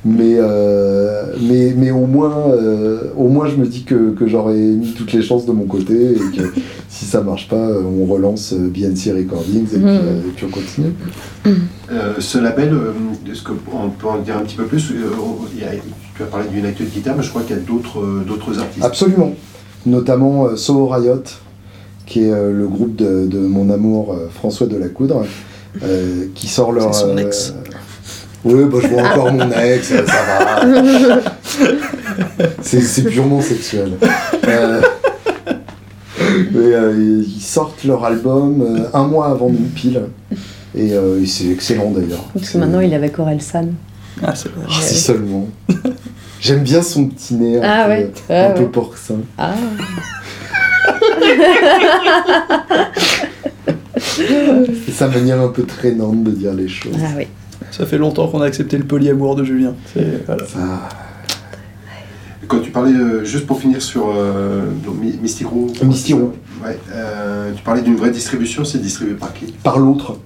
mais, 0.05 0.36
euh, 0.38 1.23
mais, 1.41 1.73
mais 1.75 1.91
au, 1.91 2.05
moins, 2.05 2.33
euh, 2.51 3.11
au 3.17 3.27
moins 3.27 3.47
je 3.47 3.55
me 3.55 3.65
dis 3.65 3.83
que, 3.83 4.11
que 4.11 4.27
j'aurais 4.27 4.53
mis 4.55 4.93
toutes 4.93 5.11
les 5.13 5.21
chances 5.23 5.45
de 5.45 5.51
mon 5.51 5.65
côté 5.65 6.11
et 6.11 6.38
que 6.38 6.53
si 6.89 7.05
ça 7.05 7.21
marche 7.21 7.47
pas, 7.49 7.55
euh, 7.55 7.81
on 7.83 8.05
relance 8.05 8.53
BNC 8.53 9.11
Recordings 9.17 9.65
et, 9.73 9.77
puis, 9.79 9.83
euh, 9.86 10.19
et 10.19 10.31
puis 10.36 10.45
on 10.45 10.51
continue. 10.51 10.93
Euh, 11.91 12.13
ce 12.19 12.38
label, 12.38 12.73
euh, 12.73 12.91
est-ce 13.31 13.43
qu'on 13.43 13.55
peut 13.89 14.07
en 14.07 14.19
dire 14.19 14.38
un 14.38 14.41
petit 14.41 14.55
peu 14.55 14.65
plus? 14.65 14.91
Euh, 14.91 14.95
il 15.55 15.61
y 15.61 15.63
a- 15.63 15.71
Tu 16.15 16.23
as 16.23 16.27
parlé 16.27 16.47
d'United 16.47 16.89
Guitar, 16.93 17.15
mais 17.17 17.23
je 17.23 17.29
crois 17.29 17.41
qu'il 17.41 17.55
y 17.57 17.59
a 17.59 17.61
d'autres 17.61 17.99
euh, 17.99 18.23
d'autres 18.25 18.57
artistes. 18.59 18.86
Absolument. 18.86 19.33
Notamment 19.86 20.45
euh, 20.45 20.55
Soho 20.55 20.88
Riot, 20.88 21.23
qui 22.06 22.24
est 22.26 22.32
euh, 22.32 22.51
le 22.51 22.68
groupe 22.68 22.95
de, 22.95 23.26
de 23.26 23.39
mon 23.39 23.70
amour 23.70 24.14
euh, 24.14 24.30
François 24.34 24.68
Delacoudre, 24.68 25.26
euh, 25.84 26.26
qui 26.36 26.47
sort 26.47 26.72
leur. 26.72 26.93
C'est 26.93 27.01
son 27.01 27.18
euh, 27.18 27.26
ex. 27.28 27.53
Oui, 28.43 28.64
bah, 28.72 28.78
je 28.82 28.88
vois 28.88 29.01
encore 29.01 29.32
mon 29.34 29.51
ex, 29.51 29.88
ça 29.88 30.01
va. 30.03 30.62
C'est 32.62 32.82
c'est 32.82 33.03
purement 33.03 33.41
sexuel. 33.41 33.93
Euh, 34.47 34.82
mais, 36.20 36.74
euh, 36.74 37.24
ils 37.26 37.41
sortent 37.41 37.84
leur 37.84 38.03
album 38.06 38.62
euh, 38.62 38.88
un 38.93 39.06
mois 39.08 39.28
avant 39.28 39.49
nous 39.49 39.68
pile. 39.76 40.01
Et, 40.78 40.93
euh, 40.93 41.22
et 41.22 41.26
c'est 41.26 41.47
excellent 41.49 41.91
d'ailleurs. 41.91 42.26
Parce 42.34 42.49
que 42.49 42.58
maintenant 42.58 42.82
il 42.82 42.91
est 42.91 42.95
avec 42.95 43.18
Aurel 43.18 43.41
San. 43.41 43.74
Ah, 44.22 44.36
c'est 44.36 44.49
vrai. 44.53 44.66
Ah, 44.68 44.74
si 44.82 44.95
seulement. 44.95 45.47
J'aime 46.39 46.62
bien 46.64 46.82
son 46.82 47.08
petit 47.08 47.34
nez 47.36 47.58
un 47.60 47.62
Ah 47.64 47.86
peu, 47.86 47.91
ouais, 47.91 48.12
un 48.30 48.34
ouais, 48.49 48.53
peu 48.53 48.62
ouais. 48.62 48.68
porcin. 48.68 49.16
Ah, 49.38 49.53
C'est 53.97 54.91
sa 54.91 55.07
manière 55.07 55.41
un 55.41 55.49
peu 55.49 55.63
traînante 55.63 56.23
de 56.23 56.31
dire 56.31 56.53
les 56.53 56.67
choses. 56.67 56.95
ah 57.01 57.13
oui. 57.17 57.27
Ça 57.71 57.86
fait 57.86 57.97
longtemps 57.97 58.27
qu'on 58.27 58.41
a 58.41 58.45
accepté 58.45 58.77
le 58.77 58.86
polyamour 58.86 59.36
de 59.36 59.43
Julien. 59.43 59.73
Voilà. 60.25 60.43
Quand 62.47 62.59
tu 62.59 62.69
parlais, 62.71 62.93
euh, 62.93 63.25
juste 63.25 63.47
pour 63.47 63.59
finir 63.59 63.81
sur 63.81 64.13
euh. 64.15 64.65
Ouais, 66.63 66.77
euh, 66.93 67.51
tu 67.55 67.63
parlais 67.63 67.81
d'une 67.81 67.95
vraie 67.95 68.11
distribution, 68.11 68.63
c'est 68.63 68.77
distribué 68.77 69.15
par 69.15 69.33
qui? 69.33 69.51
Par 69.63 69.79
l'autre. 69.79 70.19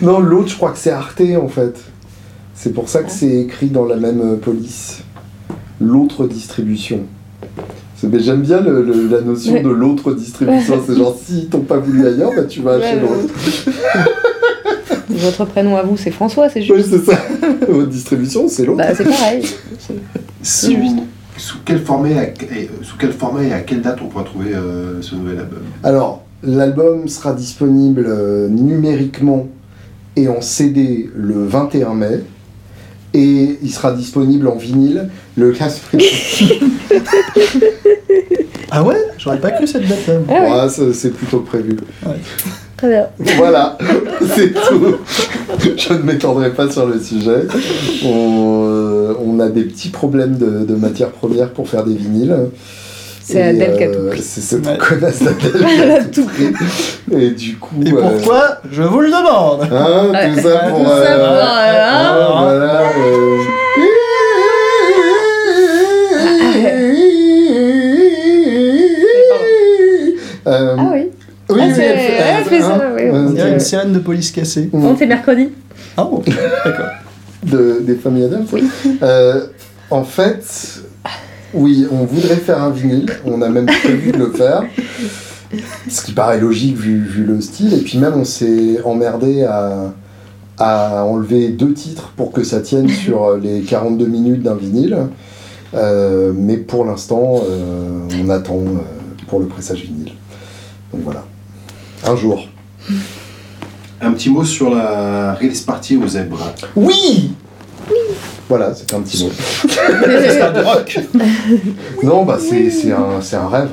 Non, 0.00 0.18
l'autre, 0.18 0.48
je 0.48 0.56
crois 0.56 0.72
que 0.72 0.78
c'est 0.78 0.90
Arte 0.90 1.22
en 1.40 1.48
fait. 1.48 1.80
C'est 2.54 2.72
pour 2.72 2.88
ça 2.88 3.02
que 3.02 3.10
c'est 3.10 3.40
écrit 3.42 3.68
dans 3.68 3.84
la 3.84 3.96
même 3.96 4.20
euh, 4.20 4.36
police. 4.36 5.02
L'autre 5.80 6.26
distribution. 6.26 7.00
Mais 8.10 8.20
j'aime 8.20 8.40
bien 8.42 8.60
le- 8.60 8.82
le- 8.82 9.08
la 9.08 9.20
notion 9.20 9.54
Ouais. 9.54 9.62
de 9.62 9.68
l'autre 9.68 10.12
distribution. 10.12 10.74
C'est 10.86 10.96
genre, 10.96 11.16
s'ils 11.24 11.48
t'ont 11.48 11.60
pas 11.60 11.78
voulu 11.78 12.06
ailleurs, 12.06 12.30
bah 12.36 12.44
tu 12.44 12.60
vas 12.60 12.78
Ouais, 12.78 12.90
chez 12.90 13.00
l'autre. 13.00 13.32
Votre 15.08 15.44
prénom 15.44 15.76
à 15.76 15.82
vous, 15.82 15.96
c'est 15.96 16.10
François, 16.10 16.48
c'est 16.48 16.60
Oui, 16.60 16.66
juste. 16.76 16.90
c'est 16.90 17.12
ça. 17.12 17.18
Votre 17.68 17.88
distribution, 17.88 18.48
c'est 18.48 18.64
l'autre. 18.64 18.78
Bah, 18.78 18.94
c'est 18.94 19.04
pareil. 19.04 19.44
sous, 20.42 20.72
sous 21.36 21.58
quel 21.64 21.80
format 21.80 22.08
et 22.10 22.70
sous 22.82 22.96
quel 22.98 23.12
format 23.12 23.44
et 23.44 23.52
à 23.52 23.60
quelle 23.60 23.82
date 23.82 23.98
on 24.02 24.06
pourra 24.08 24.24
trouver 24.24 24.54
euh, 24.54 25.00
ce 25.02 25.14
nouvel 25.14 25.38
album? 25.40 25.60
Alors, 25.84 26.22
l'album 26.42 27.08
sera 27.08 27.32
disponible 27.34 28.06
euh, 28.08 28.48
numériquement 28.48 29.48
et 30.16 30.28
en 30.28 30.40
CD 30.40 31.08
le 31.14 31.44
21 31.46 31.94
mai. 31.94 32.20
Et 33.14 33.58
il 33.62 33.70
sera 33.70 33.92
disponible 33.92 34.48
en 34.48 34.56
vinyle 34.56 35.08
le 35.36 35.52
15 35.58 35.76
février. 35.78 36.10
Ah 38.70 38.82
ouais? 38.82 38.96
J'aurais 39.18 39.38
pas 39.38 39.50
cru 39.50 39.66
cette 39.66 39.86
date-là. 39.86 40.14
Ah 40.28 40.66
oui. 40.68 40.82
Ouais, 40.82 40.92
c'est 40.94 41.10
plutôt 41.10 41.40
prévu. 41.40 41.76
Très 42.78 42.88
bien. 42.88 43.06
Voilà, 43.36 43.76
c'est 44.34 44.52
tout. 44.54 44.96
Je 45.76 45.92
ne 45.92 45.98
m'étendrai 46.02 46.50
pas 46.52 46.70
sur 46.70 46.86
le 46.86 46.98
sujet. 46.98 47.46
On, 48.04 48.64
euh, 48.66 49.14
on 49.24 49.38
a 49.40 49.48
des 49.48 49.64
petits 49.64 49.90
problèmes 49.90 50.36
de, 50.36 50.64
de 50.64 50.74
matières 50.74 51.10
premières 51.10 51.50
pour 51.50 51.68
faire 51.68 51.84
des 51.84 51.94
vinyles. 51.94 52.34
C'est 53.24 53.42
Adèle 53.42 53.76
qui 53.76 53.84
a 53.84 53.86
euh, 53.88 53.92
tout 53.94 54.08
pris. 54.10 54.22
C'est 54.22 54.40
cette 54.40 54.66
Ouais. 54.66 54.76
connasse 54.78 55.22
d'Adèle 55.22 55.52
qui 55.52 55.64
Elle 55.82 55.90
a 55.90 55.94
a 55.94 56.04
tout 56.04 56.24
pris. 56.26 56.52
Et 57.16 57.30
du 57.30 57.56
coup. 57.56 57.74
Et 57.84 57.92
euh, 57.92 58.00
pourquoi 58.00 58.58
Je 58.70 58.82
vous 58.82 59.00
le 59.00 59.08
demande 59.08 59.62
Hein, 59.70 60.10
Ouais. 60.12 60.34
tout 60.34 60.40
ça 60.48 60.58
pour. 60.68 60.78
Tout 60.80 60.84
ça 60.86 60.92
euh, 60.92 61.18
pour, 61.18 61.36
euh, 61.36 61.80
hein, 61.88 62.42
voilà. 62.42 62.80
euh, 62.98 63.36
euh, 70.46 70.76
Ah 70.78 70.90
oui. 70.92 71.00
oui, 71.02 71.10
Ah, 71.48 71.52
oui, 71.66 71.72
c'est- 71.74 71.82
elle 71.84 71.98
fait, 71.98 72.12
elle 72.38 72.44
fait 72.44 72.60
ça, 72.60 72.80
oui, 72.96 73.02
euh, 73.04 73.12
On 73.12 73.30
dirait 73.30 73.50
euh, 73.50 73.54
une 73.54 73.60
sirène 73.60 73.92
de 73.92 73.98
police 73.98 74.30
cassée. 74.32 74.70
On 74.72 74.96
c'est 74.96 75.06
mercredi. 75.06 75.50
Ah 75.96 76.04
bon 76.04 76.22
D'accord. 76.64 76.86
de, 77.44 77.78
des 77.82 77.94
familles 77.96 78.24
Adams. 78.24 78.46
Euh, 79.02 79.46
en 79.90 80.04
fait, 80.04 80.44
oui, 81.54 81.86
on 81.90 82.04
voudrait 82.04 82.36
faire 82.36 82.62
un 82.62 82.70
vinyle. 82.70 83.10
On 83.24 83.42
a 83.42 83.48
même 83.48 83.66
prévu 83.66 84.12
de 84.12 84.18
le 84.18 84.32
faire. 84.32 84.62
Ce 85.88 86.02
qui 86.02 86.12
paraît 86.12 86.40
logique 86.40 86.76
vu, 86.76 87.02
vu 87.02 87.24
le 87.24 87.40
style. 87.40 87.74
Et 87.74 87.80
puis 87.82 87.98
même, 87.98 88.14
on 88.14 88.24
s'est 88.24 88.80
emmerdé 88.84 89.44
à, 89.44 89.92
à 90.58 91.04
enlever 91.04 91.48
deux 91.48 91.72
titres 91.72 92.12
pour 92.16 92.32
que 92.32 92.44
ça 92.44 92.60
tienne 92.60 92.88
sur 93.04 93.36
les 93.36 93.60
42 93.62 94.06
minutes 94.06 94.42
d'un 94.42 94.54
vinyle. 94.54 94.96
Euh, 95.74 96.32
mais 96.34 96.56
pour 96.56 96.84
l'instant, 96.84 97.40
euh, 97.48 98.06
on 98.22 98.28
attend 98.28 98.58
euh, 98.58 98.78
pour 99.28 99.40
le 99.40 99.46
pressage 99.46 99.82
vinyle. 99.84 100.12
Donc 100.92 101.02
voilà. 101.04 101.24
Un 102.06 102.16
jour. 102.16 102.48
Un 104.00 104.12
petit 104.12 104.28
mot 104.28 104.44
sur 104.44 104.74
la 104.74 105.34
release 105.34 105.62
party 105.62 105.96
aux 105.96 106.08
zèbres. 106.08 106.52
Oui 106.74 107.32
Voilà, 108.48 108.74
c'était 108.74 108.94
un 108.94 109.00
petit 109.00 109.24
mot. 109.24 109.30
Festival 109.30 110.52
de 110.52 110.60
rock. 110.60 110.98
Non, 112.02 112.24
bah 112.24 112.38
c'est 112.40 112.70
c'est 112.70 112.92
un, 112.92 113.20
c'est 113.20 113.36
un 113.36 113.48
rêve. 113.48 113.70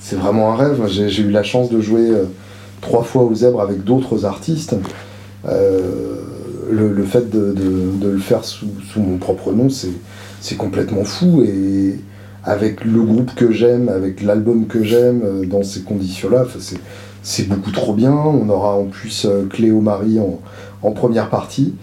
C'est 0.00 0.16
vraiment 0.16 0.52
un 0.52 0.56
rêve. 0.56 0.80
J'ai 0.88 1.22
eu 1.22 1.30
la 1.30 1.42
chance 1.42 1.70
de 1.70 1.80
jouer 1.80 2.08
euh, 2.10 2.24
trois 2.80 3.02
fois 3.02 3.22
aux 3.22 3.34
zèbres 3.34 3.60
avec 3.60 3.84
d'autres 3.84 4.24
artistes. 4.24 4.74
Euh, 5.46 5.80
le, 6.70 6.92
le 6.92 7.04
fait 7.04 7.30
de, 7.30 7.52
de- 7.52 7.98
de 8.00 8.08
le 8.08 8.18
faire 8.18 8.44
sous, 8.44 8.66
sous 8.92 9.00
mon 9.00 9.18
propre 9.18 9.52
nom, 9.52 9.68
c'est 9.70 9.92
c'est 10.40 10.56
complètement 10.56 11.04
fou. 11.04 11.42
Et 11.42 11.96
avec 12.44 12.84
le 12.84 13.02
groupe 13.02 13.34
que 13.34 13.52
j'aime, 13.52 13.88
avec 13.88 14.22
l'album 14.22 14.66
que 14.66 14.82
j'aime, 14.82 15.22
euh, 15.24 15.44
dans 15.46 15.62
ces 15.62 15.82
conditions-là, 15.82 16.44
c'est 16.58 16.78
c'est 17.22 17.46
beaucoup 17.48 17.70
trop 17.72 17.92
bien. 17.92 18.12
On 18.12 18.48
aura 18.48 18.74
en 18.74 18.84
plus 18.84 19.26
euh, 19.26 19.44
Cléo 19.48 19.80
Marie 19.80 20.18
en, 20.18 20.40
en 20.82 20.90
première 20.92 21.28
partie. 21.28 21.74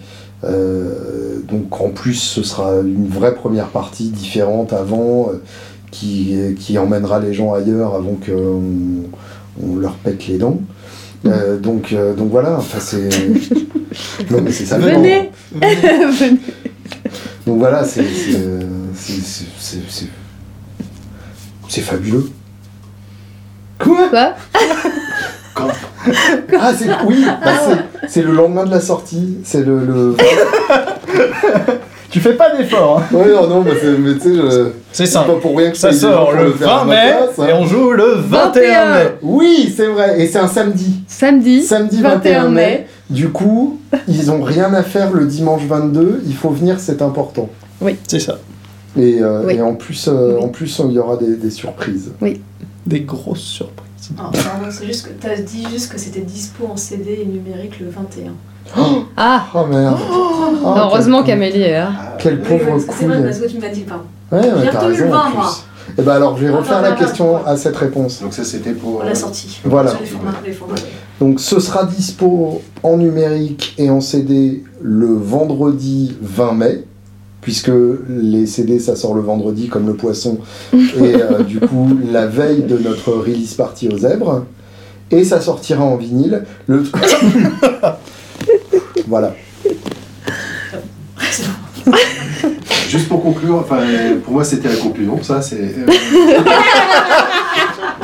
Euh, 0.44 1.40
donc 1.48 1.80
en 1.80 1.90
plus, 1.90 2.14
ce 2.14 2.42
sera 2.42 2.80
une 2.80 3.08
vraie 3.08 3.34
première 3.34 3.68
partie 3.68 4.08
différente 4.10 4.72
avant, 4.72 5.30
euh, 5.30 5.42
qui, 5.90 6.36
qui 6.58 6.78
emmènera 6.78 7.20
les 7.20 7.32
gens 7.32 7.54
ailleurs 7.54 7.94
avant 7.94 8.16
qu'on 8.24 8.62
on 9.62 9.76
leur 9.76 9.94
pète 9.94 10.26
les 10.26 10.38
dents. 10.38 10.60
Euh, 11.24 11.58
donc, 11.58 11.94
donc 12.16 12.30
voilà, 12.30 12.56
enfin 12.58 12.78
c'est. 12.80 13.08
Non 14.30 14.42
mais 14.42 14.52
c'est 14.52 14.66
ça. 14.66 14.78
Venez. 14.78 15.30
Venez. 15.54 16.38
Donc 17.46 17.58
voilà, 17.58 17.82
c'est. 17.84 18.04
fabuleux. 21.80 22.30
Quoi? 23.78 24.08
Quoi? 24.08 24.34
Quand 25.54 25.68
Ah 26.60 26.72
c'est 26.76 26.86
oui, 27.06 27.24
bah, 27.44 27.50
c'est- 27.68 28.08
c'est 28.08 28.22
le 28.22 28.32
lendemain 28.32 28.64
de 28.64 28.70
la 28.70 28.80
sortie, 28.80 29.38
c'est 29.44 29.64
le, 29.64 29.80
le... 29.84 30.16
Tu 32.10 32.20
fais 32.20 32.34
pas 32.34 32.56
d'effort. 32.56 33.00
Hein. 33.12 33.14
Ouais 33.16 33.28
non 33.30 33.46
non 33.48 33.62
mais, 33.62 33.72
c'est- 33.80 33.98
mais 33.98 34.14
tu 34.14 34.20
sais 34.20 34.34
je... 34.34 34.66
C'est 34.92 35.06
simple. 35.06 35.32
pas 35.32 35.36
pour 35.40 35.56
rien 35.58 35.70
que 35.70 35.76
Ça 35.76 35.92
sort 35.92 36.32
le 36.32 36.52
faire 36.52 36.70
à 36.70 36.78
20 36.78 36.84
ma 36.84 36.94
mai 36.94 37.12
place, 37.12 37.38
hein. 37.38 37.46
et 37.48 37.52
on 37.52 37.66
joue 37.66 37.90
le 37.90 38.12
21 38.14 38.62
mai. 38.94 39.04
21. 39.04 39.10
Oui 39.22 39.74
c'est 39.76 39.86
vrai 39.86 40.20
et 40.22 40.26
c'est 40.26 40.38
un 40.38 40.48
samedi. 40.48 41.02
Samedi, 41.08 41.62
Samedi 41.62 42.00
21 42.00 42.48
mai. 42.48 42.86
Du 43.10 43.28
coup 43.28 43.80
ils 44.08 44.30
ont 44.30 44.42
rien 44.42 44.72
à 44.72 44.82
faire 44.82 45.12
le 45.12 45.26
dimanche 45.26 45.62
22, 45.68 46.22
il 46.26 46.34
faut 46.34 46.50
venir 46.50 46.76
c'est 46.78 47.02
important. 47.02 47.48
C'est 48.06 48.20
ça. 48.20 48.38
Et, 48.98 49.18
euh, 49.20 49.42
Oui. 49.44 49.56
et 49.56 49.60
en 49.62 49.74
plus 49.74 50.08
euh, 50.08 50.36
Oui. 50.38 50.44
en 50.44 50.48
plus 50.48 50.80
il 50.88 50.92
y 50.92 50.98
aura 50.98 51.16
des, 51.18 51.36
des 51.36 51.50
surprises. 51.50 52.12
Des 52.86 53.00
grosses 53.00 53.40
surprises. 53.40 53.84
Ah, 54.18 54.30
pardon, 54.32 54.66
c'est 54.70 54.86
juste 54.86 55.06
que 55.06 55.12
t'as 55.20 55.36
dit 55.36 55.66
juste 55.70 55.92
que 55.92 55.98
c'était 55.98 56.20
dispo 56.20 56.66
en 56.72 56.76
CD 56.76 57.20
et 57.22 57.26
numérique 57.26 57.80
le 57.80 57.88
21. 57.90 58.32
Ah 59.16 59.46
Oh 59.54 59.64
merde. 59.66 59.96
Oh, 60.10 60.74
Heureusement 60.76 61.18
quel- 61.22 61.34
qu'Amélie 61.34 61.62
est 61.62 61.72
là. 61.72 61.90
Quelle 62.18 62.40
Oui, 62.40 62.58
pauvre 62.58 62.84
que 62.86 62.92
c'est 62.92 63.06
vrai 63.06 63.22
parce 63.22 63.38
que 63.38 63.46
tu 63.46 63.58
m'as 63.58 63.68
dit 63.68 63.84
le 63.84 63.86
20. 63.88 63.96
Ouais, 64.32 64.50
le 64.50 64.56
raison, 64.56 65.06
en 65.06 65.10
20, 65.10 65.24
plus. 65.26 65.34
moi. 65.36 65.54
Et 65.98 66.02
ben 66.02 66.12
alors, 66.12 66.36
je 66.36 66.44
vais 66.46 66.50
refaire 66.52 66.82
la 66.82 66.92
question 66.92 67.46
à 67.46 67.56
cette 67.56 67.76
réponse. 67.76 68.20
Donc 68.20 68.34
ça 68.34 68.44
c'était 68.44 68.72
pour... 68.72 68.96
On 68.96 69.00
euh, 69.02 69.04
l'a 69.04 69.14
sorti. 69.14 69.60
Voilà. 69.64 69.92
Donc, 71.20 71.40
ce 71.40 71.60
sera 71.60 71.84
dispo 71.84 72.60
en 72.82 72.96
numérique 72.98 73.74
et 73.78 73.88
en 73.88 74.00
CD 74.02 74.62
le 74.82 75.14
vendredi 75.14 76.14
20 76.20 76.52
mai, 76.52 76.84
puisque 77.46 77.70
les 78.08 78.44
CD, 78.44 78.80
ça 78.80 78.96
sort 78.96 79.14
le 79.14 79.20
vendredi 79.20 79.68
comme 79.68 79.86
le 79.86 79.94
poisson, 79.94 80.38
et 80.74 81.14
euh, 81.14 81.42
du 81.46 81.60
coup, 81.60 81.96
la 82.10 82.26
veille 82.26 82.64
de 82.64 82.76
notre 82.76 83.12
release 83.12 83.54
party 83.54 83.88
aux 83.88 83.98
zèbres. 83.98 84.44
Et 85.12 85.22
ça 85.22 85.40
sortira 85.40 85.84
en 85.84 85.94
vinyle 85.94 86.42
le... 86.66 86.82
voilà. 89.06 89.32
C'est 91.30 91.44
bon. 91.86 91.92
Juste 92.88 93.06
pour 93.08 93.22
conclure, 93.22 93.58
enfin 93.60 93.78
pour 94.24 94.32
moi 94.34 94.42
c'était 94.42 94.68
la 94.68 94.74
conclusion, 94.74 95.22
ça 95.22 95.40
c'est... 95.40 95.60
euh, 95.60 95.86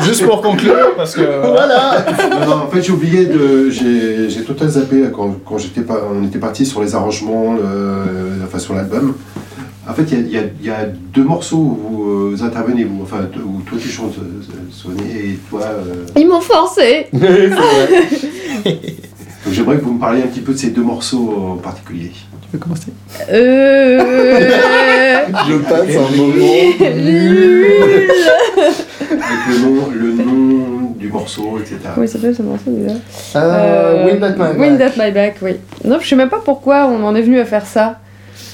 Juste 0.05 0.25
pour 0.25 0.41
conclure, 0.41 0.95
parce 0.97 1.15
que 1.15 1.23
Voilà 1.51 2.05
non, 2.31 2.47
non, 2.47 2.53
en 2.63 2.69
fait 2.69 2.83
j'ai 2.83 2.93
oublié 2.93 3.27
de... 3.27 3.71
J'ai 3.71 4.31
j'ai 4.31 4.45
total 4.45 4.69
zappé 4.69 5.01
là, 5.01 5.09
quand, 5.13 5.35
quand 5.45 5.59
j'étais 5.59 5.81
pas... 5.83 5.99
on 6.13 6.25
était 6.25 6.39
parti 6.39 6.65
sur 6.65 6.81
les 6.83 6.95
arrangements, 6.95 7.55
le- 7.55 8.45
enfin 8.45 8.61
sur 8.61 8.75
l'album. 8.75 9.15
En 9.89 9.95
fait 9.95 10.05
il 10.13 10.31
y 10.31 10.37
a, 10.39 10.43
y 10.43 10.67
y 10.69 10.71
deux 11.13 11.25
morceaux 11.25 11.57
où 11.57 11.75
vous 11.91 12.37
euh, 12.41 12.45
intervenez, 12.45 12.85
vous, 12.85 13.03
enfin 13.03 13.23
t- 13.33 13.41
où 13.41 13.61
toi 13.63 13.79
tu 13.81 13.89
chantes 13.89 14.15
euh, 14.19 14.43
Sonia 14.71 15.03
et 15.05 15.39
toi... 15.51 15.61
euh, 15.63 16.07
Ils 16.17 16.29
m'ont 16.29 16.41
forcé 16.41 17.09
C'est 17.13 17.47
vrai. 17.49 17.89
Donc 19.45 19.53
j'aimerais 19.53 19.77
que 19.79 19.83
vous 19.85 19.95
me 19.95 19.99
parliez 20.01 20.23
un 20.23 20.27
petit 20.29 20.41
peu 20.41 20.53
de 20.53 20.59
ces 20.59 20.71
deux 20.71 20.83
morceaux 20.85 21.35
en 21.37 21.57
particulier. 21.57 22.13
tu 22.43 22.49
peux 22.53 22.59
commencer? 22.59 22.93
Euh... 23.33 23.99
Je 25.49 25.57
passe 25.57 25.97
un 25.97 26.17
moment 26.17 26.35
Nul. 26.97 27.67
Avec 29.11 29.49
le 29.49 29.59
nom, 29.65 29.89
le 29.93 30.13
nom 30.13 30.95
du 30.97 31.09
morceau, 31.09 31.59
etc. 31.59 31.77
Comment 31.95 32.05
il 32.07 32.09
s'appelle 32.09 32.35
ce 32.37 32.43
morceau 32.43 32.71
déjà? 32.71 32.95
Euh, 33.37 34.07
Wind 34.07 34.23
at 34.23 34.31
My 34.37 34.57
Wind 34.59 34.79
Back. 34.79 34.93
at 34.99 35.05
My 35.07 35.11
Back, 35.13 35.37
oui. 35.43 35.53
Non, 35.85 35.99
je 36.01 36.07
sais 36.09 36.17
même 36.17 36.29
pas 36.29 36.41
pourquoi 36.45 36.87
on 36.87 37.03
en 37.05 37.15
est 37.17 37.23
venu 37.23 37.41
à 37.41 37.45
faire 37.45 37.67
ça. 37.67 37.99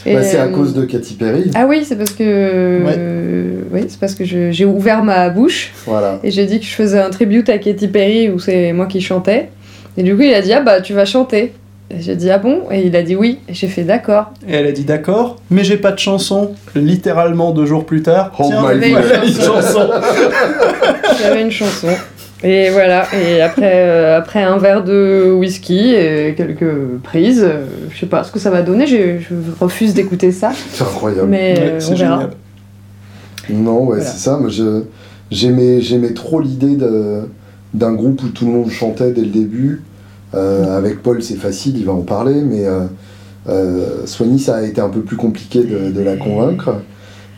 Bah, 0.07 0.23
c'est 0.23 0.39
à 0.39 0.45
euh, 0.45 0.49
cause 0.51 0.75
de 0.75 0.85
Katy 0.85 1.15
Perry. 1.15 1.51
Ah 1.55 1.67
oui, 1.69 1.83
c'est 1.85 1.97
parce 1.97 2.13
que. 2.13 2.23
euh, 2.25 3.61
Oui, 3.73 3.85
c'est 3.89 3.99
parce 4.01 4.15
que 4.15 4.25
je- 4.25 4.51
j'ai 4.53 4.65
ouvert 4.65 5.03
ma 5.05 5.29
bouche 5.31 5.73
Voilà. 5.87 6.21
et 6.25 6.31
j'ai 6.31 6.47
dit 6.47 6.59
que 6.61 6.65
je 6.67 6.71
faisais 6.73 6.99
un 7.01 7.11
tribute 7.11 7.49
à 7.49 7.59
Katy 7.59 7.89
Perry 7.89 8.31
où 8.31 8.39
c'est 8.39 8.73
moi 8.73 8.87
qui 8.87 9.01
chantais. 9.01 9.51
Et 9.97 10.03
du 10.03 10.15
coup, 10.17 10.23
il 10.23 10.33
a 10.35 10.41
dit 10.41 10.53
Ah 10.53 10.61
bah, 10.61 10.81
tu 10.81 10.93
vas 10.95 11.05
chanter. 11.05 11.53
Et 11.91 12.01
j'ai 12.01 12.17
dit 12.17 12.31
Ah 12.31 12.39
bon? 12.39 12.63
Et 12.71 12.83
il 12.87 12.95
a 12.97 13.03
dit 13.03 13.17
oui. 13.17 13.39
Et 13.49 13.55
j'ai 13.55 13.67
fait 13.69 13.83
D'accord. 13.83 14.33
Et 14.49 14.55
elle 14.55 14.67
a 14.67 14.73
dit 14.73 14.85
d'accord, 14.85 15.37
mais 15.51 15.65
j'ai 15.65 15.77
pas 15.79 15.91
de 15.93 15.99
chanson. 15.99 16.53
Littéralement 16.75 17.51
deux 17.53 17.65
jours 17.67 17.85
plus 17.87 18.03
tard, 18.03 18.33
Oh 18.39 18.45
tiens, 18.47 18.63
my 18.63 18.91
God. 18.91 19.03
une 19.27 19.33
chanson. 19.35 19.91
J'avais 21.23 21.43
une 21.43 21.51
chanson. 21.51 21.89
Et 22.45 22.71
voilà, 22.71 23.07
et 23.17 23.41
après, 23.41 23.73
euh, 23.75 24.17
après 24.19 24.43
un 24.45 24.59
verre 24.59 24.85
de 24.85 25.33
whisky 25.37 25.93
et 25.95 26.35
quelques 26.37 26.73
prises, 27.03 27.43
euh, 27.45 27.65
je 27.91 27.99
sais 27.99 28.07
pas 28.07 28.23
ce 28.23 28.31
que 28.31 28.39
ça 28.39 28.51
va 28.51 28.63
donner, 28.63 28.87
j'ai- 28.87 29.19
je 29.19 29.35
refuse 29.61 29.93
d'écouter 29.93 30.31
ça, 30.31 30.53
C'est 30.71 30.85
incroyable. 30.85 31.29
mais 31.29 31.55
Ouais, 31.59 31.61
euh, 31.65 31.81
c'est 31.81 31.93
on 31.93 31.97
verra. 31.97 32.19
génial. 32.21 32.31
Non, 33.51 33.79
ouais, 33.81 33.97
Voilà. 33.97 34.05
c'est 34.05 34.19
ça. 34.19 34.37
Moi, 34.39 34.51
je, 34.51 34.83
j'aimais, 35.33 35.81
j'aimais 35.81 36.13
trop 36.13 36.41
l'idée 36.41 36.77
de, 36.77 37.23
d'un 37.75 37.93
groupe 37.93 38.23
où 38.23 38.29
tout 38.29 38.45
le 38.47 38.53
monde 38.53 38.71
chantait 38.71 39.11
dès 39.11 39.23
le 39.23 39.29
début. 39.31 39.83
Euh, 40.35 40.77
avec 40.77 41.03
Paul, 41.03 41.23
c'est 41.23 41.37
facile, 41.37 41.77
il 41.77 41.87
va 41.87 41.93
en 41.93 42.03
parler, 42.03 42.43
mais 42.43 42.67
euh, 42.67 42.81
euh, 43.49 44.05
Swanny, 44.05 44.39
ça 44.39 44.57
a 44.57 44.63
été 44.63 44.81
un 44.81 44.91
peu 44.91 45.01
plus 45.01 45.17
compliqué 45.17 45.65
de, 45.65 45.91
de 45.91 46.01
la 46.03 46.17
convaincre. 46.17 46.83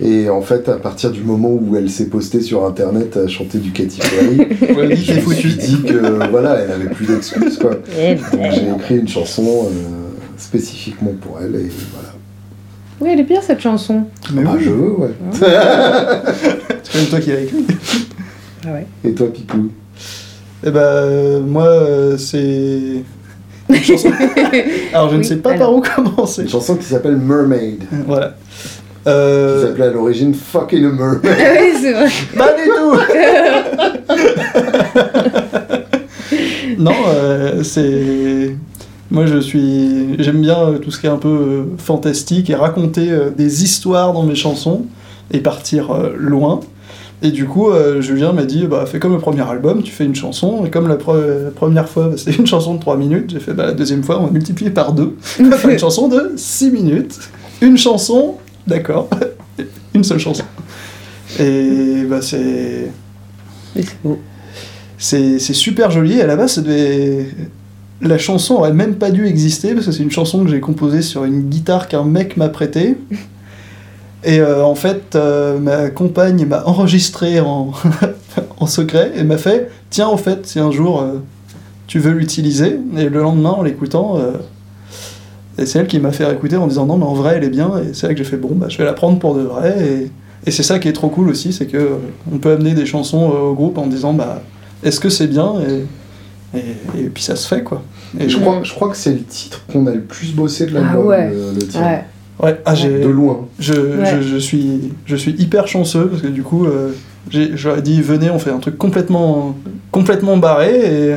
Et 0.02 0.30
en 0.30 0.40
fait, 0.40 0.68
à 0.68 0.76
partir 0.76 1.10
du 1.10 1.20
moment 1.22 1.50
où 1.50 1.76
elle 1.76 1.90
s'est 1.90 2.06
postée 2.06 2.40
sur 2.40 2.64
Internet 2.64 3.16
à 3.18 3.28
chanter 3.28 3.58
du 3.58 3.70
Katy 3.70 4.00
Perry, 4.00 4.38
Ouais, 4.76 4.96
je 4.96 5.20
me 5.28 5.34
suis 5.34 5.54
dit 5.56 5.82
que 5.82 6.28
voilà, 6.30 6.54
elle 6.60 6.72
avait 6.72 6.88
plus 6.88 7.06
d'excuses, 7.06 7.58
quoi. 7.58 7.72
Et 7.98 8.14
Donc, 8.14 8.40
j'ai 8.54 8.70
écrit 8.70 8.96
une 8.98 9.08
chanson 9.08 9.66
euh, 9.66 9.70
spécifiquement 10.38 11.12
pour 11.20 11.38
elle, 11.42 11.54
et 11.54 11.68
voilà. 11.92 12.14
Oui, 13.00 13.10
elle 13.12 13.20
est 13.20 13.24
bien 13.24 13.40
cette 13.42 13.60
chanson. 13.60 14.04
Mais 14.32 14.42
Ah, 14.46 14.52
oui, 14.56 14.64
je 14.64 14.70
veux, 14.70 14.92
ouais. 14.92 15.10
c'est 16.82 16.98
même 16.98 17.06
toi 17.08 17.20
qui 17.20 17.30
l'as 17.30 17.40
écrit. 17.40 17.66
Ah 18.66 18.72
ouais. 18.72 18.86
Et 19.04 19.12
toi, 19.12 19.30
Pipou? 19.32 19.70
Eh 20.64 20.70
ben, 20.70 20.78
euh, 20.80 21.40
moi, 21.40 21.64
euh, 21.66 22.16
c'est. 22.18 23.02
Une 23.70 23.76
chanson. 23.76 24.10
Alors, 24.92 25.10
je 25.10 25.16
ne 25.16 25.22
sais 25.22 25.36
pas 25.36 25.52
alors. 25.52 25.82
par 25.82 26.00
où 26.00 26.02
commencer. 26.04 26.42
Une 26.42 26.48
chanson 26.48 26.76
qui 26.76 26.84
s'appelle 26.84 27.16
Mermaid. 27.16 27.84
Voilà. 28.06 28.34
Qui 29.04 29.08
Euh, 29.10 29.66
s'appelait 29.66 29.86
à 29.86 29.90
l'origine 29.90 30.34
Fucking 30.34 30.84
a 30.84 30.88
Mermaid. 30.90 31.20
oui, 31.24 31.78
c'est 31.80 31.92
vrai. 31.92 32.08
Pas 32.36 32.52
du 32.54 32.64
tout 32.68 32.96
Non, 36.78 36.92
euh, 37.08 37.62
c'est. 37.62 38.56
Moi, 39.10 39.26
je 39.26 39.38
suis. 39.38 40.16
J'aime 40.22 40.40
bien 40.40 40.58
euh, 40.60 40.78
tout 40.78 40.90
ce 40.90 41.00
qui 41.00 41.06
est 41.06 41.10
un 41.10 41.16
peu 41.16 41.28
euh, 41.28 41.62
fantastique 41.78 42.48
et 42.50 42.54
raconter 42.54 43.10
euh, 43.10 43.30
des 43.30 43.64
histoires 43.64 44.12
dans 44.12 44.22
mes 44.22 44.34
chansons 44.36 44.86
et 45.32 45.40
partir 45.40 45.90
euh, 45.90 46.12
loin. 46.16 46.60
Et 47.22 47.30
du 47.32 47.44
coup, 47.46 47.68
euh, 47.70 48.00
Julien 48.00 48.32
m'a 48.32 48.44
dit 48.44 48.66
bah, 48.66 48.84
fais 48.86 48.98
comme 48.98 49.12
le 49.12 49.18
premier 49.18 49.42
album, 49.42 49.82
tu 49.82 49.92
fais 49.92 50.04
une 50.04 50.14
chanson. 50.14 50.64
Et 50.64 50.70
comme 50.70 50.88
la, 50.88 50.96
pre- 50.96 51.44
la 51.44 51.50
première 51.50 51.88
fois, 51.88 52.08
bah, 52.08 52.14
c'était 52.16 52.36
une 52.38 52.46
chanson 52.46 52.74
de 52.76 52.80
3 52.80 52.96
minutes, 52.96 53.30
j'ai 53.32 53.40
fait 53.40 53.52
bah, 53.52 53.66
la 53.66 53.72
deuxième 53.72 54.02
fois, 54.02 54.18
on 54.20 54.26
va 54.26 54.30
multiplier 54.30 54.70
par 54.70 54.92
deux. 54.92 55.16
On 55.40 55.44
va 55.50 55.56
faire 55.58 55.70
une 55.70 55.78
chanson 55.78 56.08
de 56.08 56.32
6 56.36 56.70
minutes. 56.70 57.18
Une 57.60 57.76
chanson, 57.76 58.36
d'accord. 58.66 59.08
une 59.94 60.04
seule 60.04 60.18
chanson. 60.18 60.44
Et 61.38 62.04
bah, 62.08 62.22
c'est. 62.22 62.90
Mais 63.76 63.82
c'est 63.82 64.02
beau. 64.02 64.18
c'est 64.98 65.38
c'est 65.38 65.54
super 65.54 65.90
joli. 65.90 66.20
À 66.20 66.26
la 66.26 66.36
base, 66.36 66.54
ça 66.54 66.60
devait... 66.60 67.26
la 68.00 68.18
chanson 68.18 68.54
aurait 68.54 68.72
même 68.72 68.96
pas 68.96 69.10
dû 69.10 69.26
exister 69.26 69.74
parce 69.74 69.86
que 69.86 69.92
c'est 69.92 70.02
une 70.02 70.10
chanson 70.10 70.44
que 70.44 70.50
j'ai 70.50 70.60
composée 70.60 71.02
sur 71.02 71.24
une 71.24 71.42
guitare 71.42 71.88
qu'un 71.88 72.04
mec 72.04 72.36
m'a 72.36 72.48
prêtée. 72.48 72.96
Et 74.22 74.40
euh, 74.40 74.62
en 74.62 74.74
fait, 74.74 75.14
euh, 75.16 75.58
ma 75.58 75.88
compagne 75.88 76.44
m'a 76.44 76.64
enregistré 76.66 77.40
en, 77.40 77.72
en 78.58 78.66
secret 78.66 79.12
et 79.16 79.22
m'a 79.22 79.38
fait 79.38 79.70
Tiens, 79.88 80.08
en 80.08 80.18
fait, 80.18 80.46
si 80.46 80.58
un 80.58 80.70
jour 80.70 81.00
euh, 81.00 81.22
tu 81.86 81.98
veux 81.98 82.12
l'utiliser. 82.12 82.78
Et 82.98 83.08
le 83.08 83.20
lendemain, 83.20 83.50
en 83.50 83.62
l'écoutant, 83.62 84.18
et 85.60 85.66
c'est 85.66 85.78
elle 85.78 85.86
qui 85.86 85.98
m'a 86.00 86.10
fait 86.12 86.30
écouter 86.32 86.56
en 86.56 86.66
disant 86.66 86.86
Non, 86.86 86.96
mais 86.96 87.04
en 87.04 87.14
vrai, 87.14 87.34
elle 87.36 87.44
est 87.44 87.50
bien. 87.50 87.70
Et 87.78 87.94
c'est 87.94 88.06
là 88.08 88.14
que 88.14 88.18
j'ai 88.18 88.24
fait 88.24 88.36
Bon, 88.36 88.50
bah, 88.52 88.66
je 88.68 88.78
vais 88.78 88.84
la 88.84 88.92
prendre 88.94 89.18
pour 89.18 89.34
de 89.34 89.42
vrai. 89.42 89.76
Et, 89.80 90.10
et 90.48 90.50
c'est 90.50 90.62
ça 90.62 90.78
qui 90.78 90.88
est 90.88 90.92
trop 90.94 91.08
cool 91.10 91.28
aussi 91.28 91.52
c'est 91.52 91.66
que 91.66 91.76
euh, 91.76 91.88
on 92.32 92.38
peut 92.38 92.52
amener 92.52 92.72
des 92.72 92.86
chansons 92.86 93.30
euh, 93.30 93.38
au 93.50 93.54
groupe 93.54 93.76
en 93.78 93.86
disant 93.86 94.14
bah, 94.14 94.42
Est-ce 94.82 94.98
que 94.98 95.08
c'est 95.10 95.26
bien? 95.26 95.54
Et, 95.68 96.58
et, 96.58 97.00
et 97.04 97.08
puis 97.10 97.22
ça 97.22 97.36
se 97.36 97.46
fait, 97.46 97.62
quoi. 97.62 97.82
Et 98.18 98.28
je, 98.28 98.38
crois, 98.38 98.60
je 98.64 98.72
crois 98.72 98.88
que 98.90 98.96
c'est 98.96 99.12
le 99.12 99.22
titre 99.22 99.62
qu'on 99.72 99.86
a 99.86 99.92
le 99.92 100.00
plus 100.00 100.34
bossé 100.34 100.66
de 100.66 100.76
Ah 100.76 100.80
l'album, 100.80 101.06
ouais. 101.06 101.30
le, 101.30 101.52
le 101.54 101.66
tien. 101.66 101.82
Ouais. 101.82 102.04
Ouais, 102.42 102.58
ah, 102.64 102.74
j'ai. 102.74 103.00
De 103.00 103.08
loin. 103.08 103.46
Je, 103.58 103.74
Ouais. 103.74 104.06
je, 104.16 104.22
je 104.22 104.36
suis, 104.38 104.92
je 105.04 105.14
suis 105.16 105.32
hyper 105.32 105.68
chanceux 105.68 106.06
parce 106.06 106.22
que 106.22 106.26
du 106.28 106.42
coup, 106.42 106.64
euh, 106.64 106.92
ai 107.34 107.82
dit 107.82 108.00
venez, 108.00 108.30
on 108.30 108.38
fait 108.38 108.50
un 108.50 108.58
truc 108.58 108.78
complètement, 108.78 109.54
complètement 109.90 110.38
barré 110.38 111.10
et 111.10 111.16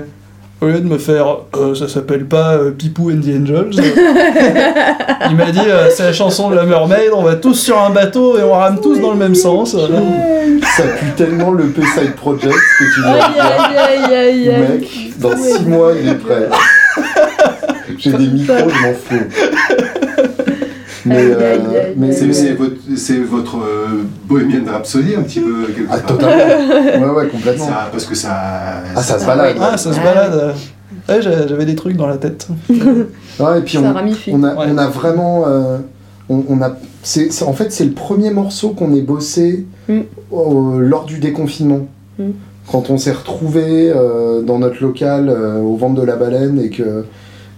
au 0.64 0.68
lieu 0.68 0.80
de 0.80 0.88
me 0.88 0.98
faire 0.98 1.40
euh, 1.58 1.76
ça 1.76 1.90
s'appelle 1.90 2.26
pas 2.26 2.54
euh, 2.54 2.72
Pipou 2.72 3.12
and 3.12 3.20
the 3.20 3.36
Angels, 3.36 3.80
euh, 3.80 3.84
il 5.30 5.36
m'a 5.36 5.52
dit 5.52 5.60
euh, 5.68 5.90
c'est 5.90 6.04
la 6.04 6.14
chanson 6.14 6.50
de 6.50 6.56
la 6.56 6.64
Mermaid, 6.64 7.10
on 7.14 7.22
va 7.22 7.36
tous 7.36 7.56
sur 7.56 7.80
un 7.82 7.90
bateau 7.90 8.38
et 8.38 8.44
on 8.44 8.54
rame 8.54 8.80
tous 8.82 9.00
dans 9.00 9.12
le 9.12 9.18
même 9.18 9.36
sens. 9.36 9.76
Voilà. 9.76 10.00
Ça 10.78 10.84
pue 10.84 11.12
tellement 11.18 11.52
le 11.52 11.66
P-Side 11.66 12.16
Project 12.16 12.56
que 12.80 12.94
tu 12.94 13.02
dois 13.02 13.12
Aïe, 13.12 13.40
aïe, 13.40 13.78
aïe, 13.78 14.16
aïe, 14.16 14.50
aïe. 14.50 14.62
Mec, 14.62 15.20
dans 15.20 15.36
6 15.36 15.64
mois, 15.66 15.92
il 16.02 16.10
est 16.10 16.16
prêt. 16.16 16.48
J'ai 17.98 18.14
des 18.14 18.28
micros, 18.28 18.70
je 18.70 18.88
m'en 18.88 18.94
fous. 18.94 19.93
Mais, 21.06 21.16
euh, 21.20 21.58
mais. 21.98 22.12
C'est 22.12 22.54
votre, 22.54 22.76
c'est 22.96 23.20
votre 23.20 23.58
euh, 23.58 24.04
Bohemian 24.26 24.66
Rhapsody 24.66 25.16
un 25.16 25.24
petit 25.24 25.40
peu 25.42 25.66
quelque 25.74 25.90
Ah, 25.92 25.98
part. 25.98 26.06
totalement. 26.18 27.06
Ouais, 27.14 27.22
ouais, 27.24 27.28
complètement. 27.30 27.66
Ça, 27.68 27.90
parce 27.92 28.06
que 28.06 28.16
ça. 28.16 28.30
Ah, 28.96 29.02
ça 29.02 29.20
se 29.20 29.24
Ah, 29.24 29.28
balade. 29.28 29.56
Ah, 29.60 29.78
ça 29.78 29.92
se 29.94 30.00
balade. 30.00 30.54
Ouais, 31.10 31.22
j'a- 31.22 31.48
j'avais 31.48 31.66
des 31.66 31.76
trucs 31.76 31.98
dans 31.98 32.08
la 32.08 32.18
tête. 32.18 32.48
Ouais, 33.40 33.60
et 33.60 33.62
puis 33.64 33.78
Ça 33.78 33.84
on, 33.84 33.94
ramifie. 33.94 34.32
on, 34.34 34.44
a, 34.44 34.54
Ouais. 34.54 34.66
on 34.70 34.78
a 34.78 34.88
vraiment. 34.88 35.44
euh, 35.48 35.78
on, 36.30 36.44
on 36.50 36.62
a, 36.62 36.78
c'est, 37.02 37.32
c'est- 37.32 37.44
en 37.46 37.54
fait, 37.54 37.72
c'est 37.72 37.84
le 37.86 37.92
premier 37.92 38.30
morceau 38.32 38.70
qu'on 38.70 38.94
ait 38.96 39.02
bossé 39.02 39.66
Mm. 39.90 40.00
au- 40.32 40.80
lors 40.80 41.04
du 41.06 41.18
déconfinement. 41.20 41.88
Mm. 42.20 42.24
Quand 42.72 42.90
on 42.90 42.98
s'est 42.98 43.12
retrouvé 43.12 43.92
dans 44.48 44.58
notre 44.60 44.82
local 44.82 45.28
euh, 45.28 45.60
au 45.60 45.76
ventre 45.76 46.00
de 46.00 46.06
la 46.06 46.16
baleine 46.16 46.62
et 46.62 46.70
que 46.70 47.04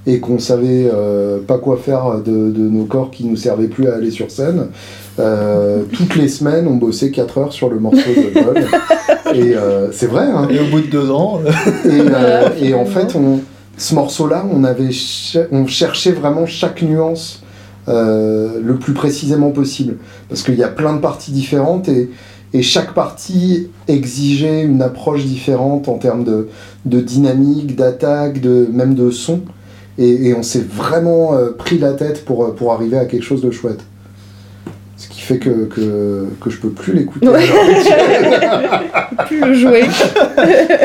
et 0.08 0.20
qu'on 0.20 0.40
savait 0.40 0.90
euh, 0.94 1.40
pas 1.40 1.58
quoi 1.58 1.78
faire 1.78 2.22
de, 2.24 2.52
de 2.52 2.70
nos 2.70 2.86
corps 2.86 3.12
qui 3.12 3.26
nous 3.26 3.36
servaient 3.36 3.68
plus 3.68 3.88
à 3.88 3.96
aller 3.96 4.12
sur 4.12 4.30
scène. 4.30 4.68
Euh, 5.20 5.84
toutes 5.92 6.16
les 6.16 6.28
semaines, 6.28 6.68
on 6.68 6.76
bossait 6.76 7.10
4 7.10 7.38
heures 7.38 7.54
sur 7.54 7.70
le 7.70 7.80
morceau 7.80 7.98
de 7.98 8.40
Paul. 8.40 8.58
et 9.36 9.56
euh, 9.56 9.92
c'est 9.92 10.08
vrai, 10.08 10.26
hein. 10.26 10.48
Et 10.52 10.60
au 10.60 10.66
bout 10.66 10.82
de 10.82 10.88
deux 10.88 11.10
ans, 11.10 11.42
Et, 12.62 12.74
en 12.74 12.86
fait, 12.86 13.16
on, 13.16 13.40
ce 13.78 13.96
morceau-là, 13.96 14.46
on, 14.52 14.64
avait 14.64 14.90
on 15.52 15.66
cherchait 15.66 16.12
vraiment 16.12 16.46
chaque 16.46 16.82
nuance 16.82 17.42
le 17.88 18.74
plus 18.80 18.94
précisément 18.94 19.52
possible. 19.52 19.98
Parce 20.30 20.44
qu'il 20.44 20.56
y 20.56 20.64
a 20.64 20.68
plein 20.68 20.94
de 20.94 21.00
parties 21.00 21.32
différentes 21.32 21.88
et, 21.88 22.10
et 22.54 22.62
chaque 22.62 22.94
partie 22.94 23.68
exigeait 23.88 24.64
une 24.64 24.82
approche 24.82 25.26
différente 25.26 25.88
en 25.88 25.98
termes 25.98 26.24
de, 26.24 26.48
de 26.86 27.00
dynamique, 27.00 27.76
d'attaque, 27.76 28.40
de, 28.40 28.68
même 28.72 28.96
de 28.96 29.12
son. 29.12 29.42
Et, 29.98 30.28
et 30.30 30.34
on 30.36 30.44
s'est 30.44 30.66
vraiment 30.68 31.36
euh, 31.36 31.52
pris 31.52 31.78
la 31.78 31.94
tête 31.94 32.26
pour, 32.26 32.54
pour 32.56 32.74
arriver 32.74 32.98
à 32.98 33.06
quelque 33.06 33.24
chose 33.24 33.42
de 33.42 33.52
chouette. 33.52 33.80
Ce 34.98 35.08
qui 35.10 35.22
fait 35.22 35.40
que, 35.40 35.66
que, 35.66 36.28
que 36.42 36.50
je 36.50 36.58
peux 36.58 36.70
plus 36.70 36.94
l'écouter. 36.94 37.28
Ouais. 37.28 37.44
Plus 39.28 39.40
le 39.42 39.54
jouer. 39.54 39.84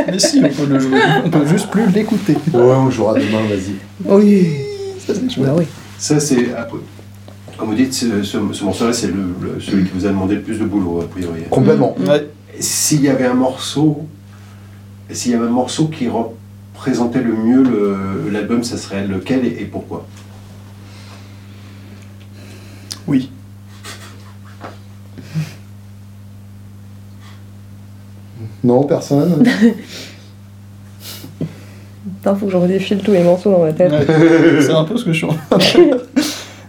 mais 0.09 0.19
si, 0.19 0.43
on 0.45 0.49
peut 0.49 0.67
le 0.73 0.79
jouer. 0.79 0.99
On 1.25 1.31
peut 1.31 1.47
juste 1.47 1.71
plus 1.71 1.87
l'écouter. 1.93 2.35
ouais, 2.53 2.61
on 2.61 2.91
jouera 2.91 3.15
demain, 3.15 3.43
vas-y. 3.49 3.75
Oui. 4.05 4.47
Ça, 4.99 5.15
c'est 5.15 5.31
chouette. 5.31 5.47
Bah 5.47 5.55
oui. 5.59 5.65
Ça, 5.99 6.19
c'est. 6.21 6.53
après, 6.57 6.79
Comme 7.59 7.69
vous 7.69 7.75
dites, 7.75 7.93
ce, 7.93 8.23
ce- 8.23 8.39
ce 8.53 8.65
morceau-là, 8.65 8.93
c'est 8.93 9.09
le, 9.09 9.15
le- 9.43 9.61
celui 9.61 9.85
qui 9.85 9.91
vous 9.95 10.07
a 10.07 10.09
demandé 10.09 10.37
le 10.37 10.43
plus 10.43 10.59
de 10.59 10.65
boulot, 10.65 11.01
a 11.03 11.07
priori. 11.09 11.41
Complètement. 11.51 11.95
Ouais. 12.07 12.29
S'il 12.59 13.03
y 13.03 13.09
avait 13.09 13.27
un 13.27 13.35
morceau. 13.35 13.99
S'il 15.11 15.33
y 15.33 15.35
avait 15.35 15.47
un 15.47 15.51
morceau 15.51 15.87
qui 15.89 16.09
représentait 16.81 17.21
le 17.21 17.35
mieux 17.35 18.31
l'album, 18.31 18.65
ça 18.65 18.79
serait 18.79 19.07
lequel 19.07 19.45
et, 19.45 19.61
et 19.61 19.67
pourquoi? 19.67 20.07
Oui. 23.07 23.31
Non, 28.65 28.85
personne 28.85 29.45
Putain, 32.03 32.35
faut 32.35 32.47
que 32.47 32.53
je 32.53 32.57
redéfile 32.57 33.03
tous 33.03 33.13
les 33.13 33.23
morceaux 33.23 33.51
dans 33.51 33.63
ma 33.65 33.73
tête. 33.75 33.93
Ouais, 33.93 34.07
c'est 34.63 34.73
un 34.73 34.85
peu 34.85 34.97
ce 34.97 35.05
que 35.05 35.13
je 35.13 35.19
suis 35.19 35.27
en 35.27 35.35
train 35.35 35.59
de 35.59 35.63
faire. 35.63 35.97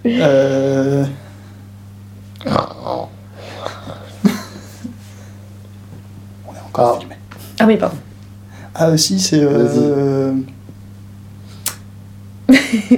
Euh, 0.03 1.05
Ah, 2.47 3.07
Ah 7.59 7.65
oui, 7.67 7.77
pardon. 7.77 7.97
Ah 8.73 8.89
aussi, 8.91 9.19
c'est... 9.19 9.41
euh, 9.41 10.31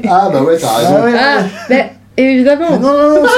ah, 0.08 0.30
bah 0.32 0.44
ouais, 0.44 0.58
t'as 0.58 0.76
raison. 0.78 0.96
Ah 0.98 1.04
ouais, 1.06 1.14
Ah, 1.18 1.44
mais 1.70 1.92
évidemment. 2.18 2.72
Mais 2.72 2.80
non, 2.80 2.94
non, 2.94 3.10
non, 3.16 3.22
Mais 3.24 3.30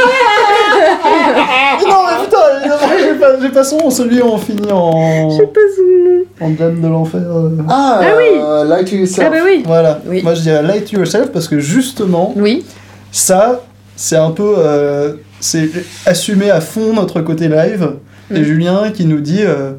non, 1.90 1.98
mais 2.06 2.26
putain, 2.26 2.38
évidemment, 2.60 2.94
j'ai 3.00 3.16
pas, 3.20 3.40
j'ai 3.42 3.50
pas 3.50 3.64
son 3.64 3.78
nom, 3.78 3.90
celui 3.90 4.22
où 4.22 4.26
on 4.26 4.38
finit 4.38 4.72
en... 4.72 5.30
Je 5.30 5.38
sais 5.38 5.48
pas 5.48 5.60
son 5.76 6.10
nom. 6.10 6.24
en 6.42 6.50
dame 6.52 6.82
de 6.82 6.88
l'enfer. 6.88 7.22
euh. 7.26 7.50
Ah, 7.70 8.00
Ah 8.02 8.06
oui. 8.18 8.40
euh, 8.42 8.64
Light 8.66 8.90
to 8.90 8.96
Yourself. 8.96 9.28
Ah 9.28 9.32
bah 9.32 9.38
oui. 9.46 9.64
Voilà, 9.66 10.00
Oui. 10.06 10.22
moi 10.24 10.34
je 10.36 10.42
dirais 10.42 10.64
Light 10.64 10.92
Yourself 10.92 11.32
parce 11.32 11.48
que 11.48 11.60
justement, 11.60 12.34
Oui. 12.36 12.66
ça, 13.12 13.62
c'est 13.96 14.18
un 14.18 14.32
peu... 14.32 14.56
euh, 14.58 15.14
c'est 15.40 15.70
assumer 16.06 16.50
à 16.50 16.60
fond 16.62 16.94
notre 16.94 17.22
côté 17.22 17.48
live. 17.48 17.94
Et 18.34 18.40
Mm. 18.40 18.44
Julien 18.44 18.92
qui 18.92 19.06
nous 19.06 19.20
dit, 19.22 19.44
euh, 19.44 19.74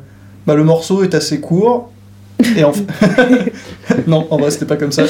bah, 0.47 0.55
le 0.55 0.63
morceau 0.65 1.03
est 1.03 1.15
assez 1.17 1.41
court. 1.41 1.91
Et 2.57 2.65
en 2.65 2.73
fait... 2.73 2.85
non, 4.07 4.27
en 4.31 4.37
vrai, 4.37 4.51
c'était 4.51 4.67
pas 4.67 4.77
comme 4.77 4.93
ça. 4.93 5.05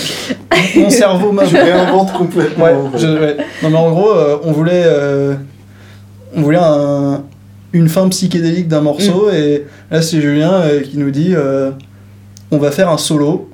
Mon 0.77 0.91
cerveau 0.91 1.33
m'a... 1.33 1.45
Je 1.45 1.57
réinvente 1.57 2.12
complètement. 2.12 2.64
Ouais, 2.64 2.74
je- 2.97 3.07
ouais. 3.07 3.37
Non 3.62 3.70
mais 3.70 3.77
en 3.79 3.91
gros, 3.91 4.11
euh, 4.12 4.39
on 4.45 4.53
voulait, 4.53 4.85
euh, 4.87 5.35
on 6.35 6.43
voulait 6.43 6.59
un- 6.61 7.22
une 7.72 7.89
fin 7.89 8.09
psychédélique 8.09 8.68
d'un 8.68 8.81
morceau 8.81 9.31
et 9.31 9.66
là 9.91 10.01
c'est 10.03 10.20
Julien 10.20 10.53
euh, 10.53 10.81
qui 10.83 10.99
nous 10.99 11.11
dit, 11.11 11.33
euh, 11.35 11.72
on 12.51 12.59
va 12.59 12.70
faire 12.70 12.89
un 12.91 12.97
solo 12.99 13.51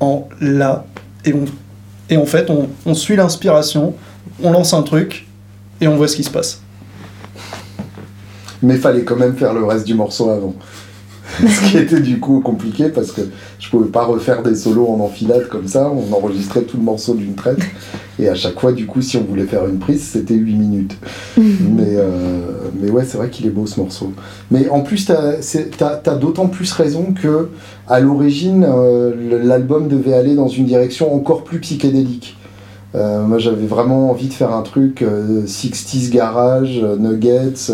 en 0.00 0.28
la 0.40 0.84
et 1.24 1.34
on 1.34 1.44
et 2.08 2.16
en 2.16 2.24
fait 2.26 2.50
on, 2.50 2.68
on 2.86 2.94
suit 2.94 3.16
l'inspiration, 3.16 3.94
on 4.42 4.52
lance 4.52 4.72
un 4.74 4.82
truc 4.82 5.26
et 5.80 5.88
on 5.88 5.96
voit 5.96 6.08
ce 6.08 6.16
qui 6.16 6.24
se 6.24 6.30
passe. 6.30 6.60
Mais 8.62 8.76
fallait 8.76 9.02
quand 9.02 9.16
même 9.16 9.36
faire 9.36 9.52
le 9.54 9.64
reste 9.64 9.86
du 9.86 9.94
morceau 9.94 10.30
avant. 10.30 10.54
Ce 11.46 11.70
qui 11.70 11.78
était 11.78 12.00
du 12.00 12.20
coup 12.20 12.40
compliqué 12.40 12.88
parce 12.88 13.12
que 13.12 13.22
je 13.58 13.70
pouvais 13.70 13.90
pas 13.90 14.04
refaire 14.04 14.42
des 14.42 14.54
solos 14.54 14.88
en 14.88 15.00
enfilade 15.00 15.48
comme 15.48 15.66
ça. 15.66 15.90
On 15.90 16.12
enregistrait 16.14 16.62
tout 16.62 16.76
le 16.76 16.82
morceau 16.82 17.14
d'une 17.14 17.34
traite. 17.34 17.60
Et 18.18 18.28
à 18.28 18.34
chaque 18.34 18.60
fois, 18.60 18.72
du 18.72 18.86
coup, 18.86 19.00
si 19.00 19.16
on 19.16 19.24
voulait 19.24 19.46
faire 19.46 19.66
une 19.66 19.78
prise, 19.78 20.02
c'était 20.02 20.34
8 20.34 20.54
minutes. 20.54 20.96
mais, 21.38 21.96
euh, 21.96 22.68
mais 22.80 22.90
ouais, 22.90 23.04
c'est 23.06 23.16
vrai 23.16 23.30
qu'il 23.30 23.46
est 23.46 23.50
beau 23.50 23.66
ce 23.66 23.80
morceau. 23.80 24.12
Mais 24.50 24.68
en 24.68 24.80
plus, 24.80 25.06
t'as 25.06 25.36
t'as 25.96 26.14
d'autant 26.14 26.46
plus 26.46 26.70
raison 26.72 27.14
que 27.14 27.48
à 27.88 28.00
l'origine, 28.00 28.64
euh, 28.68 29.42
l'album 29.44 29.88
devait 29.88 30.14
aller 30.14 30.34
dans 30.34 30.48
une 30.48 30.66
direction 30.66 31.14
encore 31.14 31.44
plus 31.44 31.58
psychédélique. 31.60 32.36
Euh, 32.94 33.22
moi, 33.22 33.38
j'avais 33.38 33.66
vraiment 33.66 34.10
envie 34.10 34.28
de 34.28 34.34
faire 34.34 34.52
un 34.52 34.62
truc 34.62 35.02
euh, 35.02 35.44
60s 35.44 36.10
garage, 36.10 36.80
Nuggets, 36.98 37.72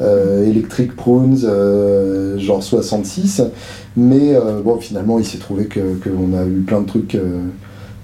Electric 0.00 0.94
Prunes, 0.94 1.40
euh, 1.44 2.38
genre 2.38 2.62
66. 2.62 3.42
Mais 3.96 4.34
euh, 4.34 4.60
bon, 4.62 4.78
finalement, 4.78 5.18
il 5.18 5.24
s'est 5.24 5.38
trouvé 5.38 5.66
que 5.66 5.80
qu'on 6.02 6.36
a 6.38 6.44
eu 6.44 6.60
plein 6.66 6.80
de 6.82 6.86
trucs 6.86 7.14
euh, 7.14 7.40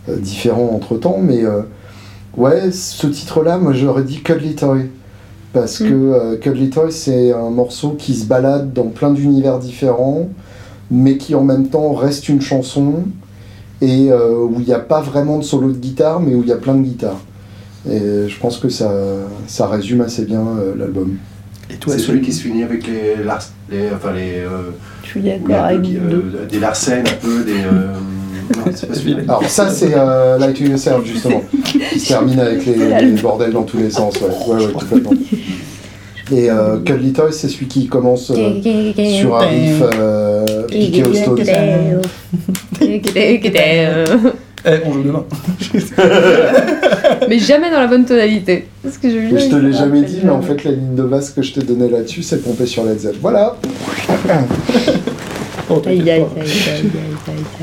euh, 0.08 0.16
différents 0.16 0.70
entre 0.74 0.96
temps. 0.96 1.18
Mais 1.22 1.44
euh, 1.44 1.62
ouais, 2.36 2.70
ce 2.72 3.06
titre-là, 3.06 3.58
moi, 3.58 3.72
j'aurais 3.72 4.02
dit 4.04 4.20
Cuddly 4.22 4.54
Toy. 4.54 4.90
Parce 5.52 5.80
Mm. 5.80 5.88
que 5.88 5.92
euh, 5.94 6.36
Cuddly 6.36 6.70
Toy, 6.70 6.90
c'est 6.90 7.32
un 7.32 7.50
morceau 7.50 7.90
qui 7.90 8.14
se 8.14 8.26
balade 8.26 8.72
dans 8.72 8.88
plein 8.88 9.12
d'univers 9.12 9.60
différents, 9.60 10.28
mais 10.90 11.16
qui 11.16 11.36
en 11.36 11.44
même 11.44 11.68
temps 11.68 11.92
reste 11.92 12.28
une 12.28 12.40
chanson 12.40 13.04
et 13.80 14.10
euh, 14.10 14.34
où 14.34 14.56
il 14.58 14.66
n'y 14.66 14.72
a 14.72 14.80
pas 14.80 15.00
vraiment 15.00 15.38
de 15.38 15.44
solo 15.44 15.70
de 15.70 15.78
guitare, 15.78 16.18
mais 16.20 16.34
où 16.34 16.42
il 16.42 16.48
y 16.48 16.52
a 16.52 16.56
plein 16.56 16.74
de 16.74 16.82
guitares. 16.82 17.20
Et 17.88 18.28
je 18.28 18.40
pense 18.40 18.56
que 18.58 18.68
ça, 18.68 18.90
ça 19.46 19.66
résume 19.68 20.00
assez 20.00 20.24
bien 20.24 20.40
euh, 20.40 20.74
l'album. 20.76 21.16
Et 21.70 21.74
toi, 21.76 21.92
C'est 21.94 21.98
celui 21.98 22.06
celui 22.18 22.20
qui 22.26 22.32
se 22.32 22.42
finit 22.42 22.62
avec 22.62 22.86
les, 22.86 23.24
lars, 23.24 23.42
les 23.70 23.88
enfin 23.94 24.12
les, 24.12 24.40
euh, 24.40 24.70
Je 25.02 25.08
suis 25.08 25.20
d'accord 25.20 25.56
un 25.56 25.68
peu 25.68 25.74
avec 25.74 25.82
qui- 25.82 25.96
euh, 25.96 26.46
des 26.50 26.58
larcènes 26.60 27.06
un 27.06 27.26
peu, 27.26 27.42
des. 27.44 27.52
euh, 27.52 27.94
non, 28.56 28.72
c'est 28.74 28.86
pas 28.86 28.94
celui-là. 28.94 29.22
Alors 29.26 29.44
ça 29.48 29.70
c'est 29.70 29.94
euh, 29.94 30.38
Light 30.38 30.56
to 30.56 30.64
Yourself 30.64 31.04
justement, 31.06 31.42
qui 31.64 31.98
se 32.00 32.08
termine 32.08 32.38
avec 32.40 32.66
les, 32.66 32.74
les 32.76 33.12
bordels 33.22 33.52
dans 33.52 33.62
tous 33.62 33.78
les 33.78 33.90
sens, 33.90 34.14
ouais, 34.20 34.28
ouais, 34.54 34.66
ouais 34.66 34.72
complètement. 34.72 35.12
Et 36.32 36.50
euh, 36.50 36.78
Cuddly 36.80 37.12
Toys 37.12 37.32
c'est 37.32 37.48
celui 37.48 37.66
qui 37.66 37.86
commence 37.86 38.30
euh, 38.30 38.60
sur 39.18 39.36
un 39.36 39.46
riff 39.46 39.82
euh, 39.82 40.62
piqué 40.68 41.02
au 41.04 41.12
Stones. 41.12 41.44
Eh, 44.66 44.78
on 44.86 44.92
joue 44.92 45.02
demain. 45.02 45.24
Mais 47.28 47.38
jamais 47.38 47.70
dans 47.70 47.80
la 47.80 47.86
bonne 47.86 48.04
tonalité. 48.04 48.66
Parce 48.82 48.96
que 48.98 49.10
je, 49.10 49.16
Mais 49.16 49.40
je 49.40 49.50
te 49.50 49.56
l'ai 49.56 49.72
jamais 49.72 50.02
dit, 50.02 50.20
mais 50.24 50.30
en 50.30 50.40
fait 50.42 50.64
la 50.64 50.70
ligne 50.72 50.94
de 50.94 51.02
basse 51.02 51.30
que 51.30 51.42
je 51.42 51.52
t'ai 51.52 51.62
donnée 51.62 51.88
là-dessus 51.88 52.22
c'est 52.22 52.42
pompé 52.42 52.66
sur 52.66 52.84
Led 52.84 52.98
Zepp. 52.98 53.16
Voilà 53.20 53.56
Oh, 55.70 55.80
Aïe, 55.86 56.10
aïe, 56.10 56.22
aïe. 56.36 56.90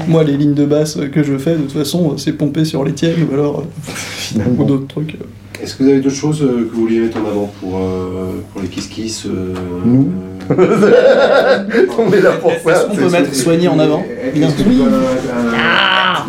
Moi, 0.08 0.24
les 0.24 0.36
lignes 0.36 0.56
de 0.56 0.66
basse 0.66 0.98
que 1.12 1.22
je 1.22 1.38
fais, 1.38 1.52
de 1.52 1.62
toute 1.62 1.74
façon, 1.74 2.18
c'est 2.18 2.34
pompé 2.34 2.66
sur 2.66 2.84
les 2.84 2.94
tiennes 2.94 3.28
ou 3.30 3.34
alors 3.34 3.60
euh, 3.60 3.62
ou 3.62 3.92
finalement. 3.94 4.64
d'autres 4.64 4.88
trucs. 4.88 5.18
Est-ce 5.62 5.76
que 5.76 5.84
vous 5.84 5.90
avez 5.90 6.00
d'autres 6.00 6.16
choses 6.16 6.42
euh, 6.42 6.68
que 6.70 6.74
vous 6.76 6.82
vouliez 6.82 7.00
mettre 7.02 7.18
en 7.18 7.28
avant 7.30 7.52
pour, 7.60 7.78
euh, 7.78 8.42
pour 8.52 8.62
les 8.62 8.68
Kiss 8.68 8.88
Kiss 8.88 9.26
euh, 9.28 9.54
Nous. 9.86 10.12
euh, 10.52 11.86
On 11.98 12.12
est 12.12 12.22
là 12.22 12.32
pour 12.32 12.52
Est-ce 12.52 12.64
ça. 12.64 12.86
qu'on 12.90 12.96
peut 12.96 13.10
mettre 13.10 13.36
soigné 13.36 13.68
en 13.68 13.78
avant 13.80 14.04
Est-ce 14.34 14.54
que 14.56 14.64
tu 14.64 14.70
veux 14.70 14.84
un- 14.84 14.88
un- 14.88 15.54
Ah 15.56 16.26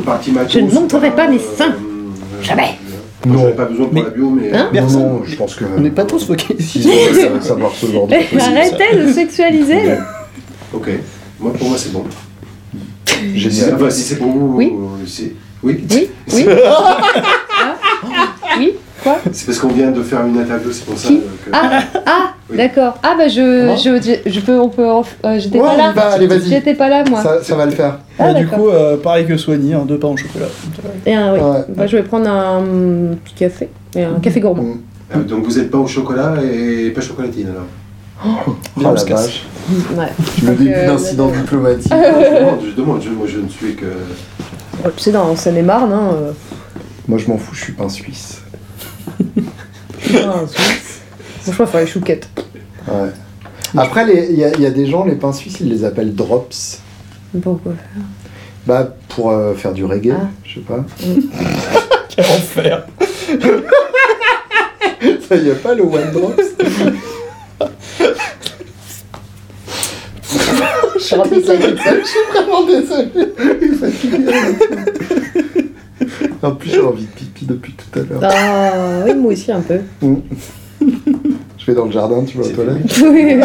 Je 0.49 0.59
ne 0.61 0.71
montrerai 0.71 1.11
pas 1.13 1.29
mes 1.29 1.39
seins. 1.39 1.71
euh, 1.73 2.43
Jamais. 2.43 2.79
Non, 3.25 3.53
pas 3.53 3.67
besoin 3.67 3.87
pour 3.87 3.95
Mais- 3.95 4.03
la 4.03 4.11
bio, 4.11 4.31
mais. 4.31 4.53
Hein 4.53 4.65
Non, 4.65 4.73
Personne. 4.73 5.01
non, 5.01 5.23
je 5.25 5.37
pense 5.37 5.55
que. 5.55 5.65
On 5.77 5.81
n'est 5.81 5.91
pas 5.91 6.05
tous 6.05 6.27
focalisés. 6.27 6.81
Ils 6.81 7.29
doivent 7.29 7.43
savoir 7.43 7.73
ce 7.73 7.87
genre 7.87 8.07
de 8.09 8.15
choses. 8.15 8.41
Arrêtez 8.43 8.97
de 8.97 9.13
sexualiser. 9.13 9.95
Ok. 10.75 10.89
Moi, 11.41 11.53
pour 11.53 11.69
moi, 11.69 11.79
c'est 11.79 11.93
bon. 11.93 12.05
Génial. 13.35 13.93
Si 13.93 14.03
c'est 14.03 14.17
pour 14.17 14.29
vous, 14.29 14.55
Oui. 14.57 14.73
Oui. 14.75 15.33
Oui, 15.65 15.81
oui. 16.35 16.47
Quoi 19.03 19.19
C'est 19.33 19.47
parce 19.47 19.59
qu'on 19.59 19.69
vient 19.69 19.91
de 19.91 20.03
faire 20.03 20.25
une 20.27 20.39
interview, 20.39 20.71
c'est 20.73 20.85
pour 20.85 20.97
ça 20.99 21.09
Qui 21.09 21.17
euh, 21.19 21.21
que. 21.45 21.51
Ah, 21.53 21.83
ah, 22.07 22.29
Oui. 22.51 22.57
d'accord. 22.59 22.99
Ah 23.03 23.15
bah 23.17 23.29
je, 23.29 23.75
je, 23.83 24.21
je, 24.25 24.31
je 24.31 24.41
peux, 24.41 24.59
on 24.61 24.69
peut, 24.69 24.87
en- 24.87 25.05
euh, 25.25 25.39
j'étais 25.39 25.59
Ouais, 25.59 25.67
pas 25.69 25.77
là. 25.77 25.91
y 25.91 25.95
va, 25.95 26.03
allez, 26.11 26.27
vas-y. 26.27 26.49
J'étais 26.51 26.75
pas 26.75 26.89
là 26.89 27.03
moi. 27.09 27.23
Ça, 27.23 27.43
ça 27.43 27.57
va 27.57 27.65
le 27.65 27.71
faire. 27.73 27.99
Ah, 28.19 28.33
Bah, 28.33 28.35
du 28.35 28.47
coup, 28.47 28.69
euh, 28.69 28.97
pareil 28.99 29.27
que 29.27 29.37
soigné, 29.37 29.73
hein, 29.75 29.85
deux 29.89 29.99
pains 29.99 30.09
au 30.09 30.17
chocolat. 30.17 30.47
Et 31.07 31.15
un, 31.15 31.33
oui. 31.33 31.41
Ouais. 31.41 31.65
Bah, 31.71 31.87
je 31.87 31.97
vais 31.97 32.03
prendre 32.03 32.29
un 32.29 32.63
petit 33.25 33.35
café, 33.35 33.69
et 33.97 34.03
un 34.05 34.21
café 34.21 34.41
gourmand. 34.41 34.63
Mm. 34.65 34.81
Euh, 35.17 35.23
donc 35.25 35.45
vous 35.45 35.57
n'êtes 35.59 35.71
pas 35.71 35.79
au 35.79 35.87
chocolat 35.87 36.35
et 36.43 36.91
pas 36.91 37.01
chocolatine 37.01 37.49
alors 37.49 37.67
Oh 38.47 38.55
Bien, 38.77 38.91
on 38.91 38.93
la 38.93 39.03
vache. 39.05 39.45
Ouais. 39.97 40.07
Le 40.43 40.47
Donc, 40.49 40.59
début 40.59 40.73
euh, 40.75 40.87
d'incident 40.87 41.29
diplomatique. 41.41 41.93
je 41.93 42.39
demande, 42.39 42.61
je 42.71 42.77
demande, 42.81 43.03
je- 43.03 43.09
moi 43.11 43.27
je 43.27 43.39
ne 43.39 43.49
suis 43.49 43.75
que. 43.75 43.87
Oh, 44.85 44.89
tu 44.97 45.03
sais, 45.03 45.13
dans 45.13 45.35
Seine-et-Marne, 45.35 45.93
hein, 45.93 46.11
euh, 46.15 46.33
Moi 47.09 47.19
je 47.19 47.29
m'en 47.29 47.37
fous, 47.39 47.55
je 47.55 47.65
suis 47.65 47.73
pas 47.73 47.85
un 47.85 47.89
Suisse. 47.89 48.42
Ah. 50.15 50.41
Franchement, 51.43 51.65
il 51.67 51.71
faut 51.71 51.79
les 51.79 51.87
chouquettes. 51.87 52.29
Ouais. 52.89 53.11
Après, 53.77 54.05
il 54.31 54.39
y, 54.39 54.45
a- 54.45 54.53
il 54.55 54.61
y 54.61 54.67
a 54.67 54.71
des 54.71 54.87
gens, 54.87 55.05
les 55.05 55.15
pains 55.15 55.33
suisses, 55.33 55.59
ils 55.61 55.69
les 55.69 55.85
appellent 55.85 56.15
drops. 56.15 56.81
Pourquoi 57.43 57.73
Bah, 58.67 58.95
pour 59.09 59.31
euh, 59.31 59.55
faire 59.55 59.73
du 59.73 59.85
reggae, 59.85 60.13
Ah. 60.15 60.29
je 60.45 60.55
sais 60.55 60.61
pas. 60.61 60.85
Quel 62.15 62.25
enfer. 62.27 62.87
Ça 65.29 65.37
y 65.37 65.51
a 65.51 65.55
pas 65.55 65.75
le 65.75 65.83
one 65.85 66.11
drops. 66.13 66.43
Je 70.95 70.99
suis 70.99 71.17
vraiment 72.33 72.65
désolé. 72.67 73.11
En 76.43 76.53
plus, 76.53 76.71
j'ai 76.71 76.81
envie 76.81 77.05
de 77.05 77.11
pipi 77.11 77.47
depuis 77.47 77.73
tout 77.73 77.99
à 77.99 78.03
l'heure. 78.03 78.21
Ah 78.25 79.05
oui, 79.05 79.15
moi 79.15 79.33
aussi 79.33 79.53
un 79.53 79.61
peu. 79.61 79.79
Mm. 80.01 80.17
Je 81.59 81.67
vais 81.67 81.75
dans 81.75 81.85
le 81.85 81.93
jardin, 81.93 82.25
tu 82.25 82.39
vas 82.39 82.45
aux 82.45 82.49
toilettes 82.49 83.01
Oui. 83.05 83.41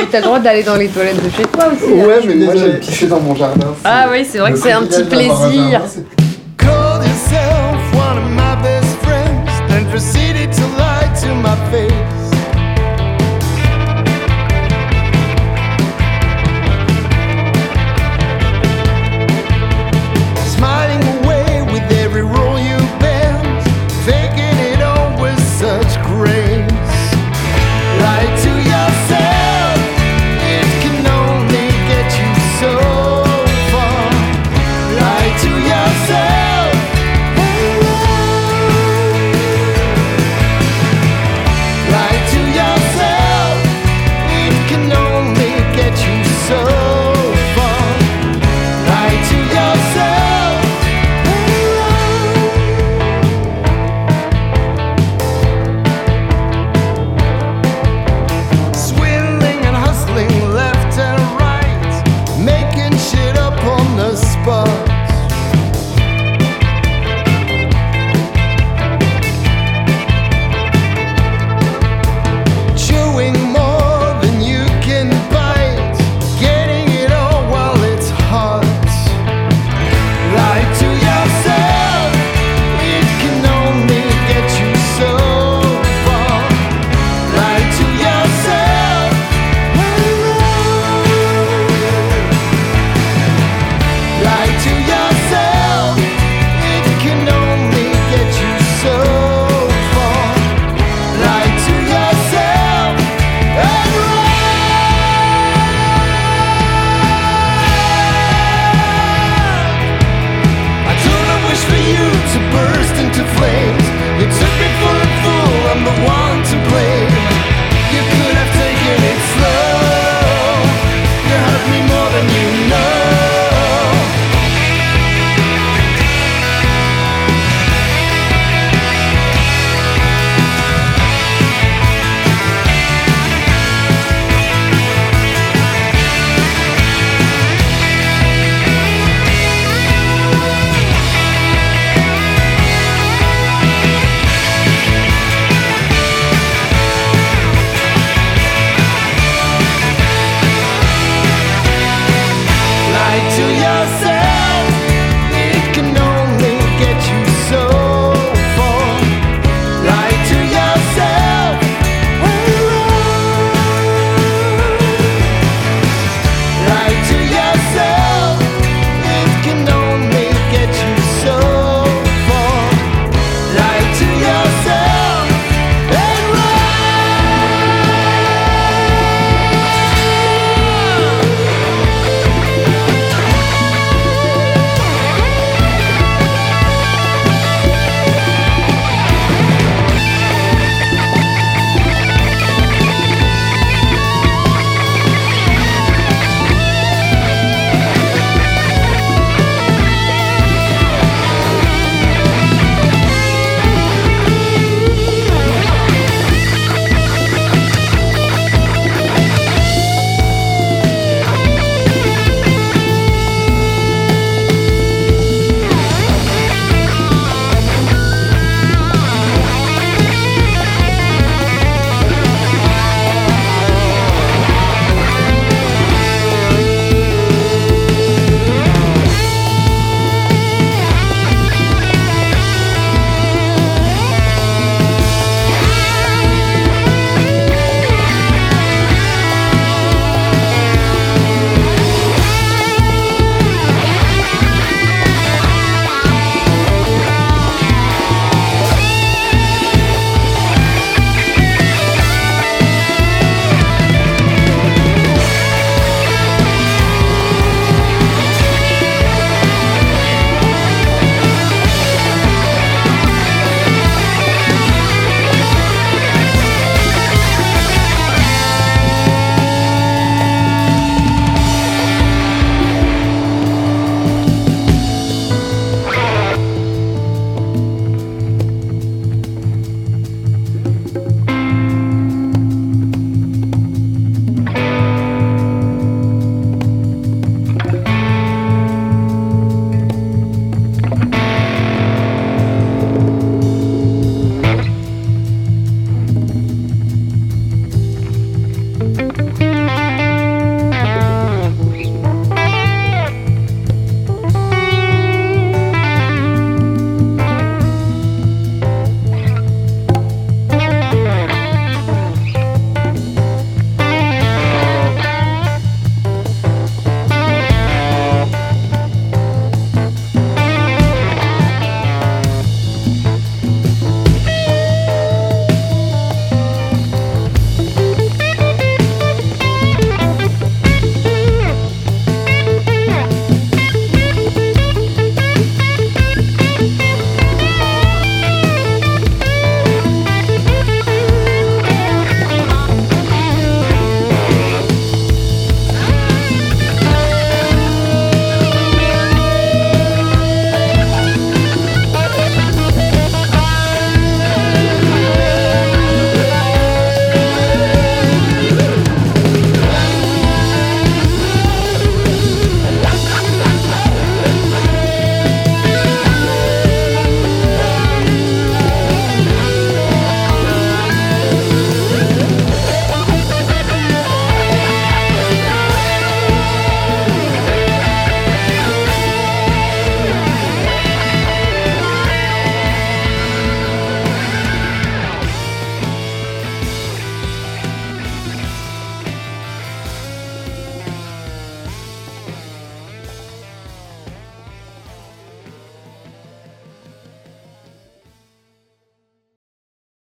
Et 0.00 0.06
t'as 0.10 0.18
le 0.18 0.24
droit 0.24 0.40
d'aller 0.40 0.62
dans 0.62 0.76
les 0.76 0.88
toilettes 0.88 1.22
de 1.22 1.28
chez 1.28 1.42
toi 1.42 1.66
aussi. 1.66 1.84
Hein. 1.92 2.06
Ouais, 2.06 2.20
mais 2.26 2.34
moi 2.36 2.56
j'aime 2.56 2.78
pisser 2.78 3.06
dans 3.06 3.20
mon 3.20 3.34
jardin. 3.34 3.74
Ah 3.84 4.08
oui, 4.10 4.24
c'est 4.26 4.38
vrai 4.38 4.52
que 4.52 4.58
c'est 4.58 4.72
un 4.72 4.82
petit 4.86 5.04
plaisir. 5.04 5.82